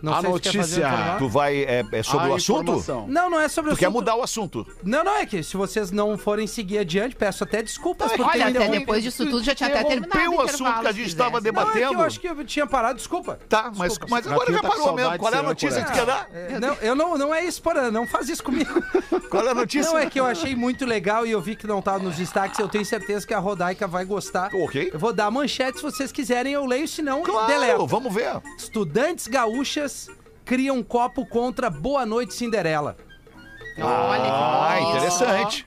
Não 0.02 0.12
A 0.14 0.20
sei 0.20 0.32
se 0.32 0.40
quer 0.40 0.52
fazer 0.58 0.80
notícia. 0.82 1.16
Tu 1.18 1.28
vai. 1.28 1.62
É, 1.62 1.84
é 1.92 2.02
sobre 2.02 2.26
A 2.26 2.30
o 2.30 2.34
assunto? 2.34 2.62
informação. 2.62 3.06
Não, 3.08 3.30
não 3.30 3.40
é 3.40 3.48
sobre 3.48 3.70
o 3.70 3.74
Tu 3.74 3.78
quer 3.78 3.86
assunto. 3.86 3.98
mudar 3.98 4.16
o 4.16 4.22
assunto. 4.22 4.66
Não, 4.82 5.04
não, 5.04 5.16
é 5.16 5.24
que 5.26 5.42
se 5.42 5.56
vocês 5.56 5.90
não 5.90 6.18
forem 6.18 6.46
seguir 6.46 6.78
adiante, 6.78 7.14
peço 7.14 7.44
até 7.44 7.62
desculpas 7.62 8.12
por 8.12 8.26
Olha, 8.26 8.48
até 8.48 8.68
depois 8.68 9.02
disso 9.02 9.24
tudo 9.24 9.42
já 9.42 9.54
tinha 9.54 9.68
até 9.68 9.82
terminado 9.84 10.06
Interrompeu 10.06 10.38
o 10.38 10.40
assunto 10.42 10.60
intervalo, 10.62 10.82
que 10.82 10.88
a 10.88 10.92
se 10.92 10.98
gente 10.98 11.08
estava. 11.08 11.30
Não, 11.30 11.36
é 11.38 11.40
que 11.40 11.44
debatendo. 11.44 11.92
eu 11.94 12.00
acho 12.02 12.20
que 12.20 12.28
eu 12.28 12.44
tinha 12.44 12.66
parado, 12.66 12.96
desculpa. 12.96 13.38
Tá, 13.48 13.70
mas, 13.76 13.98
mas 14.08 14.26
agora 14.26 14.40
Rafinha 14.40 14.56
já 14.56 14.62
tá 14.62 14.68
com 14.68 14.74
parou 14.80 14.94
mesmo. 14.96 15.18
Qual 15.18 15.32
é 15.32 15.36
a 15.36 15.38
de 15.38 15.42
ser 15.42 15.48
notícia 15.48 15.84
que 15.84 15.90
tu 15.90 15.94
quer 15.94 16.06
dar? 16.06 16.28
É, 16.32 16.58
não, 16.58 16.74
eu 16.74 16.94
não, 16.94 17.18
não 17.18 17.34
é 17.34 17.44
isso, 17.44 17.62
Porã, 17.62 17.90
não 17.90 18.06
faz 18.06 18.28
isso 18.28 18.42
comigo. 18.42 18.72
Qual 19.30 19.46
é 19.46 19.50
a 19.50 19.54
notícia? 19.54 19.90
Não, 19.90 19.98
é 19.98 20.06
que 20.10 20.18
eu 20.20 20.26
achei 20.26 20.54
muito 20.54 20.84
legal 20.84 21.24
e 21.26 21.30
eu 21.30 21.40
vi 21.40 21.54
que 21.56 21.66
não 21.66 21.80
tava 21.80 22.00
nos 22.00 22.16
destaques. 22.16 22.58
Eu 22.58 22.68
tenho 22.68 22.84
certeza 22.84 23.26
que 23.26 23.32
a 23.32 23.38
Rodaica 23.38 23.86
vai 23.86 24.04
gostar. 24.04 24.50
Ok. 24.54 24.90
Eu 24.92 24.98
vou 24.98 25.12
dar 25.12 25.30
manchete 25.30 25.78
se 25.78 25.82
vocês 25.82 26.10
quiserem, 26.12 26.52
eu 26.52 26.66
leio, 26.66 26.86
se 26.88 27.00
não, 27.02 27.22
Claro, 27.22 27.46
deleto. 27.46 27.86
vamos 27.86 28.12
ver. 28.12 28.40
Estudantes 28.58 29.26
gaúchas 29.26 29.91
criam 30.44 30.76
um 30.78 30.82
copo 30.82 31.26
contra 31.26 31.70
Boa 31.70 32.04
Noite 32.04 32.34
Cinderela. 32.34 32.96
Olha 33.78 34.22
que 34.22 34.28
Ah, 34.30 34.80
interessante. 34.96 35.66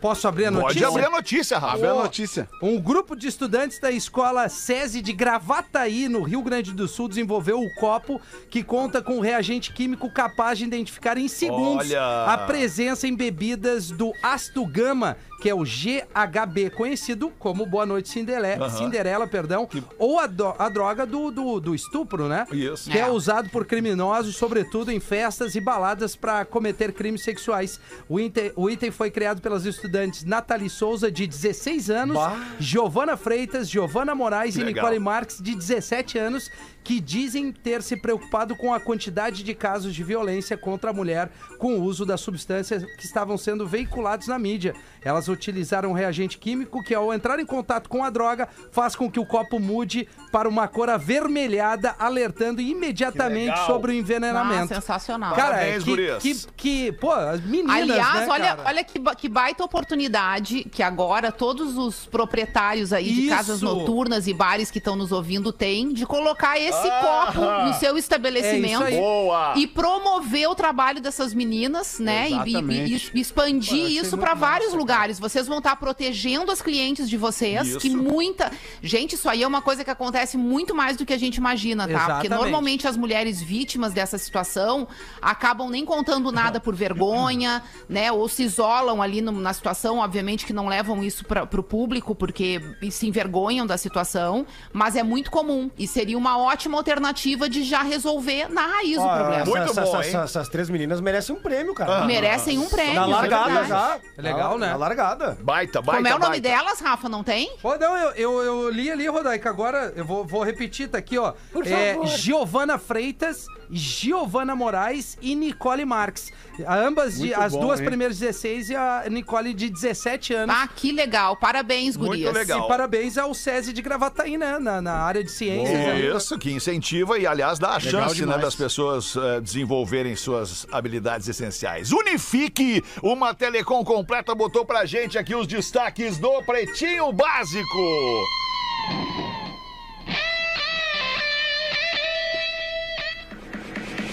Posso 0.00 0.28
abrir 0.28 0.44
a 0.44 0.52
Pode 0.52 0.62
notícia? 0.62 0.88
abrir 0.88 1.04
a 1.06 1.10
notícia, 1.10 1.58
Rafa. 1.58 1.74
Abre 1.74 1.88
a 1.88 1.94
notícia. 1.94 2.48
Um 2.62 2.78
grupo 2.78 3.16
de 3.16 3.26
estudantes 3.26 3.80
da 3.80 3.90
escola 3.90 4.46
SESI 4.48 5.00
de 5.00 5.12
Gravataí, 5.12 6.06
no 6.06 6.22
Rio 6.22 6.42
Grande 6.42 6.72
do 6.72 6.86
Sul, 6.86 7.08
desenvolveu 7.08 7.58
o 7.60 7.74
copo 7.76 8.20
que 8.50 8.62
conta 8.62 9.00
com 9.02 9.16
um 9.16 9.20
reagente 9.20 9.72
químico 9.72 10.12
capaz 10.12 10.58
de 10.58 10.64
identificar 10.64 11.16
em 11.16 11.26
segundos 11.26 11.88
Olha! 11.90 12.24
a 12.26 12.38
presença 12.46 13.08
em 13.08 13.16
bebidas 13.16 13.90
do 13.90 14.12
ácido 14.22 14.64
gama, 14.66 15.16
que 15.40 15.48
é 15.50 15.54
o 15.54 15.62
GHB, 15.64 16.70
conhecido 16.70 17.30
como 17.38 17.66
Boa 17.66 17.84
Noite 17.86 18.08
Cinderela, 18.08 18.70
Cinderela 18.70 19.26
perdão, 19.26 19.68
ou 19.98 20.18
a, 20.18 20.26
do- 20.26 20.54
a 20.58 20.68
droga 20.68 21.04
do, 21.04 21.30
do, 21.30 21.60
do 21.60 21.74
estupro, 21.74 22.28
né? 22.28 22.46
Isso. 22.52 22.90
Que 22.90 22.98
é. 22.98 23.02
É. 23.02 23.10
usado 23.10 23.48
por 23.50 23.64
criminosos, 23.66 24.36
sobretudo 24.36 24.90
em 24.90 24.98
festas 25.00 25.54
e 25.54 25.60
baladas 25.60 26.16
para 26.16 26.44
cometer 26.44 26.92
crimes 26.92 27.22
sexuais. 27.22 27.78
O 28.08 28.18
item, 28.18 28.52
o 28.56 28.68
item 28.70 28.90
foi 28.90 29.10
criado 29.10 29.40
pelas 29.40 29.64
estudantes 29.64 30.24
Nathalie 30.24 30.70
Souza, 30.70 31.10
de 31.10 31.26
16 31.26 31.90
anos, 31.90 32.18
Giovana 32.58 33.16
Freitas, 33.16 33.68
Giovana 33.68 34.14
Moraes 34.14 34.56
e 34.56 34.62
Legal. 34.62 34.84
Nicole 34.84 34.98
Marques, 34.98 35.40
de 35.40 35.54
17 35.54 36.18
anos, 36.18 36.50
que 36.86 37.00
dizem 37.00 37.50
ter 37.50 37.82
se 37.82 37.96
preocupado 37.96 38.54
com 38.54 38.72
a 38.72 38.78
quantidade 38.78 39.42
de 39.42 39.52
casos 39.56 39.92
de 39.92 40.04
violência 40.04 40.56
contra 40.56 40.90
a 40.90 40.92
mulher 40.92 41.32
com 41.58 41.74
o 41.74 41.82
uso 41.82 42.06
das 42.06 42.20
substâncias 42.20 42.84
que 42.96 43.04
estavam 43.04 43.36
sendo 43.36 43.66
veiculados 43.66 44.28
na 44.28 44.38
mídia. 44.38 44.72
Elas 45.02 45.26
utilizaram 45.26 45.90
um 45.90 45.94
reagente 45.94 46.38
químico 46.38 46.84
que, 46.84 46.94
ao 46.94 47.12
entrar 47.12 47.40
em 47.40 47.44
contato 47.46 47.88
com 47.88 48.04
a 48.04 48.10
droga, 48.10 48.48
faz 48.70 48.94
com 48.94 49.10
que 49.10 49.18
o 49.18 49.26
copo 49.26 49.58
mude 49.58 50.06
para 50.30 50.48
uma 50.48 50.68
cor 50.68 50.88
avermelhada, 50.88 51.96
alertando 51.98 52.60
imediatamente 52.60 53.58
sobre 53.66 53.90
o 53.90 53.94
Ah, 53.94 53.98
envenenamento. 53.98 54.68
sensacional. 54.68 55.34
Cara, 55.34 55.56
Parabéns, 55.56 55.82
que, 55.82 56.18
que, 56.20 56.46
que, 56.56 56.92
pô, 56.92 57.10
as 57.10 57.40
meninas, 57.40 57.74
Aliás, 57.82 58.14
né, 58.20 58.28
olha, 58.30 58.56
cara? 58.56 58.68
olha 58.68 58.84
que, 58.84 59.00
que 59.16 59.28
baita 59.28 59.64
oportunidade 59.64 60.62
que 60.70 60.84
agora 60.84 61.32
todos 61.32 61.76
os 61.76 62.06
proprietários 62.06 62.92
aí 62.92 63.12
de 63.12 63.20
Isso. 63.22 63.30
casas 63.30 63.60
noturnas 63.60 64.28
e 64.28 64.32
bares 64.34 64.70
que 64.70 64.78
estão 64.78 64.94
nos 64.94 65.10
ouvindo 65.10 65.52
têm 65.52 65.92
de 65.92 66.06
colocar 66.06 66.56
esse 66.60 66.75
copo 66.82 67.40
no 67.66 67.74
seu 67.74 67.96
estabelecimento 67.98 68.84
É 68.84 69.58
e 69.58 69.66
promover 69.66 70.48
o 70.48 70.54
trabalho 70.54 71.00
dessas 71.00 71.32
meninas, 71.34 71.98
né? 71.98 72.28
E- 72.30 72.36
E, 72.46 72.56
e- 72.56 73.10
e 73.14 73.20
expandir 73.20 73.86
isso 73.90 74.16
para 74.16 74.34
massa, 74.34 74.40
vários 74.46 74.68
cara. 74.70 74.78
lugares. 74.78 75.18
Vocês 75.18 75.46
vão 75.46 75.58
estar 75.58 75.76
protegendo 75.76 76.50
as 76.50 76.60
clientes 76.62 77.08
de 77.08 77.16
vocês, 77.16 77.66
Isso. 77.68 77.78
que 77.78 77.90
muita. 77.90 78.50
Gente, 78.82 79.14
isso 79.14 79.28
aí 79.28 79.42
é 79.42 79.46
uma 79.46 79.62
coisa 79.62 79.84
que 79.84 79.90
acontece 79.90 80.36
muito 80.36 80.74
mais 80.74 80.96
do 80.96 81.04
que 81.06 81.12
a 81.12 81.18
gente 81.18 81.36
imagina, 81.36 81.86
tá? 81.86 81.92
Porque 81.98 82.26
Exatamente. 82.26 82.40
normalmente 82.42 82.88
as 82.88 82.96
mulheres 82.96 83.40
vítimas 83.40 83.92
dessa 83.92 84.18
situação 84.18 84.86
acabam 85.20 85.68
nem 85.70 85.84
contando 85.84 86.30
nada 86.32 86.58
por 86.60 86.74
vergonha, 86.74 87.62
né? 87.88 88.10
Ou 88.12 88.28
se 88.28 88.42
isolam 88.42 89.00
ali 89.02 89.20
no- 89.20 89.32
na 89.32 89.52
situação, 89.52 89.98
obviamente 89.98 90.44
que 90.46 90.52
não 90.52 90.66
levam 90.68 91.02
isso 91.02 91.24
para 91.24 91.46
pro 91.46 91.62
público 91.62 92.14
porque 92.14 92.60
se 92.90 93.06
envergonham 93.06 93.66
da 93.66 93.76
situação, 93.78 94.46
mas 94.72 94.96
é 94.96 95.02
muito 95.02 95.30
comum 95.30 95.70
e 95.78 95.86
seria 95.86 96.16
uma 96.18 96.38
ótima 96.38 96.65
alternativa 96.74 97.48
de 97.48 97.62
já 97.62 97.82
resolver 97.82 98.48
na 98.50 98.66
raiz 98.66 98.96
o 98.98 99.02
Ó, 99.02 99.14
problema. 99.16 99.44
Muito 99.44 99.58
essa- 99.70 99.80
bom, 99.82 100.00
essa- 100.00 100.08
hein? 100.18 100.24
essas 100.24 100.48
três 100.48 100.68
meninas 100.68 101.00
merecem 101.00 101.34
um 101.36 101.38
prêmio, 101.40 101.74
cara. 101.74 102.04
Merecem 102.06 102.58
um 102.58 102.68
prêmio. 102.68 102.94
Na 102.94 103.02
é 103.02 103.06
largada 103.06 103.44
verdade. 103.60 103.68
já. 103.68 103.98
É 104.18 104.22
legal, 104.22 104.58
Na- 104.58 104.66
né? 104.66 104.72
Na 104.72 104.78
largada. 104.78 105.38
Baita, 105.40 105.80
baita, 105.80 105.96
Como 106.02 106.08
é 106.08 106.14
o 106.14 106.18
nome 106.18 106.40
baita. 106.40 106.48
delas, 106.48 106.80
Rafa? 106.80 107.08
Não 107.08 107.22
tem? 107.22 107.50
Pô, 107.62 107.76
não, 107.76 107.96
eu, 107.96 108.10
eu, 108.12 108.42
eu 108.42 108.70
li 108.70 108.90
ali, 108.90 109.06
Rodaica, 109.06 109.48
agora 109.50 109.92
eu 109.94 110.04
vou, 110.04 110.24
vou 110.24 110.42
repetir, 110.42 110.88
tá 110.88 110.98
aqui, 110.98 111.18
ó. 111.18 111.34
é, 111.64 112.04
Giovana 112.06 112.78
Freitas, 112.78 113.46
Giovana 113.70 114.54
Moraes 114.54 115.16
e 115.20 115.34
Nicole 115.34 115.84
Marques. 115.84 116.32
Ambas, 116.66 117.14
de, 117.14 117.26
Muito 117.26 117.40
as 117.40 117.52
bom, 117.52 117.60
duas 117.60 117.80
hein? 117.80 117.86
primeiras 117.86 118.18
16 118.18 118.70
e 118.70 118.76
a 118.76 119.04
Nicole 119.10 119.52
de 119.52 119.68
17 119.68 120.32
anos. 120.34 120.54
Ah, 120.56 120.66
que 120.68 120.90
legal. 120.92 121.36
Parabéns, 121.36 121.96
Muito 121.96 122.10
gurias. 122.10 122.32
legal. 122.32 122.64
E 122.64 122.68
parabéns 122.68 123.18
ao 123.18 123.34
SESI 123.34 123.72
de 123.72 123.82
Gravataí, 123.82 124.38
né? 124.38 124.58
Na, 124.58 124.80
na 124.80 124.94
área 124.94 125.22
de 125.22 125.30
ciências. 125.30 125.78
né? 125.78 126.00
Isso, 126.16 126.38
que 126.38 126.50
incentiva 126.56 127.18
e, 127.18 127.26
aliás, 127.26 127.58
dá 127.58 127.74
a 127.74 127.78
Legal 127.78 128.08
chance 128.08 128.26
né, 128.26 128.38
das 128.38 128.54
pessoas 128.54 129.14
eh, 129.16 129.40
desenvolverem 129.40 130.16
suas 130.16 130.66
habilidades 130.72 131.28
essenciais. 131.28 131.92
Unifique, 131.92 132.82
uma 133.02 133.34
telecom 133.34 133.84
completa, 133.84 134.34
botou 134.34 134.64
pra 134.64 134.84
gente 134.84 135.18
aqui 135.18 135.34
os 135.34 135.46
destaques 135.46 136.18
do 136.18 136.42
Pretinho 136.42 137.12
Básico. 137.12 137.66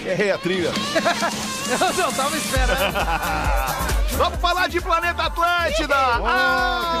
Errei 0.04 0.30
a 0.30 0.38
trilha. 0.38 0.70
Eu 1.80 1.92
não 1.94 2.12
tava 2.12 2.36
esperando. 2.36 2.94
Vamos 4.16 4.38
falar 4.38 4.68
de 4.68 4.80
Planeta 4.80 5.24
Atlântida! 5.24 5.96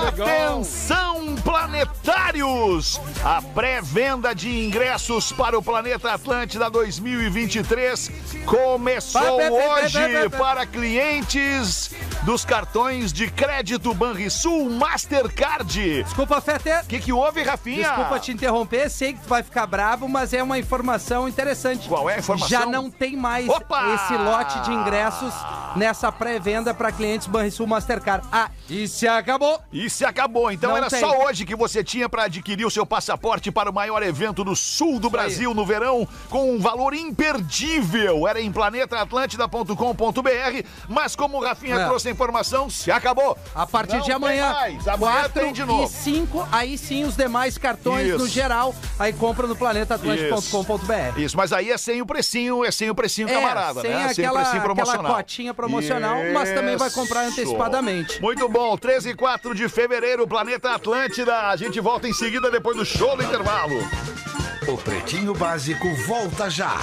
legal. 0.04 0.26
Atenção, 0.56 1.36
planetários! 1.44 3.00
A 3.24 3.40
pré-venda 3.40 4.34
de 4.34 4.66
ingressos 4.66 5.30
para 5.30 5.56
o 5.56 5.62
Planeta 5.62 6.12
Atlântida 6.12 6.68
2023 6.68 8.10
começou 8.44 9.40
hoje 9.40 10.28
para 10.36 10.66
clientes 10.66 11.92
dos 12.24 12.42
cartões 12.44 13.12
de 13.12 13.30
crédito 13.30 13.92
Banrisul 13.92 14.70
Mastercard. 14.70 16.02
Desculpa, 16.04 16.40
Fete. 16.40 16.70
O 16.70 16.86
que, 16.86 16.98
que 16.98 17.12
houve, 17.12 17.42
Rafinha? 17.42 17.86
Desculpa 17.88 18.18
te 18.18 18.32
interromper, 18.32 18.88
sei 18.88 19.12
que 19.12 19.20
tu 19.20 19.28
vai 19.28 19.42
ficar 19.42 19.66
bravo, 19.66 20.08
mas 20.08 20.32
é 20.32 20.42
uma 20.42 20.58
informação 20.58 21.28
interessante. 21.28 21.86
Qual 21.86 22.08
é 22.08 22.14
a 22.14 22.18
informação? 22.20 22.48
Já 22.48 22.64
não 22.64 22.90
tem 22.90 23.14
mais 23.14 23.46
Opa! 23.48 23.94
esse 23.94 24.16
lote 24.16 24.58
de 24.62 24.72
ingressos 24.72 25.34
nessa 25.76 26.10
pré-venda 26.10 26.72
para 26.72 26.90
clientes 26.90 27.26
Banrisul 27.26 27.66
Mastercard. 27.66 28.26
Ah, 28.32 28.48
e 28.70 28.88
se 28.88 29.06
acabou. 29.06 29.60
E 29.70 29.90
se 29.90 30.06
acabou. 30.06 30.50
Então 30.50 30.70
Não 30.70 30.78
era 30.78 30.88
tem. 30.88 31.00
só 31.00 31.26
hoje 31.26 31.44
que 31.44 31.54
você 31.54 31.84
tinha 31.84 32.08
para 32.08 32.22
adquirir 32.24 32.64
o 32.64 32.70
seu 32.70 32.86
passaporte 32.86 33.52
para 33.52 33.70
o 33.70 33.74
maior 33.74 34.02
evento 34.02 34.42
do 34.42 34.56
sul 34.56 34.98
do 34.98 35.10
Brasil 35.10 35.52
no 35.52 35.66
verão, 35.66 36.08
com 36.30 36.54
um 36.54 36.58
valor 36.58 36.94
imperdível. 36.94 38.26
Era 38.26 38.40
em 38.40 38.50
planetaatlântida.com.br, 38.50 40.66
mas 40.88 41.14
como 41.14 41.36
o 41.36 41.44
Rafinha 41.44 41.74
É. 41.76 41.84
trouxe 41.84 42.13
informação, 42.14 42.70
se 42.70 42.90
acabou. 42.90 43.36
A 43.54 43.66
partir 43.66 43.96
Não 43.96 44.02
de 44.02 44.12
amanhã. 44.12 44.50
Amanhã 44.50 44.96
4 44.98 45.32
tem 45.32 45.52
de 45.52 45.64
novo. 45.64 45.84
e 45.84 45.88
5, 45.88 46.48
aí 46.50 46.78
sim 46.78 47.04
os 47.04 47.14
demais 47.16 47.58
cartões 47.58 48.08
Isso. 48.08 48.18
no 48.18 48.26
geral, 48.26 48.74
aí 48.98 49.12
compra 49.12 49.46
no 49.46 49.54
planetaatlântico.com.br. 49.54 51.18
Isso, 51.20 51.36
mas 51.36 51.52
aí 51.52 51.70
é 51.70 51.76
sem 51.78 52.00
o 52.00 52.06
precinho, 52.06 52.64
é 52.64 52.70
sem 52.70 52.88
o 52.90 52.94
precinho 52.94 53.28
É, 53.28 53.34
camarada, 53.34 53.80
sem 53.80 53.90
né? 53.90 54.06
aquela, 54.06 54.40
precinho 54.40 54.62
aquela 54.72 55.14
cotinha 55.14 55.52
promocional, 55.54 56.16
mas 56.32 56.50
também 56.52 56.76
vai 56.76 56.90
comprar 56.90 57.24
Isso. 57.28 57.32
antecipadamente. 57.40 58.20
Muito 58.22 58.48
bom, 58.48 58.76
13 58.76 59.10
e 59.10 59.14
4 59.14 59.54
de 59.54 59.68
fevereiro, 59.68 60.26
Planeta 60.26 60.74
Atlântida. 60.74 61.48
A 61.48 61.56
gente 61.56 61.80
volta 61.80 62.08
em 62.08 62.12
seguida 62.12 62.50
depois 62.50 62.76
do 62.76 62.84
show 62.84 63.16
do 63.16 63.22
intervalo. 63.22 63.74
O 64.68 64.76
Pretinho 64.78 65.34
Básico 65.34 65.86
volta 66.06 66.48
já. 66.48 66.76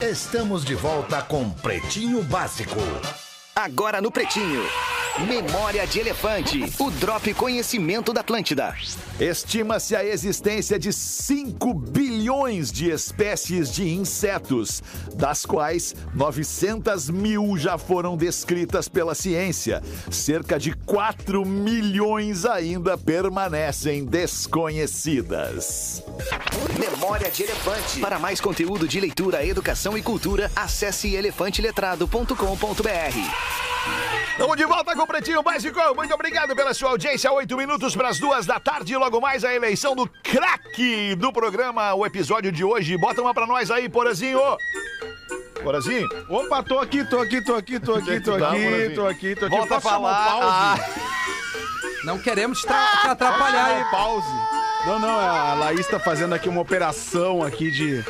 Estamos 0.00 0.64
de 0.64 0.74
volta 0.74 1.22
com 1.22 1.48
Pretinho 1.50 2.22
Básico. 2.22 2.76
Agora 3.58 4.00
no 4.00 4.12
Pretinho. 4.12 4.62
Memória 5.26 5.84
de 5.84 5.98
Elefante. 5.98 6.64
O 6.78 6.92
Drop 6.92 7.34
Conhecimento 7.34 8.12
da 8.12 8.20
Atlântida. 8.20 8.72
Estima-se 9.18 9.96
a 9.96 10.04
existência 10.04 10.78
de 10.78 10.92
5 10.92 11.74
bilhões 11.74 12.70
de 12.70 12.88
espécies 12.88 13.72
de 13.72 13.88
insetos, 13.88 14.80
das 15.12 15.44
quais 15.44 15.92
900 16.14 17.10
mil 17.10 17.58
já 17.58 17.76
foram 17.76 18.16
descritas 18.16 18.88
pela 18.88 19.12
ciência. 19.12 19.82
Cerca 20.08 20.56
de 20.56 20.72
4 20.72 21.44
milhões 21.44 22.44
ainda 22.44 22.96
permanecem 22.96 24.04
desconhecidas. 24.04 26.00
Memória 26.78 27.28
de 27.28 27.42
Elefante. 27.42 27.98
Para 27.98 28.20
mais 28.20 28.40
conteúdo 28.40 28.86
de 28.86 29.00
leitura, 29.00 29.44
educação 29.44 29.98
e 29.98 30.02
cultura, 30.02 30.48
acesse 30.54 31.12
elefanteletrado.com.br. 31.12 33.47
Estamos 34.32 34.56
de 34.56 34.64
volta 34.66 34.94
com 34.94 35.02
o 35.02 35.06
Pretinho 35.06 35.42
Básico, 35.42 35.80
muito 35.96 36.14
obrigado 36.14 36.54
pela 36.54 36.72
sua 36.72 36.90
audiência. 36.90 37.30
Oito 37.32 37.56
minutos 37.56 37.96
para 37.96 38.08
as 38.08 38.20
duas 38.20 38.46
da 38.46 38.60
tarde. 38.60 38.96
Logo 38.96 39.20
mais 39.20 39.44
a 39.44 39.52
eleição 39.52 39.96
do 39.96 40.08
craque 40.22 41.16
do 41.16 41.32
programa, 41.32 41.92
o 41.94 42.06
episódio 42.06 42.52
de 42.52 42.62
hoje. 42.62 42.96
Bota 42.96 43.20
uma 43.20 43.34
pra 43.34 43.46
nós 43.46 43.68
aí, 43.70 43.88
Porazinho. 43.88 44.40
Porazinho? 45.62 46.06
Opa, 46.30 46.62
tô 46.62 46.78
aqui, 46.78 47.04
tô 47.04 47.18
aqui, 47.18 47.42
tô 47.42 47.56
aqui, 47.56 47.80
tô 47.80 47.94
aqui, 47.96 48.20
tô 48.20 48.38
Tá, 48.38 48.50
aqui, 48.52 48.90
tô 48.94 49.06
aqui, 49.08 49.34
tô 49.34 49.46
aqui. 49.46 49.56
Volta 49.56 49.76
a 49.76 49.80
chamar 49.80 49.98
o 49.98 50.02
falar. 50.02 50.78
pause? 50.78 51.00
Não 52.04 52.18
queremos 52.20 52.60
te 52.60 52.68
atrapalhar 53.08 53.66
aí. 53.66 53.80
Ah, 53.82 53.88
pause. 53.90 54.57
Não, 54.88 54.98
não, 54.98 55.18
a 55.20 55.52
Laís 55.54 55.86
tá 55.86 55.98
fazendo 56.00 56.34
aqui 56.34 56.48
uma 56.48 56.62
operação 56.62 57.42
aqui 57.42 57.70
de. 57.70 58.02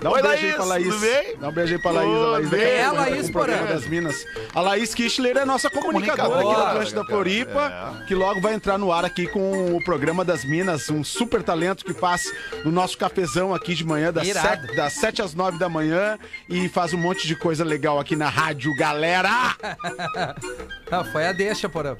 Dá 0.00 0.10
um 0.10 0.12
Oi, 0.12 0.22
beijo 0.22 0.36
aí 0.36 0.42
Laís, 0.44 0.54
pra 0.56 0.64
Laís. 0.66 0.86
tudo 0.88 1.00
bem? 1.00 1.36
Dá 1.38 1.48
um 1.48 1.52
beijo 1.52 1.74
aí 1.74 1.80
pra 1.82 1.90
Laís. 1.90 2.10
Tudo 2.10 2.24
A 2.26 2.28
Laís 2.30 2.48
bem. 2.50 2.60
É 2.60 2.84
a 2.84 2.92
Laís 2.92 3.30
Porã. 3.30 3.64
das 3.64 3.86
Minas. 3.86 4.24
A 4.54 4.60
Laís 4.60 4.94
Kischler 4.94 5.36
é 5.38 5.44
nossa 5.46 5.70
comunicadora 5.70 6.40
aqui 6.44 6.54
da 6.54 6.68
Atlântida. 6.70 7.04
Floripa, 7.06 7.72
É. 8.02 8.06
que 8.06 8.14
logo 8.14 8.40
vai 8.42 8.52
entrar 8.54 8.76
no 8.76 8.92
ar 8.92 9.04
aqui 9.06 9.26
com 9.26 9.74
o 9.74 9.82
programa 9.84 10.22
das 10.24 10.44
Minas, 10.44 10.90
um 10.90 11.02
super 11.02 11.42
talento 11.42 11.82
que 11.84 11.94
faz 11.94 12.24
no 12.64 12.70
nosso 12.70 12.98
cafezão 12.98 13.54
aqui 13.54 13.74
de 13.74 13.84
manhã, 13.84 14.12
das, 14.12 14.28
sete, 14.28 14.76
das 14.76 14.92
7 14.94 15.22
às 15.22 15.34
9 15.34 15.58
da 15.58 15.68
manhã, 15.68 16.18
e 16.48 16.68
faz 16.68 16.92
um 16.92 16.98
monte 16.98 17.26
de 17.26 17.34
coisa 17.36 17.64
legal 17.64 17.98
aqui 17.98 18.14
na 18.14 18.28
rádio, 18.28 18.74
galera! 18.74 19.28
Ah, 20.90 21.04
foi 21.04 21.26
a 21.26 21.32
deixa, 21.32 21.68
porra. 21.68 21.98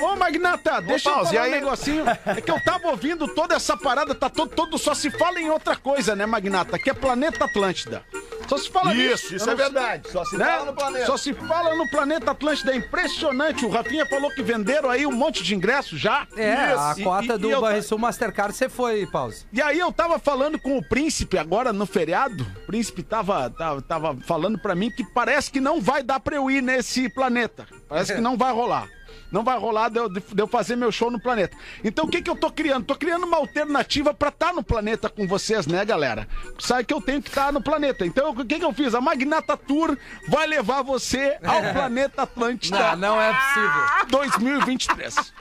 Ô, 0.00 0.16
Magnata, 0.16 0.80
deixa 0.80 1.10
eu 1.10 1.14
falar 1.14 1.34
e 1.34 1.38
um 1.38 1.42
aí? 1.42 1.50
negocinho. 1.50 2.04
É 2.26 2.40
que 2.40 2.50
eu 2.50 2.62
tava 2.62 2.88
ouvindo 2.88 3.26
toda 3.34 3.54
essa 3.54 3.76
parada, 3.76 4.14
tá 4.14 4.28
todo, 4.30 4.50
todo 4.54 4.78
só 4.78 4.94
se 4.94 5.10
fala 5.10 5.40
em 5.40 5.50
outra 5.50 5.76
coisa, 5.76 6.14
né, 6.14 6.26
Magnata? 6.26 6.78
Que 6.78 6.90
é 6.90 6.94
Planeta 6.94 7.44
Atlântida. 7.44 8.02
Só 8.48 8.56
se 8.56 8.70
fala 8.70 8.94
nisso. 8.94 9.26
Isso, 9.26 9.36
isso 9.36 9.48
Eu 9.48 9.52
é 9.52 9.56
verdade. 9.56 10.10
Só 10.10 10.24
se 10.24 10.36
né? 10.38 10.44
fala 10.46 10.64
no 10.66 10.72
planeta. 10.74 11.06
Só 11.06 11.16
se 11.18 11.34
fala 11.34 11.74
no 11.74 11.90
Planeta 11.90 12.30
Atlântida. 12.30 12.72
É 12.72 12.76
impressionante. 12.76 13.66
O 13.66 13.68
Rafinha 13.68 14.06
falou 14.06 14.30
que 14.30 14.42
venderam 14.42 14.88
aí 14.88 15.04
um 15.06 15.12
monte 15.12 15.42
de 15.42 15.54
ingressos 15.54 16.00
já. 16.00 16.26
É, 16.34 16.54
a 16.54 16.92
Isso. 16.92 17.00
E- 17.00 17.04
cota 17.04 17.34
e- 17.34 17.38
do 17.38 17.48
e 17.48 17.52
eu- 17.52 17.60
Banrisul 17.60 17.98
Mastercard 17.98 18.54
você 18.56 18.68
foi, 18.68 19.06
Pause. 19.06 19.44
E 19.52 19.60
aí 19.60 19.78
eu 19.78 19.92
tava 19.92 20.18
falando 20.18 20.58
com 20.58 20.78
o 20.78 20.82
príncipe 20.82 21.36
agora 21.36 21.72
no 21.74 21.84
feriado. 21.84 22.42
O 22.62 22.66
príncipe 22.66 23.02
tava, 23.02 23.50
tava, 23.50 23.82
tava 23.82 24.16
falando 24.26 24.58
pra 24.58 24.74
mim 24.74 24.90
que 24.90 25.04
parece 25.04 25.50
que 25.50 25.60
não 25.60 25.78
vai 25.80 26.02
dar 26.02 26.18
pra 26.18 26.36
eu 26.36 26.50
ir 26.50 26.62
nesse 26.62 27.08
planeta. 27.10 27.66
Parece 27.86 28.14
que 28.14 28.20
não 28.20 28.36
vai 28.36 28.52
rolar. 28.52 28.88
Não 29.30 29.44
vai 29.44 29.58
rolar 29.58 29.88
de 29.88 29.98
eu, 29.98 30.08
de 30.08 30.22
eu 30.36 30.46
fazer 30.46 30.76
meu 30.76 30.90
show 30.90 31.10
no 31.10 31.20
planeta. 31.20 31.56
Então 31.84 32.06
o 32.06 32.08
que 32.08 32.22
que 32.22 32.30
eu 32.30 32.36
tô 32.36 32.50
criando? 32.50 32.86
Tô 32.86 32.94
criando 32.94 33.26
uma 33.26 33.36
alternativa 33.36 34.14
pra 34.14 34.28
estar 34.30 34.52
no 34.52 34.62
planeta 34.62 35.08
com 35.08 35.26
vocês, 35.26 35.66
né, 35.66 35.84
galera? 35.84 36.26
Sabe 36.58 36.84
que 36.84 36.94
eu 36.94 37.00
tenho 37.00 37.22
que 37.22 37.28
estar 37.28 37.52
no 37.52 37.62
planeta. 37.62 38.06
Então 38.06 38.30
o 38.30 38.44
que 38.44 38.58
que 38.58 38.64
eu 38.64 38.72
fiz? 38.72 38.94
A 38.94 39.00
Magnata 39.00 39.56
Tour 39.56 39.96
vai 40.28 40.46
levar 40.46 40.82
você 40.82 41.38
ao 41.44 41.60
planeta 41.72 42.22
Atlântida. 42.22 42.96
Não, 42.96 43.14
não 43.14 43.20
é 43.20 43.32
possível. 43.32 44.08
2023. 44.08 45.32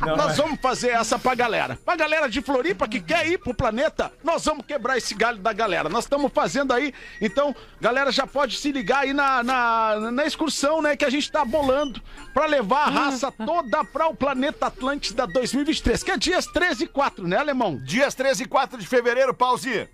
Nós 0.00 0.36
vamos 0.36 0.60
fazer 0.60 0.90
essa 0.90 1.18
pra 1.18 1.34
galera. 1.34 1.78
Pra 1.84 1.96
galera 1.96 2.28
de 2.28 2.40
Floripa 2.40 2.86
que 2.86 3.00
quer 3.00 3.26
ir 3.26 3.38
pro 3.38 3.54
planeta, 3.54 4.12
nós 4.22 4.44
vamos 4.44 4.64
quebrar 4.64 4.96
esse 4.96 5.14
galho 5.14 5.38
da 5.38 5.52
galera. 5.52 5.88
Nós 5.88 6.04
estamos 6.04 6.30
fazendo 6.32 6.72
aí, 6.72 6.94
então, 7.20 7.54
galera 7.80 8.12
já 8.12 8.26
pode 8.26 8.56
se 8.56 8.70
ligar 8.70 9.00
aí 9.00 9.12
na, 9.12 9.42
na, 9.42 10.10
na 10.12 10.24
excursão, 10.24 10.80
né, 10.80 10.96
que 10.96 11.04
a 11.04 11.10
gente 11.10 11.30
tá 11.30 11.44
bolando 11.44 12.00
pra 12.32 12.46
levar 12.46 12.84
a 12.84 12.90
raça 12.90 13.32
toda 13.32 13.84
pra 13.84 14.08
o 14.08 14.14
planeta 14.14 14.66
Atlântida 14.66 15.26
2023, 15.26 16.02
que 16.02 16.10
é 16.10 16.16
dias 16.16 16.46
13 16.46 16.84
e 16.84 16.86
4, 16.86 17.26
né, 17.26 17.36
alemão? 17.36 17.76
Dias 17.84 18.14
13 18.14 18.44
e 18.44 18.46
4 18.46 18.78
de 18.78 18.86
fevereiro, 18.86 19.34
pause. 19.34 19.88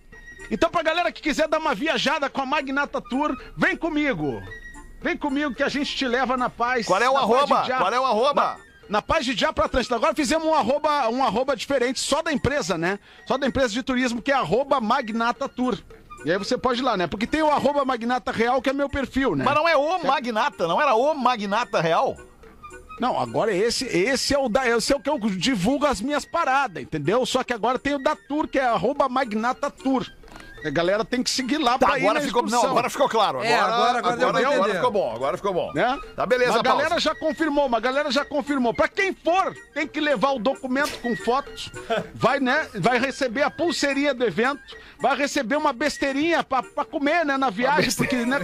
Então, 0.50 0.70
pra 0.70 0.82
galera 0.82 1.10
que 1.10 1.22
quiser 1.22 1.48
dar 1.48 1.58
uma 1.58 1.74
viajada 1.74 2.28
com 2.28 2.42
a 2.42 2.46
Magnata 2.46 3.00
Tour, 3.00 3.34
vem 3.56 3.76
comigo. 3.76 4.42
Vem 5.00 5.16
comigo 5.16 5.54
que 5.54 5.62
a 5.62 5.68
gente 5.68 5.94
te 5.94 6.06
leva 6.06 6.36
na 6.36 6.48
paz. 6.48 6.86
Qual 6.86 7.00
é 7.00 7.08
o 7.08 7.16
arroba? 7.16 7.66
Qual 7.66 7.92
é 7.92 8.00
o 8.00 8.04
arroba? 8.04 8.58
Na, 8.88 8.98
na 8.98 9.02
paz 9.02 9.24
de 9.24 9.34
já 9.34 9.52
pra 9.52 9.66
Atlântida. 9.66 9.96
Agora 9.96 10.14
fizemos 10.14 10.46
um 10.46 10.54
arroba, 10.54 11.08
um 11.08 11.22
arroba 11.22 11.56
diferente, 11.56 12.00
só 12.00 12.22
da 12.22 12.32
empresa, 12.32 12.76
né? 12.78 12.98
Só 13.26 13.36
da 13.36 13.46
empresa 13.46 13.68
de 13.68 13.82
turismo, 13.82 14.22
que 14.22 14.32
é 14.32 14.34
arroba 14.34 14.80
Magnata 14.80 15.48
Tour. 15.48 15.78
E 16.24 16.32
aí 16.32 16.38
você 16.38 16.56
pode 16.56 16.80
ir 16.80 16.84
lá, 16.84 16.96
né? 16.96 17.06
Porque 17.06 17.26
tem 17.26 17.42
o 17.42 17.50
arroba 17.50 17.84
Magnata 17.84 18.32
Real, 18.32 18.62
que 18.62 18.70
é 18.70 18.72
meu 18.72 18.88
perfil, 18.88 19.36
né? 19.36 19.44
Mas 19.44 19.54
não 19.54 19.68
é 19.68 19.76
o 19.76 20.02
Magnata, 20.02 20.66
não 20.66 20.80
era 20.80 20.94
o 20.94 21.14
Magnata 21.14 21.80
Real? 21.80 22.16
Não, 23.00 23.18
agora 23.18 23.52
esse, 23.52 23.84
esse 23.86 24.34
é 24.34 24.38
o 24.38 24.48
da, 24.48 24.68
esse 24.68 24.92
é 24.92 24.96
o 24.96 25.00
que 25.00 25.10
eu 25.10 25.18
divulgo 25.18 25.84
as 25.84 26.00
minhas 26.00 26.24
paradas, 26.24 26.82
entendeu? 26.82 27.26
Só 27.26 27.42
que 27.42 27.52
agora 27.52 27.78
tem 27.78 27.94
o 27.94 27.98
da 27.98 28.14
Tour, 28.14 28.46
que 28.46 28.58
é 28.58 28.64
arroba 28.64 29.08
Magnata 29.08 29.70
Tour. 29.70 30.06
A 30.64 30.70
galera 30.70 31.04
tem 31.04 31.22
que 31.22 31.28
seguir 31.30 31.58
lá 31.58 31.78
Tá, 31.78 31.86
pra 31.88 31.98
ir 31.98 32.02
agora 32.02 32.20
na 32.20 32.26
ficou, 32.26 32.42
não, 32.46 32.64
agora 32.64 32.88
ficou 32.88 33.08
claro. 33.08 33.38
Agora, 33.40 33.48
É, 33.52 33.58
agora- 33.60 33.98
agora 33.98 34.16
deu 34.16 34.30
pra 34.30 34.38
agora, 34.40 34.56
entender. 34.58 34.74
ficou 34.76 34.90
bom, 34.90 35.14
agora 35.14 35.36
ficou 35.36 35.52
bom. 35.52 35.72
né? 35.74 35.98
Tá, 36.16 36.24
beleza, 36.24 36.52
Uma 36.52 36.62
galera 36.62 36.98
já 36.98 37.14
confirmou, 37.14 37.66
uma 37.66 37.80
galera 37.80 38.10
já 38.10 38.24
confirmou. 38.24 38.72
Pra 38.72 38.88
quem 38.88 39.12
for, 39.12 39.54
tem 39.74 39.86
que 39.86 40.00
levar 40.00 40.30
o 40.30 40.38
documento 40.38 40.98
com 41.02 41.14
fotos. 41.16 41.70
Vai, 42.14 42.40
né? 42.40 42.66
Vai 42.76 42.98
receber 42.98 43.42
a 43.42 43.50
pulseirinha 43.50 44.14
do 44.14 44.24
evento. 44.24 44.60
Vai 44.98 45.14
receber 45.16 45.56
uma 45.56 45.72
besteirinha 45.72 46.42
pra, 46.42 46.62
pra 46.62 46.84
comer, 46.84 47.26
né? 47.26 47.36
Na 47.36 47.50
viagem, 47.50 47.92
porque, 47.92 48.24
né? 48.24 48.40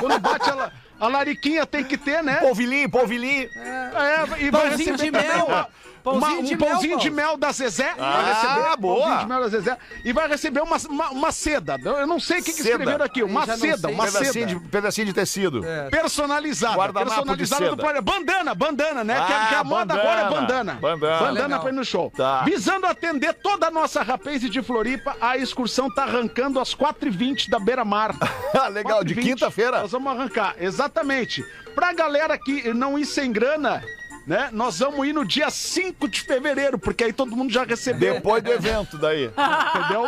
Quando 0.00 0.18
bate 0.20 0.48
a, 0.48 0.54
la- 0.54 0.72
a 0.98 1.06
lariquinha 1.08 1.66
tem 1.66 1.84
que 1.84 1.98
ter, 1.98 2.22
né? 2.22 2.36
Polvilhinho, 2.36 2.88
polvilhinho. 2.90 3.48
É, 3.54 4.42
e 4.44 4.50
vai 4.50 4.70
receber 4.70 4.96
de 4.96 5.10
mel. 5.10 5.44
uma- 5.46 5.68
Pãozinho 6.12 6.38
uma- 6.38 6.42
de 6.42 6.54
um 6.54 6.58
mel, 6.58 6.68
pãozinho 6.70 6.98
de 6.98 7.10
Paulo. 7.10 7.16
mel 7.16 7.36
da 7.36 7.52
Zezé. 7.52 7.94
Ah, 7.98 8.12
vai 8.22 8.32
receber 8.34 8.76
boa. 8.76 8.98
pãozinho 9.00 9.18
de 9.20 9.26
mel 9.26 9.40
da 9.40 9.48
Zezé. 9.48 9.78
E 10.04 10.12
vai 10.12 10.28
receber 10.28 10.60
uma, 10.60 10.76
uma, 10.88 11.10
uma 11.10 11.32
seda. 11.32 11.78
Eu 11.84 12.06
não 12.06 12.18
sei 12.20 12.40
o 12.40 12.42
que, 12.44 12.52
que 12.52 12.60
escreveram 12.60 13.04
aqui. 13.04 13.22
Uma 13.22 13.46
seda, 13.46 13.88
uma 13.88 14.04
pedacinho, 14.04 14.32
seda. 14.32 14.46
de, 14.46 14.60
pedacinho 14.60 15.06
de 15.06 15.12
tecido. 15.12 15.64
É. 15.64 15.90
Personalizada. 15.90 16.74
Guardanapo 16.76 17.10
personalizada 17.10 17.64
de 17.64 17.70
do 17.70 17.70
seda. 17.70 17.82
planeta. 17.82 18.02
Bandana, 18.02 18.54
bandana, 18.54 19.04
né? 19.04 19.14
que, 19.26 19.32
a- 19.32 19.42
Ah, 19.42 19.46
que 19.48 19.54
a 19.54 19.64
moda 19.64 19.94
bandana. 19.94 20.00
agora 20.02 20.20
é 20.20 20.40
bandana. 20.40 20.74
Bandana. 20.80 21.30
Legal. 21.30 21.60
pra 21.60 21.70
ir 21.70 21.74
no 21.74 21.84
show. 21.84 22.10
Tá. 22.16 22.42
Visando 22.42 22.86
atender 22.86 23.34
toda 23.34 23.66
a 23.66 23.70
nossa 23.70 24.02
rapaz 24.02 24.40
de 24.40 24.62
Floripa, 24.62 25.16
a 25.20 25.36
excursão 25.36 25.88
tá 25.92 26.02
arrancando 26.04 26.60
às 26.60 26.74
4h20 26.74 27.48
da 27.50 27.58
Beira 27.58 27.84
Mar. 27.84 28.14
Ah, 28.54 28.68
legal, 28.68 29.02
de 29.04 29.14
4h20, 29.14 29.22
quinta-feira. 29.22 29.80
Nós 29.80 29.92
vamos 29.92 30.12
arrancar, 30.12 30.54
exatamente. 30.58 31.44
Pra 31.74 31.92
galera 31.92 32.36
que 32.38 32.72
não 32.74 32.98
ir 32.98 33.06
sem 33.06 33.30
grana, 33.32 33.82
né? 34.28 34.50
Nós 34.52 34.78
vamos 34.78 35.08
ir 35.08 35.14
no 35.14 35.24
dia 35.24 35.50
5 35.50 36.06
de 36.06 36.20
fevereiro, 36.20 36.78
porque 36.78 37.04
aí 37.04 37.12
todo 37.12 37.34
mundo 37.34 37.50
já 37.50 37.64
recebeu. 37.64 38.14
Depois 38.14 38.42
do 38.44 38.52
evento 38.52 38.98
daí. 38.98 39.24
Entendeu? 39.24 40.04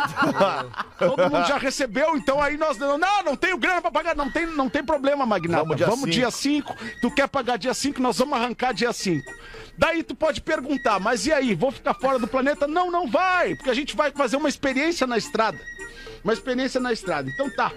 Todo 0.99 1.31
mundo 1.31 1.47
já 1.47 1.57
recebeu, 1.57 2.15
então 2.15 2.39
aí 2.39 2.55
nós. 2.55 2.77
Não, 2.77 2.97
não 3.25 3.35
tenho 3.35 3.57
grana 3.57 3.81
pra 3.81 3.89
pagar. 3.89 4.15
Não 4.15 4.29
tem, 4.29 4.45
não 4.45 4.69
tem 4.69 4.83
problema, 4.83 5.25
Magnata. 5.25 5.63
Vamos 5.63 5.81
Vamos 5.81 6.11
dia 6.11 6.21
dia 6.21 6.31
5. 6.31 6.75
Tu 7.01 7.11
quer 7.11 7.27
pagar 7.27 7.57
dia 7.57 7.73
5, 7.73 7.99
nós 7.99 8.19
vamos 8.19 8.37
arrancar 8.37 8.73
dia 8.73 8.93
5. 8.93 9.25
Daí 9.75 10.03
tu 10.03 10.13
pode 10.13 10.41
perguntar, 10.41 10.99
mas 10.99 11.25
e 11.25 11.33
aí? 11.33 11.55
Vou 11.55 11.71
ficar 11.71 11.95
fora 11.95 12.19
do 12.19 12.27
planeta? 12.27 12.67
Não, 12.67 12.91
não 12.91 13.07
vai, 13.07 13.55
porque 13.55 13.71
a 13.71 13.73
gente 13.73 13.95
vai 13.95 14.11
fazer 14.11 14.37
uma 14.37 14.49
experiência 14.49 15.07
na 15.07 15.17
estrada. 15.17 15.59
Uma 16.23 16.33
experiência 16.33 16.79
na 16.79 16.93
estrada. 16.93 17.27
Então 17.29 17.49
tá. 17.49 17.71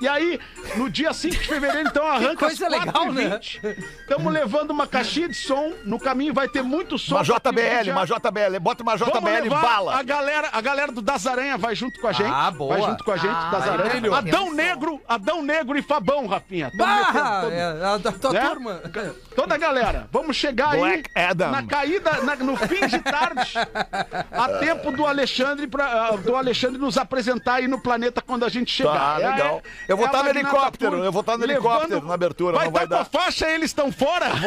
E 0.00 0.08
aí, 0.08 0.40
no 0.76 0.88
dia 0.88 1.12
5 1.12 1.34
de 1.36 1.46
fevereiro, 1.46 1.88
então 1.88 2.06
arranca 2.06 2.36
coisa 2.46 2.66
às 2.66 2.72
legal, 2.72 3.12
né? 3.12 3.38
4h20. 3.38 3.84
Estamos 4.00 4.32
levando 4.32 4.70
uma 4.70 4.86
caixinha 4.86 5.28
de 5.28 5.34
som. 5.34 5.72
No 5.84 5.98
caminho 5.98 6.32
vai 6.32 6.48
ter 6.48 6.62
muito 6.62 6.98
som. 6.98 7.16
Uma 7.16 7.22
JBL, 7.22 7.90
uma 7.92 8.06
JBL. 8.06 8.58
Bota 8.60 8.82
uma 8.82 8.96
Vamos 8.96 9.14
JBL 9.14 9.42
levar 9.42 9.60
bala. 9.62 9.96
A 9.98 10.02
galera, 10.02 10.48
a 10.52 10.60
galera 10.60 10.90
do 10.90 11.02
Das 11.02 11.26
Aranha 11.26 11.58
vai 11.58 11.74
junto 11.74 12.00
com 12.00 12.08
a 12.08 12.12
gente. 12.12 12.30
Ah, 12.32 12.50
boa. 12.50 12.78
Vai 12.78 12.90
junto 12.90 13.04
com 13.04 13.12
a 13.12 13.16
gente, 13.16 13.30
Ah, 13.30 13.50
Das 13.52 13.62
aí 13.64 13.70
Aranha. 13.70 14.16
Adão 14.16 14.52
Negro, 14.54 15.00
Adão 15.06 15.42
Negro 15.42 15.78
e 15.78 15.82
Fabão, 15.82 16.26
metendo 16.26 16.76
Bah, 16.78 17.40
todo- 17.42 17.52
é, 17.52 17.84
a 17.84 17.96
da 17.98 18.12
tua 18.12 18.32
Né? 18.32 18.40
turma. 18.48 18.82
Toda 19.36 19.54
a 19.54 19.58
galera. 19.58 20.08
Vamos 20.10 20.34
chegar 20.36 20.70
aí 20.70 20.80
Black 20.80 21.10
Adam. 21.14 21.50
na 21.50 21.62
caída, 21.62 22.22
na- 22.22 22.36
no 22.36 22.56
fim 22.56 22.86
de 22.86 22.98
tarde, 23.00 23.52
a 24.32 24.48
tempo 24.58 24.90
do 24.92 25.06
Alexandre, 25.06 25.66
pra, 25.66 26.08
ah, 26.08 26.16
do 26.16 26.34
Alexandre 26.34 26.78
nos 26.78 26.96
apresentar 26.96 27.54
aí 27.56 27.68
no 27.68 27.80
planeta 27.80 28.22
quando 28.22 28.44
a 28.44 28.48
gente 28.48 28.70
chegar. 28.72 28.90
Tá, 28.98 29.16
legal. 29.16 29.62
Eu 29.90 29.96
vou 29.96 30.06
a 30.06 30.08
tá 30.08 30.22
no 30.22 30.28
helicóptero, 30.30 31.04
eu 31.04 31.10
vou 31.12 31.22
tá 31.24 31.36
no 31.36 31.44
levando- 31.44 31.66
helicóptero 31.66 32.06
na 32.06 32.14
abertura, 32.14 32.56
Vai 32.56 32.66
não 32.66 32.72
vai 32.72 32.86
dar 32.86 32.98
dar. 32.98 33.04
faixa, 33.06 33.48
eles 33.50 33.70
estão 33.70 33.90
fora? 33.90 34.26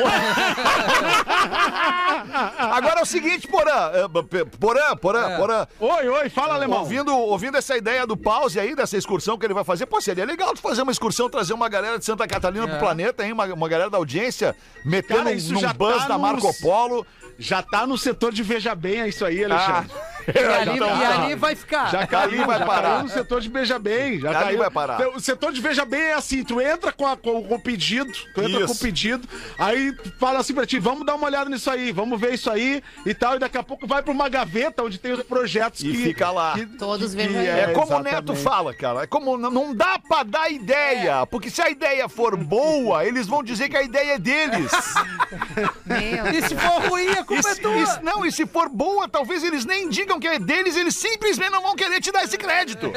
Agora 2.72 3.00
é 3.00 3.04
o 3.04 3.06
seguinte, 3.06 3.48
Porã. 3.48 3.92
é, 3.94 4.08
p- 4.24 4.46
Porã, 4.58 4.96
Porã, 4.96 5.30
É. 5.30 5.38
Porã. 5.38 5.68
oi, 5.80 6.08
oi, 6.08 6.30
fala, 6.30 6.56
alemão. 6.56 6.80
Ouvindo, 6.80 7.16
ouvindo 7.16 7.58
essa 7.58 7.76
ideia 7.78 8.08
do 8.08 8.16
pause 8.18 8.60
aí, 8.60 8.76
dessa 8.76 8.98
excursão 8.98 9.38
que 9.38 9.46
ele 9.46 9.54
vai 9.54 9.64
fazer, 9.64 9.86
pô, 9.86 10.00
seria 10.02 10.26
legal 10.26 10.54
tu 10.54 10.62
fazer 10.62 10.82
uma 10.82 10.92
excursão, 10.92 11.30
trazer 11.30 11.54
uma 11.54 11.68
galera 11.70 12.00
de 12.00 12.06
Santa 12.06 12.28
Catarina 12.28 12.66
pro 12.68 12.76
É. 12.78 12.80
planeta, 12.80 13.26
hein? 13.26 13.34
Uma, 13.34 13.46
uma 13.54 13.68
galera 13.70 13.90
da 13.90 13.98
audiência, 13.98 14.56
metendo 14.86 15.24
Cara, 15.26 15.36
um, 15.36 15.52
num 15.54 15.74
buzz 15.74 15.98
tá 16.04 16.08
da 16.08 16.18
nos- 16.18 16.22
Marco 16.22 16.54
Polo. 16.62 17.06
Já 17.40 17.62
tá 17.62 17.86
no 17.88 17.98
setor 17.98 18.32
de 18.32 18.44
Veja 18.44 18.74
Bem, 18.76 19.02
é 19.02 19.08
isso 19.10 19.26
aí, 19.26 19.44
Alexandre. 19.44 19.92
Ah. 20.10 20.14
E 20.26 20.40
ali, 20.40 20.80
e 20.80 21.04
ali 21.04 21.36
vai 21.36 21.54
ficar. 21.54 21.92
Já 21.92 22.08
caiu, 22.08 22.30
Ali 22.30 22.46
vai 22.46 22.58
já 22.60 22.66
parar. 22.66 22.90
caiu 22.92 23.04
no 23.04 23.10
setor 23.10 23.42
de 23.42 23.50
beija 23.50 23.78
bem. 23.78 24.22
Já 24.22 24.30
Ali 24.30 24.40
caiu. 24.40 24.58
vai 24.60 24.72
parar. 24.72 25.10
O 25.10 25.20
setor 25.20 25.52
de 25.52 25.60
beija 25.60 25.84
bem 25.84 26.00
é 26.00 26.14
assim: 26.14 26.46
tu 26.46 26.62
entra 26.62 26.94
com, 26.94 27.06
a- 27.06 27.18
com- 27.18 27.46
o 27.54 27.60
pedido, 27.60 28.10
tu 28.34 28.40
entra 28.42 28.60
Isso. 28.64 28.68
com 28.68 28.74
o 28.74 28.78
pedido, 28.78 29.28
aí 29.60 29.94
fala 30.22 30.40
assim 30.40 30.54
pra 30.54 30.66
ti: 30.66 30.80
vamos 30.80 31.06
dar 31.06 31.16
uma 31.16 31.26
olhada 31.28 31.50
nisso 31.50 31.70
aí, 31.70 31.92
vamos 31.92 32.18
ver 32.22 32.36
isso 32.36 32.50
aí 32.50 32.82
e 33.06 33.14
tal. 33.14 33.36
E 33.36 33.40
daqui 33.40 33.58
a 33.58 33.64
pouco 33.64 33.86
vai 33.86 34.02
pra 34.02 34.14
uma 34.14 34.30
gaveta 34.30 34.82
onde 34.82 34.98
tem 34.98 35.12
os 35.12 35.24
projetos 35.24 35.82
E 35.82 35.92
que. 35.92 35.98
fica 36.04 36.32
lá. 36.32 36.54
que- 36.54 36.68
Todos 36.68 37.12
que- 37.14 37.18
vejam 37.18 37.42
aí. 37.42 37.48
É, 37.50 37.68
como 37.74 37.94
o 37.94 38.00
Neto 38.00 38.32
exatamente. 38.32 38.44
fala, 38.44 38.74
cara. 38.74 39.04
É 39.04 39.08
como 39.08 39.38
não 39.38 39.76
dá 39.76 40.00
pra 40.00 40.24
dar 40.24 40.50
ideia. 40.50 41.26
Porque 41.26 41.50
se 41.50 41.62
a 41.62 41.70
ideia 41.70 42.08
for 42.08 42.38
boa, 42.38 43.04
eles 43.04 43.28
vão 43.28 43.44
dizer 43.44 43.68
que 43.68 43.76
a 43.76 43.84
ideia 43.84 44.14
é 44.14 44.20
deles. 44.20 44.72
Meu 45.86 46.28
E 46.34 46.42
se 46.48 46.56
for 46.56 46.82
ruim, 46.90 47.08
a 47.24 47.26
culpa 47.26 47.50
é 47.50 47.56
tua. 47.56 47.72
e 47.76 48.04
não, 48.04 48.26
e 48.26 48.32
se 48.32 48.46
for 48.46 48.70
boa, 48.70 49.08
talvez 49.10 49.44
eles 49.44 49.66
nem 49.66 49.90
digam 49.90 50.20
que 50.20 50.28
é 50.28 50.38
deles, 50.38 50.76
eles 50.76 50.96
simplesmente 50.96 51.50
não 51.50 51.62
vão 51.62 51.76
querer 51.76 52.00
te 52.00 52.12
dar 52.12 52.24
esse 52.24 52.38
crédito. 52.38 52.92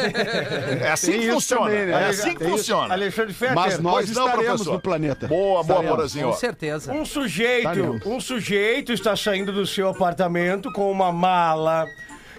É 0.82 0.90
assim 0.90 1.12
Tem 1.12 1.20
que 1.20 1.26
isso 1.26 1.34
funciona. 1.34 1.70
também, 1.70 1.86
né? 1.86 1.92
É 2.02 2.06
assim 2.08 2.30
que 2.32 2.38
Tem 2.38 2.48
isso. 2.48 2.56
funciona. 2.58 2.94
Alexandre 2.94 3.32
Fetter. 3.34 3.54
Mas 3.54 3.78
nós 3.78 3.94
Pois 4.06 4.10
não, 4.10 4.26
estaremos 4.26 4.46
professor. 4.52 4.72
no 4.74 4.80
planeta. 4.80 5.26
Boa, 5.28 5.62
boa. 5.62 5.82
Porazinho. 5.82 6.28
Com 6.28 6.34
certeza. 6.34 6.92
Um 6.92 7.04
sujeito, 7.04 7.58
Estaremos. 7.68 8.06
um 8.06 8.20
sujeito 8.20 8.92
está 8.92 9.16
saindo 9.16 9.52
do 9.52 9.66
seu 9.66 9.88
apartamento 9.88 10.70
com 10.72 10.90
uma 10.90 11.10
mala 11.12 11.86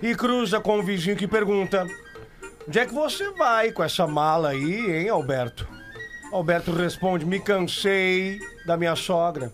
e 0.01 0.13
cruza 0.15 0.59
com 0.59 0.77
um 0.79 0.83
vizinho 0.83 1.15
que 1.15 1.27
pergunta: 1.27 1.85
Onde 2.67 2.79
é 2.79 2.85
que 2.85 2.93
você 2.93 3.31
vai 3.31 3.71
com 3.71 3.83
essa 3.83 4.05
mala 4.05 4.49
aí, 4.49 5.01
hein, 5.01 5.09
Alberto? 5.09 5.67
Alberto 6.31 6.71
responde: 6.73 7.25
Me 7.25 7.39
cansei 7.39 8.39
da 8.65 8.75
minha 8.77 8.95
sogra. 8.95 9.51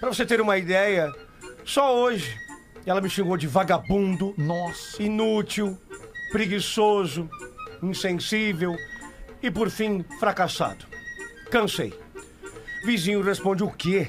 Pra 0.00 0.08
você 0.08 0.24
ter 0.24 0.40
uma 0.40 0.56
ideia, 0.56 1.12
só 1.64 1.96
hoje 1.96 2.36
ela 2.86 3.00
me 3.00 3.10
xingou 3.10 3.36
de 3.36 3.46
vagabundo, 3.46 4.34
Nossa. 4.36 5.02
inútil, 5.02 5.78
preguiçoso, 6.32 7.28
insensível 7.82 8.74
e, 9.42 9.50
por 9.50 9.70
fim, 9.70 10.04
fracassado. 10.18 10.86
Cansei. 11.50 11.92
Vizinho 12.84 13.22
responde 13.22 13.62
o 13.62 13.70
quê? 13.70 14.08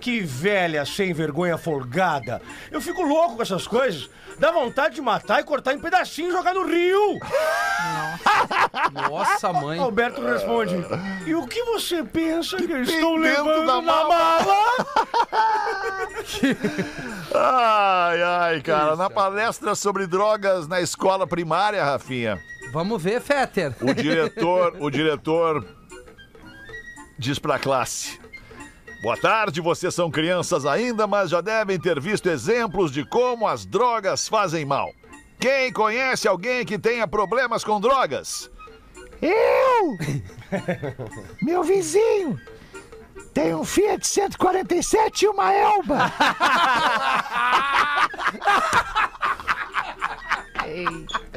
Que 0.00 0.20
velha 0.20 0.84
sem 0.84 1.12
vergonha 1.12 1.56
folgada. 1.56 2.42
Eu 2.70 2.80
fico 2.80 3.02
louco 3.02 3.36
com 3.36 3.42
essas 3.42 3.66
coisas. 3.66 4.10
Dá 4.42 4.50
vontade 4.50 4.96
de 4.96 5.00
matar 5.00 5.40
e 5.40 5.44
cortar 5.44 5.72
em 5.72 5.78
pedacinhos 5.78 6.34
e 6.34 6.36
jogar 6.36 6.52
no 6.52 6.66
rio. 6.66 7.20
Nossa, 8.92 9.52
mãe. 9.52 9.78
Alberto 9.78 10.20
responde: 10.20 10.74
E 11.24 11.32
o 11.32 11.46
que 11.46 11.62
você 11.62 12.02
pensa 12.02 12.56
que 12.56 12.72
eu 12.72 12.82
estou 12.82 13.14
levando 13.14 13.64
da 13.64 13.74
na 13.76 13.82
mala?" 13.82 14.08
mala? 14.08 14.56
Ai, 17.32 18.22
ai, 18.22 18.60
cara. 18.62 18.96
Na 18.96 19.08
palestra 19.08 19.76
sobre 19.76 20.08
drogas 20.08 20.66
na 20.66 20.80
escola 20.80 21.24
primária, 21.24 21.84
Rafinha, 21.84 22.36
Vamos 22.72 23.00
ver, 23.00 23.20
Fetter. 23.20 23.76
o 23.80 23.94
diretor, 23.94 24.76
o 24.80 24.90
diretor 24.90 25.64
diz 27.16 27.38
pra 27.38 27.60
classe. 27.60 28.18
Boa 29.02 29.16
tarde, 29.16 29.60
vocês 29.60 29.92
são 29.92 30.12
crianças 30.12 30.64
ainda, 30.64 31.08
mas 31.08 31.28
já 31.28 31.40
devem 31.40 31.76
ter 31.76 31.98
visto 31.98 32.28
exemplos 32.28 32.92
de 32.92 33.04
como 33.04 33.48
as 33.48 33.66
drogas 33.66 34.28
fazem 34.28 34.64
mal. 34.64 34.94
Quem 35.40 35.72
conhece 35.72 36.28
alguém 36.28 36.64
que 36.64 36.78
tenha 36.78 37.08
problemas 37.08 37.64
com 37.64 37.80
drogas? 37.80 38.48
Eu! 39.20 39.98
Meu 41.42 41.64
vizinho! 41.64 42.40
Tem 43.34 43.52
um 43.52 43.64
Fiat 43.64 44.06
147 44.06 45.24
e 45.24 45.28
uma 45.28 45.52
Elba! 45.52 46.12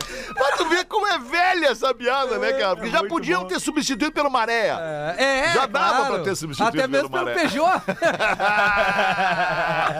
Pra 0.47 0.57
tu 0.57 0.69
ver 0.69 0.85
como 0.85 1.07
é 1.07 1.17
velha 1.17 1.67
essa 1.67 1.93
piada, 1.93 2.37
né, 2.37 2.53
cara? 2.53 2.75
Porque 2.75 2.89
já 2.91 3.03
podiam 3.03 3.45
ter 3.45 3.59
substituído 3.59 4.11
pelo 4.11 4.29
Maréia. 4.29 4.77
É, 5.17 5.53
Já 5.53 5.65
dava 5.65 5.97
claro. 5.97 6.13
pra 6.15 6.23
ter 6.23 6.35
substituído 6.35 6.77
Até 6.77 6.87
mesmo 6.87 7.09
pelo 7.09 7.25
pelo 7.25 7.35
Maré. 7.35 7.39
Peugeot. 7.41 7.81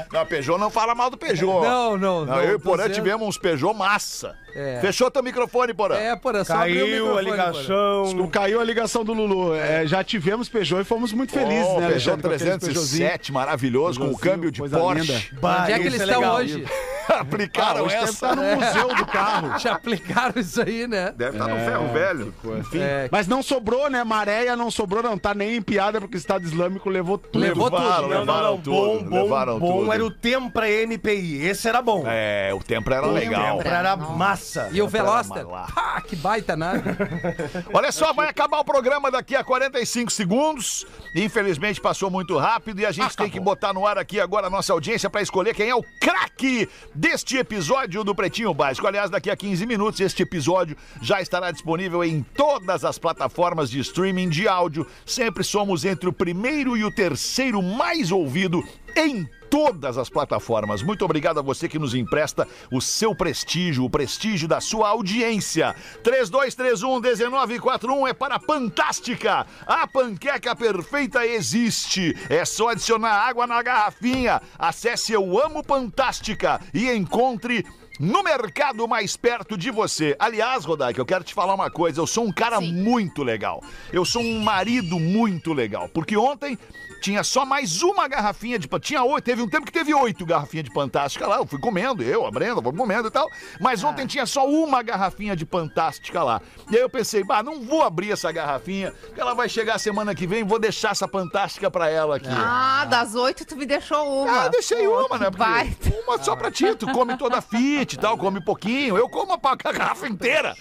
Não, 0.11 0.19
a 0.21 0.25
Peugeot 0.25 0.57
não 0.59 0.69
fala 0.69 0.93
mal 0.95 1.09
do 1.09 1.17
Peugeot. 1.17 1.61
Não, 1.65 1.97
não, 1.97 2.25
não, 2.25 2.41
eu 2.41 2.55
e 2.55 2.59
Porã 2.59 2.89
tivemos 2.89 3.27
uns 3.27 3.37
Peugeot 3.37 3.73
massa. 3.73 4.37
É. 4.55 4.79
Fechou 4.79 5.11
teu 5.11 5.21
microfone, 5.21 5.73
Porã. 5.73 5.95
É, 5.95 6.15
porra, 6.15 6.43
só 6.45 6.53
o 6.53 6.57
Caiu 6.59 7.17
a 7.17 7.21
ligação. 7.21 8.27
Caiu 8.31 8.59
a 8.61 8.63
ligação 8.63 9.03
do 9.03 9.13
Lulu. 9.13 9.53
É, 9.55 9.85
já 9.85 10.03
tivemos 10.03 10.47
Peugeot 10.49 10.81
e 10.81 10.85
fomos 10.85 11.11
muito 11.11 11.31
felizes, 11.33 11.65
Oh, 11.67 11.79
né, 11.79 11.87
Peugeot 11.89 12.11
Alexandre, 12.11 12.21
com 12.21 12.27
aqueles 12.27 12.41
Peugeotzinho. 12.59 12.99
307, 12.99 13.31
maravilhoso, 13.33 13.99
com 13.99 14.07
o 14.07 14.17
câmbio 14.17 14.51
de 14.51 14.61
Porsche. 14.61 15.29
Bah, 15.41 15.63
Onde 15.63 15.71
é 15.73 15.79
que 15.79 15.87
eles 15.87 15.99
é 16.01 16.03
estão 16.05 16.19
legal. 16.21 16.35
hoje? 16.37 16.65
Aplicaram 17.07 17.81
Ah, 17.81 17.83
hoje 17.83 17.95
essa. 17.97 18.11
estar 18.11 18.35
no 18.35 18.41
museu 18.55 18.95
do 18.95 19.05
carro. 19.05 19.59
Já 19.59 19.73
aplicaram 19.73 20.33
isso 20.41 20.59
aí, 20.61 20.87
né? 20.87 21.13
Deve 21.15 21.37
estar 21.37 21.47
no 21.47 21.55
ferro 21.63 21.93
velho. 21.93 22.33
Enfim. 22.59 22.79
É, 22.79 23.07
Mas 23.11 23.27
não 23.27 23.43
sobrou, 23.43 23.89
né? 23.91 24.03
Maréia 24.03 24.55
não 24.55 24.71
sobrou, 24.71 25.03
não 25.03 25.15
tá 25.15 25.33
nem 25.35 25.55
em 25.57 25.61
piada, 25.61 26.01
porque 26.01 26.15
o 26.15 26.17
Estado 26.17 26.43
Islâmico 26.45 26.89
levou 26.89 27.19
tudo. 27.19 27.37
Levou 27.39 27.69
tudo. 27.69 28.07
Levaram, 28.07 28.57
tudo. 28.57 28.71
Bom, 28.71 29.03
bom, 29.03 29.21
levaram 29.23 29.59
bom 29.59 29.79
tudo. 29.81 29.93
era 29.93 30.03
o 30.03 30.09
Tempra 30.09 30.65
MPI. 30.67 31.45
Esse 31.45 31.67
era 31.69 31.79
bom. 31.79 32.03
É, 32.07 32.51
o 32.55 32.59
tempo 32.63 32.91
era 32.91 33.05
legal. 33.05 33.57
Tempra 33.57 33.75
era 33.77 33.95
massa. 33.95 34.44
E 34.71 34.81
o 34.81 34.87
Veloster? 34.87 35.45
Pá, 35.45 36.01
que 36.01 36.15
baita 36.15 36.55
nada. 36.55 36.97
Olha 37.73 37.91
só, 37.91 38.13
vai 38.13 38.29
acabar 38.29 38.59
o 38.59 38.65
programa 38.65 39.09
daqui 39.09 39.35
a 39.35 39.43
45 39.43 40.11
segundos. 40.11 40.85
Infelizmente 41.15 41.81
passou 41.81 42.09
muito 42.09 42.37
rápido 42.37 42.79
e 42.79 42.85
a 42.85 42.91
gente 42.91 43.15
tem 43.15 43.29
que 43.29 43.39
botar 43.39 43.73
no 43.73 43.85
ar 43.85 43.97
aqui 43.97 44.19
agora 44.19 44.47
a 44.47 44.49
nossa 44.49 44.73
audiência 44.73 45.09
para 45.09 45.21
escolher 45.21 45.53
quem 45.53 45.69
é 45.69 45.75
o 45.75 45.83
craque 45.99 46.69
deste 46.93 47.37
episódio 47.37 48.03
do 48.03 48.13
Pretinho 48.13 48.53
Básico. 48.53 48.87
Aliás, 48.87 49.09
daqui 49.09 49.29
a 49.29 49.35
15 49.35 49.65
minutos 49.65 49.99
este 49.99 50.23
episódio 50.23 50.77
já 51.01 51.21
estará 51.21 51.51
disponível 51.51 52.03
em 52.03 52.21
todas 52.21 52.85
as 52.85 52.97
plataformas 52.97 53.69
de 53.69 53.79
streaming 53.79 54.29
de 54.29 54.47
áudio. 54.47 54.85
Sempre 55.05 55.43
somos 55.43 55.85
entre 55.85 56.07
o 56.07 56.13
primeiro 56.13 56.77
e 56.77 56.83
o 56.83 56.91
terceiro 56.91 57.61
mais 57.61 58.11
ouvido 58.11 58.63
em 58.95 59.27
todas 59.55 59.97
as 59.97 60.09
plataformas. 60.09 60.83
Muito 60.83 61.05
obrigado 61.05 61.39
a 61.39 61.41
você 61.41 61.69
que 61.69 61.79
nos 61.79 61.95
empresta 61.95 62.45
o 62.69 62.81
seu 62.81 63.15
prestígio, 63.15 63.85
o 63.85 63.89
prestígio 63.89 64.49
da 64.49 64.59
sua 64.59 64.89
audiência. 64.89 65.73
3231-1941 66.03 68.09
é 68.09 68.13
para 68.13 68.37
Fantástica. 68.37 69.47
A 69.65 69.87
panqueca 69.87 70.53
perfeita 70.53 71.25
existe. 71.25 72.13
É 72.29 72.43
só 72.43 72.71
adicionar 72.71 73.13
água 73.13 73.47
na 73.47 73.63
garrafinha. 73.63 74.41
Acesse 74.59 75.13
Eu 75.13 75.41
Amo 75.41 75.63
Fantástica 75.63 76.59
e 76.73 76.91
encontre 76.91 77.65
no 77.99 78.23
mercado 78.23 78.87
mais 78.87 79.15
perto 79.15 79.57
de 79.57 79.71
você. 79.71 80.15
Aliás, 80.19 80.65
Rodaica, 80.65 80.99
eu 80.99 81.05
quero 81.05 81.23
te 81.23 81.33
falar 81.33 81.53
uma 81.53 81.69
coisa. 81.69 81.99
Eu 81.99 82.07
sou 82.07 82.25
um 82.25 82.31
cara 82.31 82.59
Sim. 82.59 82.73
muito 82.73 83.23
legal. 83.23 83.63
Eu 83.91 84.05
sou 84.05 84.21
um 84.21 84.39
marido 84.39 84.99
muito 84.99 85.53
legal. 85.53 85.89
Porque 85.89 86.17
ontem 86.17 86.57
tinha 87.01 87.23
só 87.23 87.45
mais 87.45 87.81
uma 87.81 88.07
garrafinha 88.07 88.57
de... 88.57 88.67
Tinha 88.79 89.03
oito. 89.03 89.23
Teve 89.23 89.41
um 89.41 89.47
tempo 89.47 89.65
que 89.65 89.71
teve 89.71 89.93
oito 89.93 90.25
garrafinhas 90.25 90.65
de 90.65 90.73
Fantástica 90.73 91.27
lá. 91.27 91.37
Eu 91.37 91.45
fui 91.45 91.59
comendo, 91.59 92.03
eu, 92.03 92.25
a 92.25 92.31
Brenda, 92.31 92.61
fomos 92.61 92.79
comendo 92.79 93.07
e 93.07 93.11
tal. 93.11 93.29
Mas 93.59 93.83
ontem 93.83 94.05
tinha 94.05 94.25
só 94.25 94.47
uma 94.47 94.81
garrafinha 94.81 95.35
de 95.35 95.45
Fantástica 95.45 96.23
lá. 96.23 96.41
E 96.69 96.75
aí 96.75 96.81
eu 96.81 96.89
pensei, 96.89 97.23
bah, 97.23 97.43
não 97.43 97.61
vou 97.61 97.83
abrir 97.83 98.11
essa 98.11 98.31
garrafinha. 98.31 98.91
porque 98.91 99.21
Ela 99.21 99.33
vai 99.33 99.47
chegar 99.47 99.77
semana 99.77 100.15
que 100.15 100.27
vem, 100.27 100.43
vou 100.43 100.59
deixar 100.59 100.91
essa 100.91 101.07
Fantástica 101.07 101.69
pra 101.69 101.89
ela 101.89 102.17
aqui. 102.17 102.27
Ah, 102.29 102.85
das 102.85 103.15
oito 103.15 103.45
tu 103.45 103.55
me 103.55 103.65
deixou 103.65 104.23
uma. 104.23 104.45
Ah, 104.45 104.47
deixei 104.49 104.85
Pô, 104.85 105.05
uma, 105.05 105.17
né? 105.17 105.29
Porque 105.29 105.37
baita. 105.37 105.93
Uma 106.03 106.21
só 106.21 106.35
pra 106.35 106.51
ti, 106.51 106.75
tu 106.75 106.91
come 106.91 107.17
toda 107.17 107.37
a 107.37 107.41
fit 107.85 107.93
e 107.93 107.97
tal, 107.99 108.17
come 108.17 108.43
pouquinho. 108.43 108.97
Eu 108.97 109.07
como 109.07 109.33
a 109.33 109.39
a 109.41 109.55
garrafa 109.71 110.07
inteira. 110.07 110.55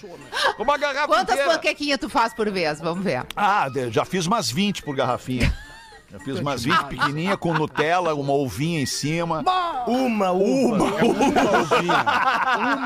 Como 0.56 0.70
a 0.70 0.76
garrafa 0.76 1.06
Quantas 1.08 1.34
inteira. 1.34 1.52
panquequinhas 1.54 1.98
tu 1.98 2.08
faz 2.08 2.32
por 2.34 2.48
vez? 2.50 2.80
Vamos 2.80 3.02
ver. 3.02 3.24
Ah, 3.34 3.66
já 3.90 4.04
fiz 4.04 4.26
umas 4.26 4.50
20 4.50 4.82
por 4.82 4.94
garrafinha. 4.94 5.52
Já 6.12 6.20
fiz 6.20 6.38
umas 6.38 6.62
20 6.62 6.84
pequenininha 6.84 7.36
com 7.36 7.52
Nutella, 7.54 8.14
uma 8.14 8.32
ovinha 8.32 8.80
em 8.80 8.86
cima. 8.86 9.40
Uma, 9.40 9.84
uma. 10.32 10.32
Uma 10.32 10.84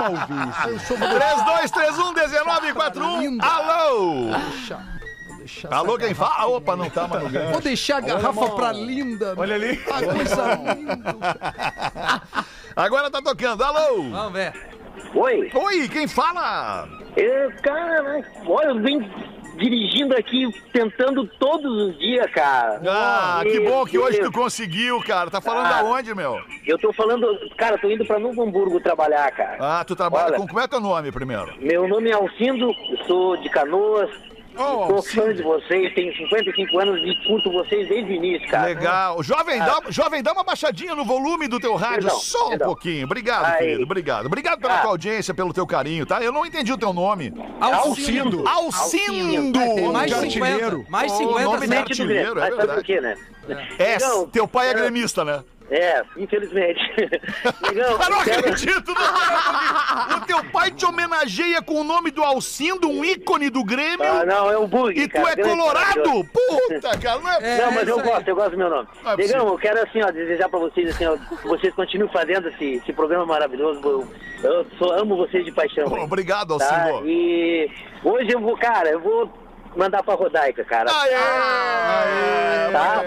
ouvinte. 0.09 0.59
3231-1941. 0.89 3.39
Alô! 3.43 4.31
Alô, 5.71 5.97
quem 5.99 6.13
fala? 6.15 6.35
Ah, 6.37 6.47
Opa, 6.47 6.77
não 6.77 6.89
tá 6.91 7.07
mais 7.09 7.23
no 7.25 7.31
gancho. 7.31 7.53
Vou 7.53 7.61
deixar 7.61 7.99
a 7.99 8.01
garrafa 8.01 8.51
pra 8.51 8.73
linda. 8.73 9.35
Olha 9.37 9.55
ali. 9.55 9.81
Ah, 9.91 10.03
coisa 10.03 10.55
linda. 10.75 11.17
Agora 12.79 13.11
tá 13.11 13.21
tocando. 13.21 13.61
Alô! 13.65 14.03
Vamos 14.05 14.33
ver. 14.33 14.53
Oi, 15.13 15.51
Oi, 15.53 15.89
quem 15.89 16.07
fala? 16.07 16.89
é, 17.17 17.49
cara, 17.61 18.23
olha, 18.47 18.69
eu 18.69 18.81
venho 18.81 19.11
dirigindo 19.57 20.15
aqui, 20.17 20.49
tentando 20.73 21.27
todos 21.41 21.89
os 21.89 21.99
dias, 21.99 22.31
cara. 22.31 22.81
Ah, 22.89 23.41
que 23.43 23.59
Meu 23.59 23.69
bom 23.73 23.85
que 23.85 23.99
hoje 23.99 24.19
tu 24.19 24.31
Deus. 24.31 24.35
conseguiu, 24.35 25.01
cara. 25.03 25.29
Tá 25.29 25.41
falando 25.41 25.67
Ah. 25.67 25.79
aonde, 25.81 26.15
meu? 26.15 26.41
Eu 26.65 26.79
tô 26.79 26.93
falando, 26.93 27.27
cara, 27.57 27.77
tô 27.79 27.91
indo 27.91 28.05
pra 28.05 28.21
Novo 28.21 28.41
Hamburgo 28.45 28.79
trabalhar, 28.81 29.29
cara. 29.33 29.57
Ah, 29.59 29.85
tu 29.85 29.97
trabalha 29.97 30.27
Olha. 30.29 30.37
com... 30.37 30.47
Como 30.47 30.61
é 30.61 30.69
teu 30.69 30.79
nome 30.81 31.11
primeiro? 31.11 31.53
Meu 31.61 31.89
nome 31.89 32.11
é 32.11 32.15
Alcindo, 32.15 32.71
eu 32.71 33.05
sou 33.09 33.37
de 33.39 33.49
Canoas 33.51 34.09
Sou 34.59 35.03
fã 35.03 35.33
de 35.33 35.43
vocês, 35.43 35.95
tenho 35.95 36.13
55 36.17 36.79
anos 36.81 37.01
e 37.01 37.15
curto 37.27 37.51
vocês 37.53 37.89
desde 37.89 38.11
o 38.13 38.15
início, 38.15 38.49
cara. 38.49 38.67
Legal. 38.67 39.23
Jovem, 39.23 39.59
dá, 39.61 39.81
jovem, 39.89 40.23
dá 40.23 40.33
uma 40.33 40.43
baixadinha 40.43 40.95
no 40.97 41.05
volume 41.05 41.47
do 41.47 41.61
teu 41.61 41.77
rádio, 41.77 42.03
Perdão, 42.03 42.19
só 42.19 42.47
um 42.47 42.49
perdão. 42.51 42.67
pouquinho. 42.67 43.05
Obrigado, 43.05 43.45
Aí. 43.47 43.59
querido. 43.59 43.83
Obrigado. 43.85 44.27
Obrigado 44.27 44.61
pela 44.61 44.75
Ah. 44.75 44.83
tua 44.83 44.91
audiência, 44.91 45.33
pelo 45.33 45.53
teu 45.53 45.67
carinho, 45.67 46.05
tá? 46.05 46.21
Eu 46.23 46.33
não 46.33 46.45
entendi 46.45 46.73
o 46.73 46.79
teu 46.79 46.93
nome. 46.93 47.33
Alcindo. 47.61 48.47
Alcindo! 48.49 49.59
Ah, 49.61 49.75
tem 49.75 49.93
mais 49.93 50.11
de 50.11 50.21
50. 50.33 50.47
artilheiro. 50.55 50.87
Mais 50.89 51.13
Ô, 51.13 51.17
50 51.17 51.45
nome 51.45 51.61
de 51.61 51.67
certo. 51.69 51.89
Mente 51.89 52.03
do 52.03 52.07
Grêmio, 52.09 52.29
artilheiro, 52.29 52.41
é 52.41 52.57
verdade. 52.57 52.81
o 52.81 52.85
quê, 52.85 53.01
né? 53.01 53.15
É, 53.79 53.93
Negão, 53.99 54.29
teu 54.29 54.47
pai 54.49 54.67
é 54.69 54.73
quero- 54.75 54.83
gremista, 54.85 55.25
né? 55.25 55.43
É, 55.71 56.03
infelizmente. 56.17 56.81
Negão, 57.63 57.91
Eu 58.03 58.11
não 58.11 58.25
quero- 58.25 58.39
acredito, 58.41 58.93
não. 58.95 60.17
O 60.17 60.21
teu 60.27 60.45
pai 60.51 60.71
te 60.71 60.87
homenageia 60.87 61.61
com 61.61 61.75
o 61.81 61.85
nome 61.85 62.11
do 62.11 62.23
Alcindo, 62.25 62.89
um 62.89 63.05
ícone 63.05 63.51
do 63.51 63.63
Grêmio. 63.63 64.03
Ah, 64.05 64.25
não, 64.25 64.51
é 64.51 64.59
um 64.59 64.67
bug, 64.67 64.99
E 64.99 65.07
tu 65.07 65.13
cara, 65.21 65.41
é 65.41 65.45
colorado? 65.45 66.25
Puta, 66.25 66.99
cara, 66.99 67.21
não 67.21 67.31
é... 67.31 67.39
É, 67.59 67.59
Não, 67.63 67.73
mas 67.73 67.87
eu 67.89 68.01
gosto, 68.01 68.29
eu 68.29 68.35
gosto 68.37 68.51
do 68.53 68.57
meu 68.59 68.71
nome. 68.71 68.89
Não 69.03 69.13
é 69.13 69.17
Negão, 69.17 69.27
possível. 69.47 69.49
eu 69.53 69.59
quero 69.59 69.83
assim, 69.83 70.03
ó, 70.03 70.11
desejar 70.11 70.49
pra 70.49 70.59
vocês 70.59 70.89
assim, 70.91 71.07
ó, 71.07 71.17
que 71.37 71.47
vocês 71.49 71.75
continuem 71.75 72.11
fazendo 72.13 72.49
esse, 72.49 72.65
esse 72.75 72.93
programa 72.93 73.27
maravilhoso. 73.27 73.81
Eu, 73.85 74.09
eu 74.51 74.67
só 74.79 74.99
amo 74.99 75.17
vocês 75.17 75.45
de 75.45 75.53
paixão. 75.53 75.85
Obrigado, 75.87 76.57
tá? 76.59 76.85
Alcindo. 76.85 77.09
E 77.09 77.71
hoje 78.03 78.31
eu 78.33 78.41
vou, 78.41 78.57
cara, 78.57 78.89
eu 78.91 79.01
vou 79.01 79.31
mandar 79.77 80.03
pra 80.03 80.15
Rodaica, 80.15 80.65
cara. 80.65 80.91
Aê! 80.91 81.15
Aê! 81.15 82.73
Tá? 82.73 83.03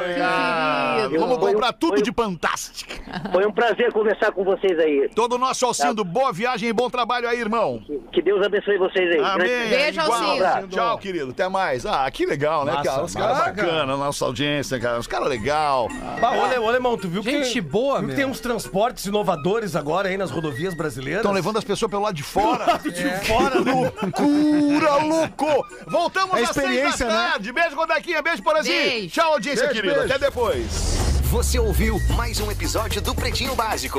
Querido. 1.02 1.20
Vamos 1.20 1.38
um- 1.38 1.40
comprar 1.40 1.74
tudo 1.74 1.92
foi 1.94 2.00
um- 2.00 2.04
de 2.04 2.12
Fantástica. 2.12 2.96
Foi 3.32 3.46
um 3.46 3.52
prazer 3.52 3.92
conversar 3.92 4.32
com 4.32 4.44
vocês 4.44 4.78
aí. 4.80 5.10
Todo 5.16 5.34
o 5.34 5.38
nosso 5.38 5.66
Alcindo, 5.66 6.04
boa 6.04 6.32
viagem 6.32 6.70
e 6.70 6.74
bom 6.74 6.90
trabalho 6.90 7.28
aí, 7.28 7.40
irmão. 7.40 7.82
Que 8.12 8.22
Deus 8.22 8.44
abençoe 8.46 8.78
vocês 8.78 9.10
aí. 9.16 9.20
Amém. 9.24 9.48
Beijo. 9.70 10.02
Alcindo. 10.02 10.68
Tchau, 10.70 10.98
querido. 10.98 11.32
Até 11.32 11.48
mais. 11.50 11.86
Ah, 11.86 12.10
que 12.12 12.26
legal, 12.26 12.66
né, 12.66 12.74
cara? 12.84 13.04
Os 13.04 13.14
caras 13.14 13.38
bacanas, 13.38 14.00
nossa 14.00 14.26
audiência, 14.26 14.80
cara. 14.80 15.00
Os 15.00 15.08
caras 15.08 15.28
legal. 15.28 15.88
Bah, 16.20 16.32
ô, 16.32 16.44
Ale- 16.46 16.58
ô, 16.60 16.68
Alemão, 16.68 16.98
tu 16.98 17.08
viu 17.08 17.22
que, 17.22 17.32
Gente 17.44 17.62
boa, 17.62 18.00
viu 18.00 18.02
que 18.02 18.08
meu. 18.08 18.16
tem 18.16 18.26
uns 18.26 18.40
transportes 18.40 19.06
inovadores 19.06 19.76
agora 19.76 20.10
aí 20.10 20.18
nas 20.18 20.32
rodovias 20.32 20.74
brasileiras? 20.74 21.22
Estão 21.22 21.32
levando 21.34 21.58
as 21.58 21.64
pessoas 21.64 21.90
pelo 21.90 22.04
lado 22.04 22.16
de 22.16 22.24
fora. 22.24 22.78
de 22.84 23.10
fora, 23.28 23.56
Loucura, 23.62 24.96
louco! 25.04 25.66
Voltamos 25.88 26.38
É 26.38 26.42
experiência, 26.52 27.06
da 27.08 27.14
né? 27.14 27.30
tarde. 27.32 27.52
Beijo, 27.52 27.76
Godaquinha. 27.76 28.22
Beijo, 28.22 28.44
Porazinho. 28.44 28.76
Beijo. 28.76 29.10
Tchau, 29.10 29.34
audiência 29.34 29.68
Beijo, 29.68 29.82
querida. 29.82 30.00
beijo. 30.02 30.14
Até 30.16 30.26
depois. 30.26 31.02
Você 31.32 31.58
ouviu 31.58 31.98
mais 32.18 32.42
um 32.42 32.52
episódio 32.52 33.02
do 33.02 33.16
Pretinho 33.16 33.56
Básico. 33.56 33.90